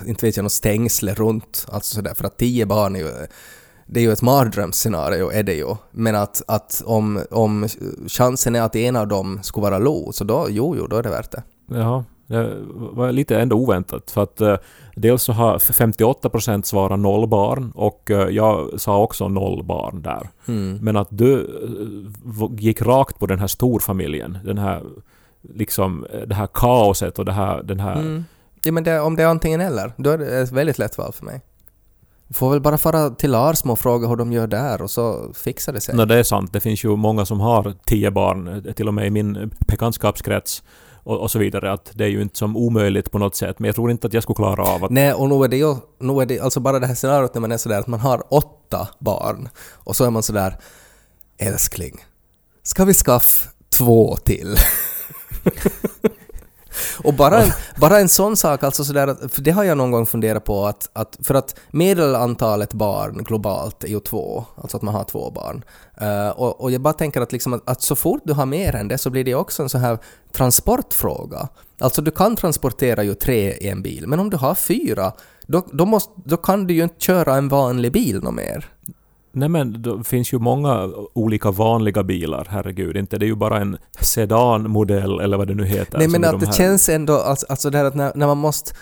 inte 0.06 0.26
vet 0.26 0.36
jag, 0.36 0.42
något 0.42 0.52
stängsle 0.52 1.14
runt, 1.14 1.66
alltså 1.68 1.94
sådär, 1.94 2.14
för 2.14 2.24
att 2.24 2.38
tio 2.38 2.66
barn 2.66 2.96
är 2.96 3.00
ju 3.00 3.26
det 3.86 4.00
är 4.00 4.04
ju 4.04 4.12
ett 4.12 4.22
mardrömsscenario, 4.22 5.30
är 5.30 5.42
det 5.42 5.54
ju. 5.54 5.76
Men 5.90 6.14
att, 6.14 6.42
att 6.48 6.82
om, 6.86 7.24
om 7.30 7.68
chansen 8.08 8.54
är 8.54 8.62
att 8.62 8.76
en 8.76 8.96
av 8.96 9.08
dem 9.08 9.40
skulle 9.42 9.62
vara 9.62 9.78
Lo, 9.78 10.12
så 10.12 10.24
då, 10.24 10.46
jo, 10.50 10.76
jo, 10.76 10.86
då 10.86 10.96
är 10.96 11.02
det 11.02 11.10
värt 11.10 11.30
det. 11.30 11.42
Jaha, 11.66 12.04
det 12.26 12.56
var 12.70 13.12
lite 13.12 13.40
ändå 13.40 13.56
oväntat. 13.56 14.10
För 14.10 14.22
att 14.22 14.40
eh, 14.40 14.56
dels 14.96 15.22
så 15.22 15.32
har 15.32 15.58
58% 15.58 16.62
svarat 16.62 16.98
noll 16.98 17.28
barn 17.28 17.72
och 17.74 18.10
eh, 18.10 18.28
jag 18.28 18.80
sa 18.80 19.02
också 19.02 19.28
noll 19.28 19.64
barn 19.64 20.02
där. 20.02 20.30
Mm. 20.48 20.78
Men 20.82 20.96
att 20.96 21.08
du 21.10 21.40
eh, 21.40 22.48
gick 22.58 22.82
rakt 22.82 23.18
på 23.18 23.26
den 23.26 23.38
här 23.38 23.46
storfamiljen. 23.46 24.38
Den 24.44 24.58
här 24.58 24.82
liksom 25.42 26.06
eh, 26.12 26.20
det 26.20 26.34
här 26.34 26.48
kaoset 26.54 27.18
och 27.18 27.24
det 27.24 27.32
här, 27.32 27.62
den 27.62 27.80
här... 27.80 28.00
Mm. 28.00 28.24
Ja, 28.62 28.72
men 28.72 28.84
det, 28.84 29.00
om 29.00 29.16
det 29.16 29.22
är 29.22 29.26
antingen 29.26 29.60
eller, 29.60 29.92
då 29.96 30.10
är 30.10 30.18
det 30.18 30.40
ett 30.40 30.52
väldigt 30.52 30.78
lätt 30.78 30.98
val 30.98 31.12
för 31.12 31.24
mig. 31.24 31.40
Får 32.34 32.50
väl 32.50 32.60
bara 32.60 32.78
fara 32.78 33.10
till 33.10 33.30
Larsmo 33.30 33.72
och 33.72 33.78
fråga 33.78 34.08
hur 34.08 34.16
de 34.16 34.32
gör 34.32 34.46
där 34.46 34.82
och 34.82 34.90
så 34.90 35.32
fixar 35.34 35.72
det 35.72 35.80
sig. 35.80 35.94
Nå, 35.94 36.04
det 36.04 36.18
är 36.18 36.22
sant. 36.22 36.52
Det 36.52 36.60
finns 36.60 36.84
ju 36.84 36.96
många 36.96 37.26
som 37.26 37.40
har 37.40 37.74
tio 37.86 38.10
barn, 38.10 38.74
till 38.76 38.88
och 38.88 38.94
med 38.94 39.06
i 39.06 39.10
min 39.10 39.50
bekantskapskrets 39.66 40.62
och, 41.04 41.18
och 41.18 41.30
så 41.30 41.38
vidare. 41.38 41.72
Att 41.72 41.90
det 41.94 42.04
är 42.04 42.08
ju 42.08 42.22
inte 42.22 42.38
som 42.38 42.56
omöjligt 42.56 43.10
på 43.10 43.18
något 43.18 43.36
sätt. 43.36 43.58
Men 43.58 43.66
jag 43.66 43.74
tror 43.74 43.90
inte 43.90 44.06
att 44.06 44.12
jag 44.12 44.22
skulle 44.22 44.36
klara 44.36 44.62
av 44.62 44.84
att... 44.84 44.90
Nej, 44.90 45.12
och 45.12 45.28
nu 45.28 45.44
är 45.44 45.48
det 45.48 45.56
ju, 45.56 45.76
nu 45.98 46.22
är 46.22 46.26
det 46.26 46.40
alltså 46.40 46.60
bara 46.60 46.78
det 46.78 46.86
här 46.86 46.94
scenariot 46.94 47.34
när 47.34 47.40
man 47.40 47.52
är 47.52 47.56
sådär 47.56 47.78
att 47.78 47.86
man 47.86 48.00
har 48.00 48.22
åtta 48.28 48.88
barn 48.98 49.48
och 49.72 49.96
så 49.96 50.04
är 50.04 50.10
man 50.10 50.22
sådär 50.22 50.58
älskling, 51.38 52.04
ska 52.62 52.84
vi 52.84 52.94
skaffa 52.94 53.48
två 53.68 54.16
till? 54.16 54.56
och 57.04 57.14
bara 57.14 57.42
en, 57.42 57.50
bara 57.80 58.00
en 58.00 58.08
sån 58.08 58.36
sak, 58.36 58.62
alltså 58.62 58.84
sådär 58.84 59.28
för 59.28 59.42
det 59.42 59.50
har 59.50 59.64
jag 59.64 59.78
någon 59.78 59.90
gång 59.90 60.06
funderat 60.06 60.44
på 60.44 60.66
att, 60.66 60.90
att 60.92 61.18
för 61.22 61.34
att 61.34 61.56
medelantalet 61.70 62.72
barn 62.72 63.24
globalt 63.24 63.84
är 63.84 63.88
ju 63.88 64.00
två, 64.00 64.44
alltså 64.56 64.76
att 64.76 64.82
man 64.82 64.94
har 64.94 65.04
två 65.04 65.30
barn. 65.30 65.64
Eh, 66.00 66.28
och, 66.28 66.60
och 66.60 66.70
jag 66.70 66.80
bara 66.80 66.94
tänker 66.94 67.20
att, 67.20 67.32
liksom 67.32 67.52
att, 67.52 67.68
att 67.68 67.82
så 67.82 67.96
fort 67.96 68.22
du 68.24 68.32
har 68.32 68.46
mer 68.46 68.74
än 68.74 68.88
det 68.88 68.98
så 68.98 69.10
blir 69.10 69.24
det 69.24 69.34
också 69.34 69.62
en 69.62 69.68
sån 69.68 69.80
här 69.80 69.98
transportfråga. 70.32 71.48
Alltså 71.80 72.02
du 72.02 72.10
kan 72.10 72.36
transportera 72.36 73.02
ju 73.02 73.14
tre 73.14 73.52
i 73.52 73.68
en 73.68 73.82
bil, 73.82 74.06
men 74.06 74.20
om 74.20 74.30
du 74.30 74.36
har 74.36 74.54
fyra, 74.54 75.12
då, 75.46 75.66
då, 75.72 75.86
måste, 75.86 76.12
då 76.24 76.36
kan 76.36 76.66
du 76.66 76.74
ju 76.74 76.82
inte 76.82 77.00
köra 77.00 77.34
en 77.34 77.48
vanlig 77.48 77.92
bil 77.92 78.22
något 78.22 78.34
mer. 78.34 78.70
Nej 79.34 79.48
men 79.48 79.82
det 79.82 80.04
finns 80.04 80.32
ju 80.32 80.38
många 80.38 80.90
olika 81.14 81.50
vanliga 81.50 82.02
bilar, 82.02 82.46
herregud. 82.50 82.96
Inte 82.96 83.18
det 83.18 83.24
är 83.24 83.28
ju 83.28 83.34
bara 83.34 83.60
en 83.60 83.76
sedanmodell 84.00 85.20
eller 85.20 85.36
vad 85.36 85.48
det 85.48 85.54
nu 85.54 85.64
heter. 85.64 85.98
Nej 85.98 86.08
men 86.08 86.24
att 86.24 86.40
de 86.40 86.46
det 86.46 86.52
känns 86.52 86.88
ändå, 86.88 87.14
alltså, 87.14 87.46
alltså 87.48 87.70
det 87.70 87.78
här 87.78 87.84
att 87.84 87.94
när, 87.94 88.12
när 88.14 88.26
man 88.26 88.38
måste, 88.38 88.72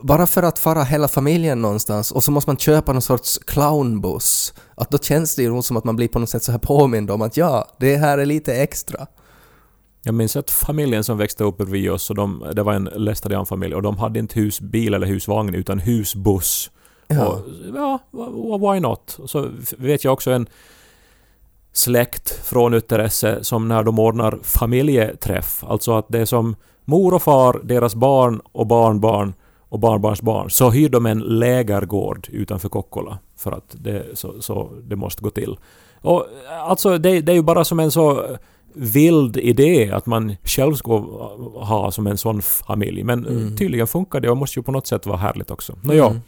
bara 0.00 0.26
för 0.26 0.42
att 0.42 0.58
fara 0.58 0.82
hela 0.82 1.08
familjen 1.08 1.62
någonstans 1.62 2.12
och 2.12 2.24
så 2.24 2.30
måste 2.30 2.50
man 2.50 2.56
köpa 2.56 2.92
någon 2.92 3.02
sorts 3.02 3.38
clownbuss, 3.38 4.54
att 4.74 4.90
då 4.90 4.98
känns 4.98 5.36
det 5.36 5.42
ju 5.42 5.62
som 5.62 5.76
att 5.76 5.84
man 5.84 5.96
blir 5.96 6.08
på 6.08 6.18
något 6.18 6.30
sätt 6.30 6.42
så 6.42 6.52
här 6.52 6.58
påmind 6.58 7.10
om 7.10 7.22
att 7.22 7.36
ja, 7.36 7.68
det 7.80 7.96
här 7.96 8.18
är 8.18 8.26
lite 8.26 8.54
extra. 8.54 9.06
Jag 10.02 10.14
minns 10.14 10.36
att 10.36 10.50
familjen 10.50 11.04
som 11.04 11.18
växte 11.18 11.44
upp 11.44 11.56
bredvid 11.56 11.90
oss, 11.90 12.10
och 12.10 12.16
de, 12.16 12.44
det 12.52 12.62
var 12.62 12.72
en 12.72 12.84
lästadianfamilj 12.84 13.74
och 13.74 13.82
de 13.82 13.98
hade 13.98 14.18
inte 14.18 14.40
husbil 14.40 14.94
eller 14.94 15.06
husvagn 15.06 15.54
utan 15.54 15.78
husbuss. 15.78 16.70
Ja. 17.08 17.26
Och, 17.26 17.40
ja, 17.74 17.98
wh- 18.10 18.72
why 18.74 18.80
not? 18.80 19.18
Så 19.26 19.48
vet 19.78 20.04
jag 20.04 20.12
också 20.12 20.30
en 20.30 20.46
släkt 21.72 22.30
från 22.30 22.74
Ytteresse 22.74 23.44
som 23.44 23.68
när 23.68 23.82
de 23.82 23.98
ordnar 23.98 24.38
familjeträff, 24.42 25.64
alltså 25.64 25.92
att 25.92 26.06
det 26.08 26.18
är 26.18 26.24
som 26.24 26.56
mor 26.84 27.14
och 27.14 27.22
far, 27.22 27.60
deras 27.64 27.94
barn 27.94 28.40
och 28.52 28.66
barnbarn 28.66 29.34
och 29.68 29.78
barnbarnsbarn, 29.80 30.50
så 30.50 30.70
hyr 30.70 30.88
de 30.88 31.06
en 31.06 31.18
lägergård 31.18 32.28
utanför 32.32 32.68
Kokkola 32.68 33.18
för 33.36 33.52
att 33.52 33.76
det, 33.78 34.04
så, 34.18 34.42
så 34.42 34.70
det 34.82 34.96
måste 34.96 35.22
gå 35.22 35.30
till. 35.30 35.56
Och 36.00 36.26
alltså 36.62 36.98
det, 36.98 37.20
det 37.20 37.32
är 37.32 37.36
ju 37.36 37.42
bara 37.42 37.64
som 37.64 37.80
en 37.80 37.90
så 37.90 38.36
vild 38.74 39.36
idé 39.36 39.90
att 39.90 40.06
man 40.06 40.36
själv 40.44 40.74
ska 40.74 40.98
ha 41.54 41.90
som 41.90 42.06
en 42.06 42.18
sån 42.18 42.42
familj. 42.42 43.02
Men 43.04 43.26
Mm. 43.26 43.56
tydligen 43.56 43.86
funkar 43.86 44.20
det 44.20 44.30
och 44.30 44.36
måste 44.36 44.58
ju 44.58 44.62
på 44.62 44.72
något 44.72 44.86
sätt 44.86 45.06
vara 45.06 45.16
härligt 45.18 45.50
också. 45.50 45.74
Nåja. 45.82 46.06
Mm. 46.06 46.20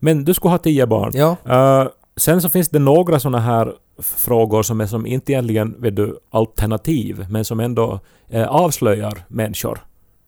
Men 0.00 0.24
du 0.24 0.34
skulle 0.34 0.50
ha 0.50 0.58
tio 0.58 0.86
barn. 0.86 1.12
Ja. 1.14 1.36
Eh, 1.44 1.88
sen 2.16 2.42
så 2.42 2.50
finns 2.50 2.68
det 2.68 2.78
några 2.78 3.20
såna 3.20 3.40
här 3.40 3.74
frågor 3.98 4.62
som 4.62 4.80
är 4.80 4.86
som 4.86 5.06
inte 5.06 5.32
egentligen 5.32 5.74
vet 5.78 5.96
du, 5.96 6.18
alternativ, 6.30 7.26
men 7.30 7.44
som 7.44 7.60
ändå 7.60 8.00
eh, 8.28 8.48
avslöjar 8.48 9.24
människor. 9.28 9.78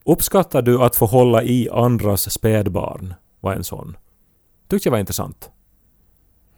Uppskattar 0.05 0.61
du 0.61 0.81
att 0.81 0.95
få 0.95 1.05
hålla 1.05 1.43
i 1.43 1.69
andras 1.69 2.31
spädbarn? 2.31 3.13
Var 3.39 3.53
en 3.53 3.63
sån. 3.63 3.97
Tyckte 4.67 4.87
jag 4.87 4.91
var 4.91 4.99
intressant. 4.99 5.49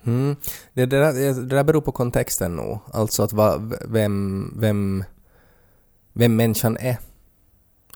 Mm. 0.05 0.35
Det, 0.73 0.85
det, 0.85 0.99
där, 0.99 1.13
det 1.33 1.55
där 1.55 1.63
beror 1.63 1.81
på 1.81 1.91
kontexten 1.91 2.55
nog. 2.55 2.79
Alltså 2.93 3.23
att 3.23 3.33
va, 3.33 3.61
vem, 3.87 4.53
vem, 4.59 5.03
vem 6.13 6.35
människan 6.35 6.77
är. 6.77 6.97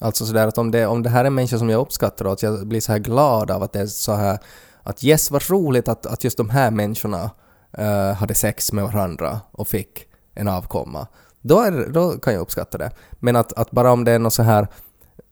Alltså 0.01 0.25
sådär 0.25 0.47
att 0.47 0.57
om 0.57 0.71
det, 0.71 0.85
om 0.85 1.03
det 1.03 1.09
här 1.09 1.21
är 1.21 1.27
en 1.27 1.33
människa 1.33 1.57
som 1.57 1.69
jag 1.69 1.81
uppskattar 1.81 2.25
och 2.25 2.31
att 2.33 2.43
jag 2.43 2.67
blir 2.67 2.81
så 2.81 2.91
här 2.91 2.99
glad 2.99 3.51
av 3.51 3.63
att 3.63 3.73
det 3.73 3.79
är 3.79 3.85
så 3.85 4.13
här 4.13 4.39
att 4.83 5.03
yes 5.03 5.31
vad 5.31 5.49
roligt 5.49 5.87
att, 5.87 6.05
att 6.05 6.23
just 6.23 6.37
de 6.37 6.49
här 6.49 6.71
människorna 6.71 7.29
eh, 7.77 8.13
hade 8.13 8.33
sex 8.33 8.71
med 8.73 8.83
varandra 8.83 9.39
och 9.51 9.67
fick 9.67 10.05
en 10.35 10.47
avkomma, 10.47 11.07
då, 11.41 11.59
är, 11.61 11.71
det- 11.71 11.91
då 11.91 12.11
kan 12.11 12.33
jag 12.33 12.41
uppskatta 12.41 12.77
det. 12.77 12.91
Men 13.19 13.35
att, 13.35 13.53
att 13.53 13.71
bara 13.71 13.91
om 13.91 14.03
det 14.03 14.11
är 14.11 14.19
något 14.19 14.33
så 14.33 14.43
här 14.43 14.67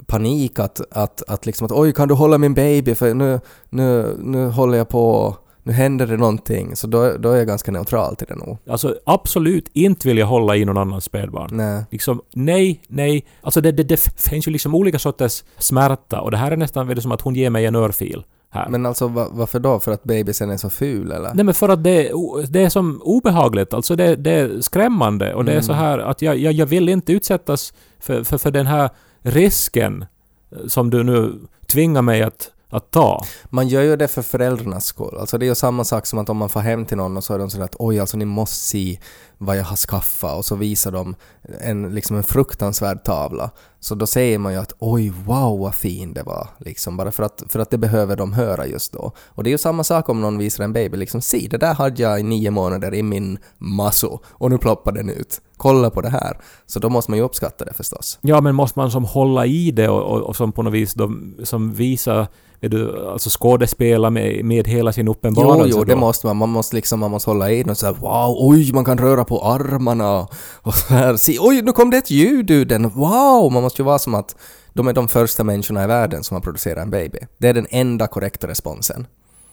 panik 0.05 0.59
att, 0.59 0.81
att, 0.91 1.23
att 1.29 1.45
liksom 1.45 1.65
att 1.65 1.71
oj 1.71 1.93
kan 1.93 2.07
du 2.07 2.13
hålla 2.13 2.37
min 2.37 2.53
baby 2.53 2.95
för 2.95 3.13
nu, 3.13 3.39
nu, 3.69 4.15
nu 4.19 4.47
håller 4.47 4.77
jag 4.77 4.89
på, 4.89 5.35
nu 5.63 5.73
händer 5.73 6.07
det 6.07 6.17
någonting, 6.17 6.75
så 6.75 6.87
då, 6.87 7.17
då 7.17 7.31
är 7.31 7.37
jag 7.37 7.47
ganska 7.47 7.71
neutral 7.71 8.15
till 8.15 8.27
det 8.27 8.35
nog. 8.35 8.57
Alltså 8.69 8.95
absolut 9.05 9.69
inte 9.73 10.07
vill 10.07 10.17
jag 10.17 10.27
hålla 10.27 10.55
i 10.55 10.65
någon 10.65 10.77
annans 10.77 11.03
spädbarn. 11.03 11.49
Nej. 11.51 11.83
Liksom, 11.91 12.21
nej, 12.33 12.81
nej. 12.87 13.25
Alltså 13.41 13.61
det, 13.61 13.71
det, 13.71 13.83
det 13.83 13.97
finns 14.17 14.47
ju 14.47 14.51
liksom 14.51 14.75
olika 14.75 14.99
sorters 14.99 15.43
smärta 15.57 16.21
och 16.21 16.31
det 16.31 16.37
här 16.37 16.51
är 16.51 16.57
nästan 16.57 16.87
du, 16.87 17.01
som 17.01 17.11
att 17.11 17.21
hon 17.21 17.35
ger 17.35 17.49
mig 17.49 17.65
en 17.65 17.75
örfil 17.75 18.23
här. 18.49 18.69
Men 18.69 18.85
alltså 18.85 19.07
va, 19.07 19.27
varför 19.31 19.59
då? 19.59 19.79
För 19.79 19.91
att 19.91 20.03
bebisen 20.03 20.49
är 20.49 20.57
så 20.57 20.69
ful 20.69 21.11
eller? 21.11 21.33
Nej 21.33 21.45
men 21.45 21.53
för 21.53 21.69
att 21.69 21.83
det, 21.83 22.11
det 22.49 22.63
är 22.63 22.69
som 22.69 23.01
obehagligt, 23.01 23.73
alltså 23.73 23.95
det, 23.95 24.15
det 24.15 24.31
är 24.31 24.61
skrämmande 24.61 25.33
och 25.33 25.45
det 25.45 25.53
är 25.53 25.61
så 25.61 25.73
här 25.73 25.99
att 25.99 26.21
jag, 26.21 26.37
jag, 26.37 26.53
jag 26.53 26.65
vill 26.65 26.89
inte 26.89 27.13
utsättas 27.13 27.73
för, 27.99 28.23
för, 28.23 28.37
för 28.37 28.51
den 28.51 28.67
här 28.67 28.89
risken 29.21 30.05
eh, 30.51 30.67
som 30.67 30.89
du 30.89 31.03
nu 31.03 31.39
tvingar 31.67 32.01
mig 32.01 32.23
att, 32.23 32.51
att 32.69 32.91
ta. 32.91 33.25
Man 33.45 33.67
gör 33.67 33.81
ju 33.81 33.95
det 33.95 34.07
för 34.07 34.21
föräldrarnas 34.21 34.85
skull. 34.85 35.17
Alltså 35.19 35.37
det 35.37 35.45
är 35.45 35.47
ju 35.47 35.55
samma 35.55 35.83
sak 35.83 36.05
som 36.05 36.19
att 36.19 36.29
om 36.29 36.37
man 36.37 36.49
får 36.49 36.59
hem 36.59 36.85
till 36.85 36.97
någon 36.97 37.17
och 37.17 37.23
så 37.23 37.33
är 37.33 37.39
de 37.39 37.49
sådär 37.49 37.65
att 37.65 37.75
oj 37.79 37.99
alltså 37.99 38.17
ni 38.17 38.25
måste 38.25 38.55
se 38.55 38.99
vad 39.37 39.57
jag 39.57 39.63
har 39.63 39.75
skaffat 39.75 40.37
och 40.37 40.45
så 40.45 40.55
visar 40.55 40.91
de 40.91 41.15
en, 41.59 41.95
liksom 41.95 42.15
en 42.17 42.23
fruktansvärd 42.23 43.03
tavla. 43.03 43.51
Så 43.87 43.95
då 43.95 44.07
säger 44.07 44.37
man 44.39 44.53
ju 44.53 44.59
att 44.59 44.73
oj 44.79 45.13
wow 45.25 45.59
vad 45.59 45.75
fin 45.75 46.13
det 46.13 46.23
var 46.23 46.47
liksom 46.57 46.97
bara 46.97 47.11
för 47.11 47.23
att, 47.23 47.43
för 47.47 47.59
att 47.59 47.69
det 47.69 47.77
behöver 47.77 48.15
de 48.15 48.33
höra 48.33 48.67
just 48.67 48.93
då. 48.93 49.11
Och 49.27 49.43
det 49.43 49.49
är 49.49 49.51
ju 49.51 49.57
samma 49.57 49.83
sak 49.83 50.09
om 50.09 50.21
någon 50.21 50.37
visar 50.37 50.63
en 50.63 50.73
baby 50.73 50.97
liksom 50.97 51.21
se 51.21 51.47
det 51.51 51.57
där 51.57 51.73
hade 51.73 52.01
jag 52.01 52.19
i 52.19 52.23
nio 52.23 52.51
månader 52.51 52.93
i 52.93 53.03
min 53.03 53.39
masso 53.57 54.19
och 54.27 54.49
nu 54.49 54.57
ploppar 54.57 54.91
den 54.91 55.09
ut. 55.09 55.41
Kolla 55.57 55.89
på 55.89 56.01
det 56.01 56.09
här. 56.09 56.37
Så 56.65 56.79
då 56.79 56.89
måste 56.89 57.11
man 57.11 57.17
ju 57.17 57.23
uppskatta 57.23 57.65
det 57.65 57.73
förstås. 57.73 58.19
Ja, 58.21 58.41
men 58.41 58.55
måste 58.55 58.79
man 58.79 58.91
som 58.91 59.05
hålla 59.05 59.45
i 59.45 59.71
det 59.71 59.89
och, 59.89 60.03
och, 60.03 60.21
och 60.21 60.35
som 60.35 60.51
på 60.51 60.63
något 60.63 60.73
vis 60.73 60.93
de, 60.93 61.35
som 61.43 61.73
visar 61.73 62.27
är 62.61 62.69
du, 62.69 63.07
alltså 63.07 63.29
skådespela 63.29 64.09
med, 64.09 64.45
med 64.45 64.67
hela 64.67 64.93
sin 64.93 65.05
Jo, 65.05 65.11
uppenbarelse 65.11 65.77
jo, 65.77 65.83
det 65.83 65.93
då? 65.93 65.99
måste 65.99 66.27
man. 66.27 66.37
Man 66.37 66.49
måste 66.49 66.75
liksom, 66.75 66.99
man 66.99 67.11
måste 67.11 67.29
hålla 67.29 67.51
i 67.51 67.63
den 67.63 67.69
och 67.69 67.77
säga 67.77 67.91
wow, 67.91 68.35
oj, 68.39 68.73
man 68.73 68.85
kan 68.85 68.97
röra 68.97 69.23
på 69.23 69.41
armarna 69.41 70.27
och 70.61 70.73
så 70.73 70.93
här, 70.93 71.15
se, 71.17 71.37
oj, 71.39 71.61
nu 71.61 71.71
kom 71.71 71.89
det 71.89 71.97
ett 71.97 72.11
ljud 72.11 72.51
ur 72.51 72.65
den, 72.65 72.89
wow! 72.89 73.51
Man 73.51 73.63
måste 73.63 73.76
ju 73.79 73.85
vara 73.85 73.99
som 73.99 74.15
att 74.15 74.35
de 74.73 74.87
är 74.87 74.93
de 74.93 75.07
första 75.07 75.43
människorna 75.43 75.83
i 75.83 75.87
världen 75.87 76.23
som 76.23 76.35
har 76.35 76.41
producerat 76.41 76.83
en 76.83 76.89
baby. 76.89 77.19
Det 77.37 77.47
är 77.47 77.53
den 77.53 77.67
enda 77.69 78.07
korrekta 78.07 78.47
responsen. 78.47 79.07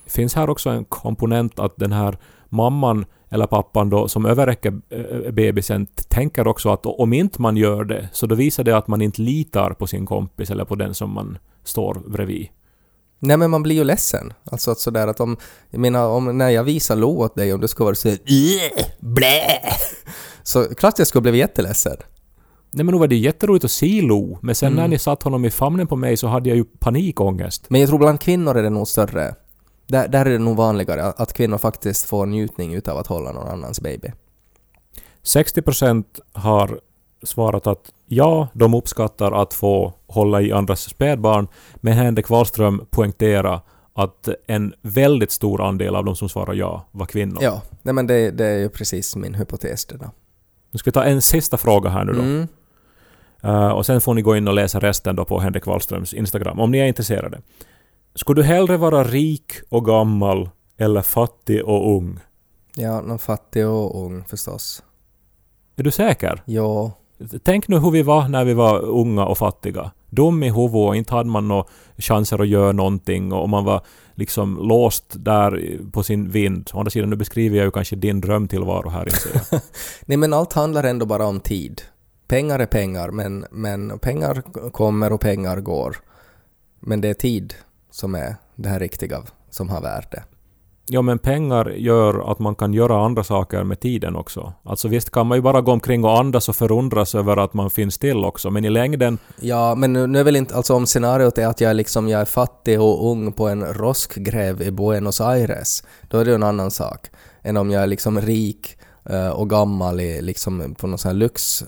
Finns 0.07 0.35
här 0.35 0.51
också 0.51 0.71
en 0.71 0.85
komponent 0.85 1.59
att 1.59 1.77
den 1.77 1.93
här 1.93 2.19
mamman 2.49 3.05
eller 3.31 3.47
pappan 3.47 3.91
då 3.91 4.09
som 4.09 4.27
överräcker 4.27 4.81
äh, 4.91 5.33
bebisen 5.33 5.87
tänker 6.09 6.47
också 6.47 6.71
att 6.71 6.87
om 6.87 7.13
inte 7.13 7.43
man 7.43 7.57
gör 7.57 7.85
det 7.85 8.09
så 8.13 8.27
då 8.27 8.35
visar 8.35 8.65
det 8.65 8.77
att 8.77 8.89
man 8.89 9.03
inte 9.03 9.23
litar 9.23 9.71
på 9.71 9.87
sin 9.87 10.07
kompis 10.07 10.51
eller 10.51 10.65
på 10.65 10.75
den 10.75 10.95
som 10.95 11.11
man 11.11 11.39
står 11.65 11.95
bredvid. 11.95 12.49
Nej 13.19 13.37
men 13.37 13.51
man 13.51 13.63
blir 13.63 13.77
ju 13.77 13.85
ledsen. 13.85 14.33
Alltså 14.45 14.71
att 14.71 14.79
sådär 14.79 15.09
att 15.09 15.21
om, 15.21 15.37
jag 15.71 15.81
menar 15.81 16.09
om 16.09 16.39
när 16.39 16.51
jag 16.51 16.65
visar 16.65 16.97
Lo 16.97 17.19
åt 17.19 17.35
dig 17.35 17.53
och 17.53 17.61
du 17.61 17.69
ska 17.69 17.85
vara 17.85 17.95
så 17.95 18.17
blä 19.01 19.61
så 20.43 20.75
klart 20.75 20.99
jag 20.99 21.07
skulle 21.07 21.23
bli 21.23 21.39
jätteledsen. 21.39 21.97
Nej 22.75 22.85
men 22.85 22.93
nog 22.93 23.01
var 23.01 23.09
det 23.09 23.17
jätteroligt 23.17 23.65
att 23.65 23.71
se 23.71 24.03
Lo, 24.03 24.39
men 24.43 24.55
sen 24.55 24.67
Mm. 24.73 24.77
när 24.83 24.89
ni 24.89 24.99
satt 24.99 25.23
honom 25.23 25.45
i 25.45 25.51
famnen 25.51 25.87
på 25.87 25.97
mig 25.97 26.17
så 26.17 26.27
hade 26.27 26.49
jag 26.49 26.57
ju 26.57 26.65
panikångest. 26.65 27.67
Men 27.71 27.81
jag 27.81 27.89
tror 27.89 27.99
bland 27.99 28.21
kvinnor 28.21 28.57
är 28.57 28.63
det 28.63 28.71
nog 28.71 28.89
större. 28.89 29.35
Där, 29.87 30.09
där 30.09 30.27
är 30.27 30.31
det 30.31 30.39
nog 30.39 30.57
vanligare 30.57 31.03
att 31.05 31.33
kvinnor 31.33 31.59
faktiskt 31.59 32.05
får 32.07 32.27
njutning 32.27 32.75
utav 32.75 32.99
att 32.99 33.07
hålla 33.07 33.33
någon 33.33 33.49
annans 33.49 33.81
baby. 33.81 34.13
60% 35.23 36.05
har 36.33 36.81
svarat 37.23 37.67
att 37.67 37.93
ja, 38.07 38.49
de 38.53 38.75
uppskattar 38.75 39.33
att 39.43 39.55
få 39.55 39.93
hålla 40.07 40.43
i 40.43 40.53
andras 40.53 40.81
spädbarn, 40.81 41.49
men 41.77 41.93
Henrik 41.93 42.29
Wahlström 42.31 42.87
poängterar 42.91 43.61
att 43.95 44.29
en 44.47 44.75
väldigt 44.83 45.31
stor 45.31 45.63
andel 45.63 45.97
av 45.97 46.05
de 46.05 46.17
som 46.17 46.29
svarar 46.29 46.55
ja 46.55 46.87
var 46.93 47.07
kvinnor. 47.07 47.39
Ja, 47.43 47.63
nej 47.83 47.95
men 47.95 48.07
det, 48.07 48.31
det 48.31 48.47
är 48.47 48.59
ju 48.59 48.69
precis 48.69 49.17
min 49.17 49.35
hypotes 49.35 49.85
det 49.87 49.97
då. 49.97 50.11
Nu 50.71 50.79
ska 50.79 50.91
vi 50.91 50.93
ta 50.93 51.05
en 51.05 51.23
sista 51.23 51.57
fråga 51.57 51.91
här 51.91 52.05
nu 52.05 52.13
då. 52.13 52.21
Mm. 52.21 52.49
Eh, 53.45 53.69
och 53.69 53.87
sen 53.87 54.01
får 54.01 54.15
ni 54.15 54.23
gå 54.23 54.37
in 54.37 54.49
och 54.49 54.55
läsa 54.55 54.81
resten 54.81 55.17
då 55.17 55.25
på 55.25 55.41
Henrik 55.41 55.67
Wahlströms 55.67 56.15
Instagram, 56.15 56.61
om 56.61 56.71
ni 56.71 56.79
är 56.79 56.87
intresserade. 56.87 57.41
Skulle 58.15 58.43
du 58.43 58.47
hellre 58.47 58.77
vara 58.77 59.05
rik 59.05 59.53
och 59.69 59.85
gammal 59.85 60.51
eller 60.77 61.03
fattig 61.03 61.65
och 61.65 61.97
ung? 61.97 62.21
Ja, 62.77 63.01
någon 63.01 63.19
fattig 63.19 63.67
och 63.67 64.05
ung 64.05 64.25
förstås. 64.25 64.83
Är 65.77 65.83
du 65.83 65.91
säker? 65.91 66.43
Ja, 66.45 66.93
Tänk 67.43 67.69
nu 67.69 67.79
hur 67.79 67.91
vi 67.91 68.03
var 68.03 68.29
när 68.29 68.45
vi 68.45 68.55
var 68.55 68.81
unga 68.81 69.25
och 69.25 69.39
fattiga. 69.39 69.91
Dum 70.11 70.43
i 70.43 70.51
huvudet 70.51 70.89
och 70.89 70.97
inte 70.97 71.15
hade 71.15 71.31
man 71.31 71.49
några 71.49 71.65
chanser 71.99 72.43
att 72.43 72.49
göra 72.49 72.73
någonting 72.73 73.33
och 73.33 73.49
man 73.49 73.65
var 73.65 73.81
liksom 74.15 74.59
låst 74.69 75.05
där 75.09 75.79
på 75.93 76.03
sin 76.03 76.31
vind. 76.31 76.71
Å 76.75 76.79
andra 76.79 76.91
sidan, 76.91 77.11
nu 77.11 77.17
beskriver 77.17 77.57
jag 77.57 77.65
ju 77.65 77.71
kanske 77.71 77.97
din 77.97 78.21
drömtillvaro 78.21 78.89
här 78.89 79.05
inser 79.05 79.31
jag. 79.51 79.61
nej 80.07 80.17
men 80.17 80.33
allt 80.33 80.53
handlar 80.53 80.85
ändå 80.85 81.07
bara 81.07 81.27
om 81.27 81.41
tid. 81.41 81.83
Pengar 82.29 82.59
är 82.59 82.67
pengar, 82.67 83.11
men, 83.11 83.47
men 83.51 83.99
pengar 83.99 84.43
kommer 84.71 85.13
och 85.13 85.21
pengar 85.21 85.61
går. 85.61 85.97
Men 86.81 87.01
det 87.01 87.09
är 87.09 87.15
tid 87.15 87.55
som 87.91 88.15
är 88.15 88.37
det 88.55 88.69
här 88.69 88.81
riktiga, 88.81 89.23
som 89.51 89.69
har 89.69 89.81
värde. 89.81 90.23
Ja 90.87 91.03
men 91.03 91.19
pengar 91.19 91.71
gör 91.71 92.33
att 92.33 92.39
man 92.39 92.55
kan 92.55 92.75
göra 92.75 93.05
andra 93.05 93.25
saker 93.25 93.65
med 93.65 93.81
tiden 93.81 94.17
också. 94.17 94.53
Alltså 94.63 94.89
visst 94.89 95.11
kan 95.11 95.27
man 95.27 95.39
ju 95.39 95.43
bara 95.43 95.61
gå 95.61 95.73
omkring 95.73 96.05
och 96.05 96.19
andas 96.19 96.49
och 96.49 96.57
förundras 96.57 97.15
över 97.15 97.37
att 97.37 97.55
man 97.55 97.71
finns 97.71 97.99
till 97.99 98.25
också, 98.25 98.51
men 98.51 98.65
i 98.65 98.71
längden 98.71 99.19
Ja, 99.41 99.75
men 99.75 99.93
nu, 99.93 100.07
nu 100.07 100.19
är 100.21 100.25
väl 100.25 100.37
inte, 100.37 100.55
alltså 100.55 100.75
om 100.75 100.87
scenariot 100.87 101.39
är 101.39 101.47
att 101.47 101.61
jag 101.61 101.77
liksom, 101.77 102.09
jag 102.09 102.21
är 102.21 102.25
fattig 102.25 102.81
och 102.81 103.11
ung 103.11 103.33
på 103.33 103.49
en 103.49 103.65
roskgräv 103.65 104.63
i 104.63 104.71
Buenos 104.71 105.21
Aires, 105.21 105.83
då 106.09 106.19
är 106.19 106.25
det 106.25 106.31
ju 106.31 106.35
en 106.35 106.43
annan 106.43 106.71
sak. 106.71 107.07
Än 107.43 107.57
om 107.57 107.71
jag 107.71 107.83
är 107.83 107.87
liksom 107.87 108.21
rik 108.21 108.77
och 109.35 109.51
gammal 109.51 110.01
i, 110.01 110.23
liksom 110.23 110.75
på 110.79 110.87
någon 110.87 110.99
sån 110.99 111.09
här 111.09 111.17
lyx 111.17 111.65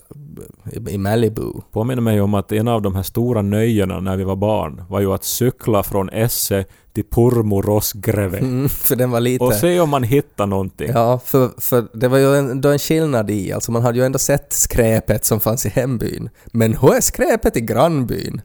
i, 0.89 0.97
Malibu. 0.97 1.53
påminner 1.71 2.01
mig 2.01 2.21
om 2.21 2.33
att 2.33 2.51
en 2.51 2.67
av 2.67 2.81
de 2.81 2.95
här 2.95 3.03
stora 3.03 3.41
nöjena 3.41 3.99
när 3.99 4.17
vi 4.17 4.23
var 4.23 4.35
barn 4.35 4.83
var 4.89 4.99
ju 4.99 5.13
att 5.13 5.23
cykla 5.23 5.83
från 5.83 6.09
Esse 6.09 6.65
till 6.93 7.03
Purmorosgreve. 7.11 8.37
Mm, 8.37 8.69
för 8.69 8.95
den 8.95 9.11
var 9.11 9.19
lite... 9.19 9.43
Och 9.45 9.53
se 9.53 9.79
om 9.79 9.89
man 9.89 10.03
hittar 10.03 10.47
någonting. 10.47 10.89
Ja, 10.93 11.19
för, 11.25 11.49
för 11.57 11.87
det 11.93 12.07
var 12.07 12.17
ju 12.17 12.35
en, 12.35 12.61
då 12.61 12.69
en 12.69 12.79
skillnad 12.79 13.29
i, 13.31 13.51
alltså 13.53 13.71
man 13.71 13.81
hade 13.81 13.97
ju 13.97 14.05
ändå 14.05 14.19
sett 14.19 14.53
skräpet 14.53 15.25
som 15.25 15.39
fanns 15.39 15.65
i 15.65 15.69
hembyn. 15.69 16.29
Men 16.45 16.73
hur 16.77 16.93
är 16.93 17.01
skräpet 17.01 17.57
i 17.57 17.61
grannbyn? 17.61 18.41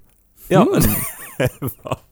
Ja, 0.48 0.60
Mm. 0.62 1.70
var 1.82 1.98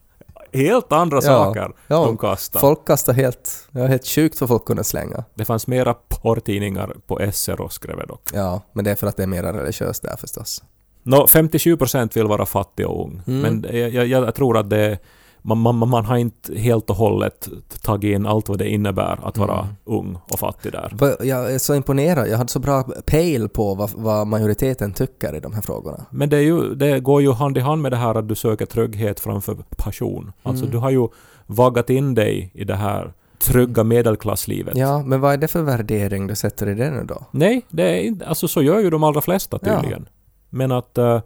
helt 0.52 0.92
andra 0.92 1.20
saker 1.20 1.72
ja. 1.86 2.04
de 2.04 2.18
kastade. 2.18 2.60
Folk 2.60 2.86
kastar 2.86 3.12
helt, 3.12 3.68
det 3.70 3.80
var 3.80 3.88
helt 3.88 4.06
sjukt 4.06 4.40
vad 4.40 4.48
folk 4.48 4.64
kunde 4.64 4.84
slänga. 4.84 5.24
Det 5.34 5.44
fanns 5.44 5.66
mera 5.66 5.94
porrtidningar 5.94 6.96
på 7.06 7.20
Esserosgreve 7.20 8.06
dock. 8.06 8.30
Ja, 8.34 8.62
men 8.72 8.84
det 8.84 8.90
är 8.90 8.94
för 8.94 9.06
att 9.06 9.16
det 9.16 9.22
är 9.22 9.26
mer 9.26 9.42
religiöst 9.42 10.02
där 10.02 10.16
förstås. 10.16 10.62
Nå, 11.02 11.26
57% 11.26 12.14
vill 12.14 12.26
vara 12.26 12.46
fattig 12.46 12.86
och 12.86 13.04
ung. 13.04 13.22
Mm. 13.26 13.40
Men 13.40 13.78
jag, 13.78 13.90
jag, 13.90 14.06
jag 14.06 14.34
tror 14.34 14.58
att 14.58 14.70
det 14.70 14.98
man, 15.42 15.58
man, 15.58 15.88
man 15.88 16.04
har 16.04 16.16
inte 16.16 16.58
helt 16.58 16.90
och 16.90 16.96
hållet 16.96 17.48
tagit 17.82 18.14
in 18.16 18.26
allt 18.26 18.48
vad 18.48 18.58
det 18.58 18.68
innebär 18.68 19.18
att 19.28 19.38
vara 19.38 19.58
Mm. 19.60 19.74
ung 19.84 20.18
och 20.32 20.38
fattig 20.38 20.72
där. 20.72 20.94
Jag 21.26 21.54
är 21.54 21.58
så 21.58 21.74
imponerad, 21.74 22.28
jag 22.28 22.38
hade 22.38 22.50
så 22.50 22.58
bra 22.58 22.82
pejl 23.06 23.48
på 23.48 23.74
vad, 23.74 23.90
vad 23.94 24.26
majoriteten 24.26 24.92
tycker 24.92 25.36
i 25.36 25.40
de 25.40 25.52
här 25.54 25.62
frågorna. 25.62 26.06
Men 26.10 26.28
det, 26.28 26.42
ju, 26.42 26.74
det 26.74 27.00
går 27.00 27.22
ju 27.22 27.32
hand 27.32 27.56
i 27.58 27.60
hand 27.60 27.82
med 27.82 27.92
det 27.92 27.96
här 27.96 28.14
att 28.14 28.28
du 28.28 28.34
söker 28.34 28.66
trygghet 28.66 29.20
framför 29.20 29.56
passion. 29.76 30.32
Alltså 30.42 30.64
Mm. 30.64 30.72
du 30.72 30.78
har 30.78 30.90
ju 30.90 31.08
vaggat 31.46 31.90
in 31.90 32.14
dig 32.14 32.50
i 32.54 32.64
det 32.64 32.76
här 32.76 33.12
trygga 33.38 33.84
medelklasslivet. 33.84 34.76
Ja, 34.76 35.02
men 35.06 35.20
vad 35.20 35.32
är 35.32 35.36
det 35.36 35.48
för 35.48 35.62
värdering 35.62 36.26
du 36.26 36.34
sätter 36.34 36.68
i 36.68 36.74
det 36.74 36.90
nu 36.90 37.04
då? 37.04 37.24
Nej, 37.30 37.62
det 37.68 37.82
är 37.82 38.02
inte, 38.02 38.26
alltså 38.26 38.48
så 38.48 38.62
gör 38.62 38.78
ju 38.80 38.90
de 38.90 39.04
allra 39.04 39.20
flesta 39.20 39.58
tydligen. 39.58 40.08
Men 40.50 40.72
att 40.72 40.98
eh, 40.98 41.20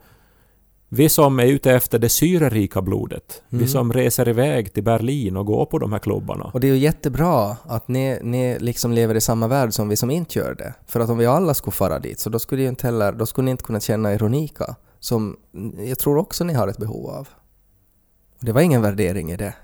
vi 0.94 1.08
som 1.08 1.38
är 1.40 1.46
ute 1.46 1.72
efter 1.72 1.98
det 1.98 2.08
syrerika 2.08 2.82
blodet, 2.82 3.42
vi 3.48 3.56
Mm. 3.56 3.68
som 3.68 3.92
reser 3.92 4.28
iväg 4.28 4.72
till 4.72 4.82
Berlin 4.84 5.36
och 5.36 5.46
går 5.46 5.66
på 5.66 5.78
de 5.78 5.92
här 5.92 5.98
klubbarna. 5.98 6.44
Och 6.54 6.60
det 6.60 6.68
är 6.68 6.72
ju 6.72 6.78
jättebra 6.78 7.56
att 7.64 7.88
ni, 7.88 8.18
ni 8.22 8.58
liksom 8.58 8.92
lever 8.92 9.14
i 9.14 9.20
samma 9.20 9.48
värld 9.48 9.72
som 9.72 9.88
vi 9.88 9.96
som 9.96 10.10
inte 10.10 10.38
gör 10.38 10.54
det. 10.54 10.74
För 10.86 11.00
att 11.00 11.10
om 11.10 11.18
vi 11.18 11.26
alla 11.26 11.54
skulle 11.54 11.72
fara 11.72 11.98
dit 11.98 12.20
så 12.20 12.30
då 12.30 12.38
skulle, 12.38 12.62
ju 12.62 12.68
inte 12.68 12.86
heller, 12.86 13.12
då 13.12 13.26
skulle 13.26 13.44
ni 13.44 13.50
inte 13.50 13.64
kunna 13.64 13.80
känna 13.80 14.14
unika. 14.18 14.76
Som 15.00 15.36
jag 15.78 15.98
tror 15.98 16.16
också 16.16 16.44
ni 16.44 16.54
har 16.54 16.68
ett 16.68 16.78
behov 16.78 17.06
av. 17.10 17.28
Och 18.38 18.44
det 18.44 18.52
var 18.52 18.60
ingen 18.60 18.82
värdering 18.82 19.30
i 19.30 19.36
det. 19.36 19.54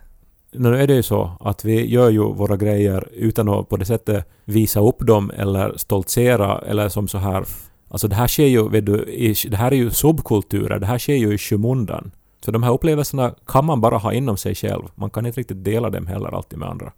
Nu 0.52 0.76
är 0.76 0.86
det 0.86 0.94
ju 0.94 1.02
så 1.02 1.32
att 1.40 1.64
vi 1.64 1.86
gör 1.90 2.10
ju 2.10 2.32
våra 2.32 2.56
grejer 2.56 3.08
utan 3.12 3.48
att 3.48 3.68
på 3.68 3.76
det 3.76 3.84
sättet 3.84 4.28
visa 4.44 4.80
upp 4.80 5.06
dem 5.06 5.30
eller 5.36 5.76
stoltsera 5.76 6.58
eller 6.58 6.88
som 6.88 7.08
så 7.08 7.18
här. 7.18 7.44
Alltså 7.90 8.08
det 8.08 8.14
här 8.14 8.26
sker 8.26 8.46
ju, 8.46 8.68
vet 8.68 8.86
du, 8.86 9.04
i, 9.04 9.34
det 9.48 9.56
här 9.56 9.72
är 9.72 9.76
ju 9.76 9.90
subkulturer, 9.90 10.78
det 10.78 10.86
här 10.86 10.98
sker 10.98 11.14
ju 11.14 11.34
i 11.34 11.38
skymundan. 11.38 12.10
Så 12.44 12.50
de 12.50 12.62
här 12.62 12.72
upplevelserna 12.72 13.34
kan 13.46 13.64
man 13.64 13.80
bara 13.80 13.98
ha 13.98 14.12
inom 14.12 14.36
sig 14.36 14.54
själv. 14.54 14.82
Man 14.94 15.10
kan 15.10 15.26
inte 15.26 15.40
riktigt 15.40 15.64
dela 15.64 15.90
dem 15.90 16.06
heller 16.06 16.34
alltid 16.36 16.58
med 16.58 16.68
andra. 16.68 16.92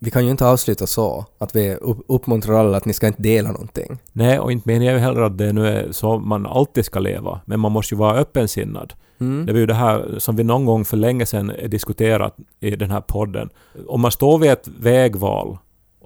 Vi 0.00 0.10
kan 0.10 0.24
ju 0.24 0.30
inte 0.30 0.46
avsluta 0.46 0.86
så, 0.86 1.24
att 1.38 1.56
vi 1.56 1.74
upp- 1.74 2.04
uppmuntrar 2.08 2.54
alla 2.54 2.76
att 2.76 2.84
ni 2.84 2.92
ska 2.92 3.06
inte 3.06 3.22
dela 3.22 3.52
någonting. 3.52 3.98
Nej, 4.12 4.38
och 4.38 4.52
inte 4.52 4.68
menar 4.68 4.86
jag 4.86 4.94
ju 4.94 5.00
heller 5.00 5.20
att 5.20 5.38
det 5.38 5.52
nu 5.52 5.66
är 5.66 5.92
så 5.92 6.18
man 6.18 6.46
alltid 6.46 6.84
ska 6.84 7.00
leva, 7.00 7.40
men 7.44 7.60
man 7.60 7.72
måste 7.72 7.94
ju 7.94 7.98
vara 7.98 8.18
öppensinnad. 8.18 8.92
Mm. 9.20 9.46
Det 9.46 9.52
var 9.52 9.60
ju 9.60 9.66
det 9.66 9.74
här 9.74 10.14
som 10.18 10.36
vi 10.36 10.44
någon 10.44 10.64
gång 10.64 10.84
för 10.84 10.96
länge 10.96 11.26
sedan 11.26 11.52
diskuterat 11.66 12.36
i 12.60 12.76
den 12.76 12.90
här 12.90 13.00
podden. 13.00 13.50
Om 13.88 14.00
man 14.00 14.10
står 14.10 14.38
vid 14.38 14.50
ett 14.50 14.68
vägval 14.80 15.58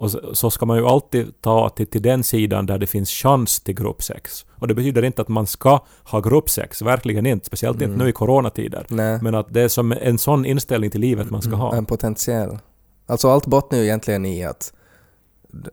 och 0.03 0.37
så- 0.37 0.51
ska 0.51 0.65
man 0.65 0.77
ju 0.77 0.85
alltid 0.85 1.41
ta 1.41 1.69
till, 1.69 1.87
till 1.87 2.01
den 2.01 2.23
sidan 2.23 2.65
där 2.65 2.77
det 2.77 2.87
finns 2.87 3.09
chans 3.09 3.59
till 3.59 3.75
gruppsex. 3.75 4.45
Och 4.59 4.67
det 4.67 4.73
betyder 4.73 5.03
inte 5.03 5.21
att 5.21 5.27
man 5.27 5.47
ska 5.47 5.79
ha 6.03 6.19
gruppsex, 6.19 6.81
verkligen 6.81 7.25
inte. 7.25 7.45
Speciellt 7.45 7.81
inte 7.81 7.97
nu 7.97 8.09
i 8.09 8.11
coronatider. 8.11 8.85
Nej. 8.89 9.19
Men 9.21 9.35
att 9.35 9.53
det 9.53 9.61
är 9.61 9.67
som 9.67 9.91
en 9.91 10.17
sån 10.17 10.45
inställning 10.45 10.91
till 10.91 11.01
livet 11.01 11.29
man 11.29 11.41
ska 11.41 11.55
ha. 11.55 11.75
En 11.75 11.85
potentiell. 11.85 12.57
Alltså 13.05 13.29
allt 13.29 13.47
bottnar 13.47 13.79
ju 13.79 13.85
egentligen 13.85 14.25
i 14.25 14.43
att 14.43 14.73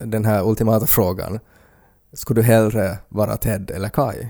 den 0.01 0.24
här 0.24 0.49
ultimata 0.49 0.87
frågan, 0.87 1.41
skulle 2.12 2.41
du 2.41 2.45
hellre 2.45 2.99
vara 3.09 3.37
Ted 3.37 3.70
eller 3.70 3.89
Kai? 3.89 4.26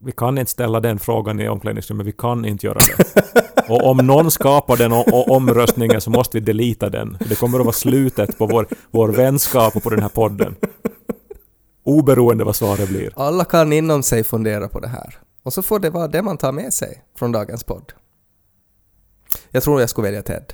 Vi 0.00 0.12
kan 0.12 0.38
inte 0.38 0.50
ställa 0.50 0.80
den 0.80 0.98
frågan 0.98 1.40
i 1.40 1.48
omklädningsrummet, 1.48 2.06
vi 2.06 2.12
kan 2.12 2.44
inte 2.44 2.66
göra 2.66 2.78
det. 2.78 3.22
Och 3.68 3.86
om 3.90 3.96
någon 3.96 4.30
skapar 4.30 4.76
den 4.76 4.92
omröstningen 5.12 6.00
så 6.00 6.10
måste 6.10 6.36
vi 6.36 6.40
delita 6.40 6.88
den. 6.88 7.18
Det 7.28 7.34
kommer 7.34 7.58
att 7.58 7.64
vara 7.64 7.74
slutet 7.74 8.38
på 8.38 8.46
vår, 8.46 8.66
vår 8.90 9.08
vänskap 9.08 9.76
och 9.76 9.82
på 9.82 9.90
den 9.90 10.02
här 10.02 10.08
podden. 10.08 10.54
Oberoende 11.84 12.44
vad 12.44 12.56
svaret 12.56 12.88
blir. 12.88 13.12
Alla 13.16 13.44
kan 13.44 13.72
inom 13.72 14.02
sig 14.02 14.24
fundera 14.24 14.68
på 14.68 14.80
det 14.80 14.88
här. 14.88 15.18
Och 15.42 15.52
så 15.52 15.62
får 15.62 15.78
det 15.78 15.90
vara 15.90 16.08
det 16.08 16.22
man 16.22 16.36
tar 16.36 16.52
med 16.52 16.72
sig 16.72 17.04
från 17.18 17.32
dagens 17.32 17.64
podd. 17.64 17.92
Jag 19.50 19.62
tror 19.62 19.80
jag 19.80 19.90
skulle 19.90 20.08
välja 20.08 20.22
Ted. 20.22 20.52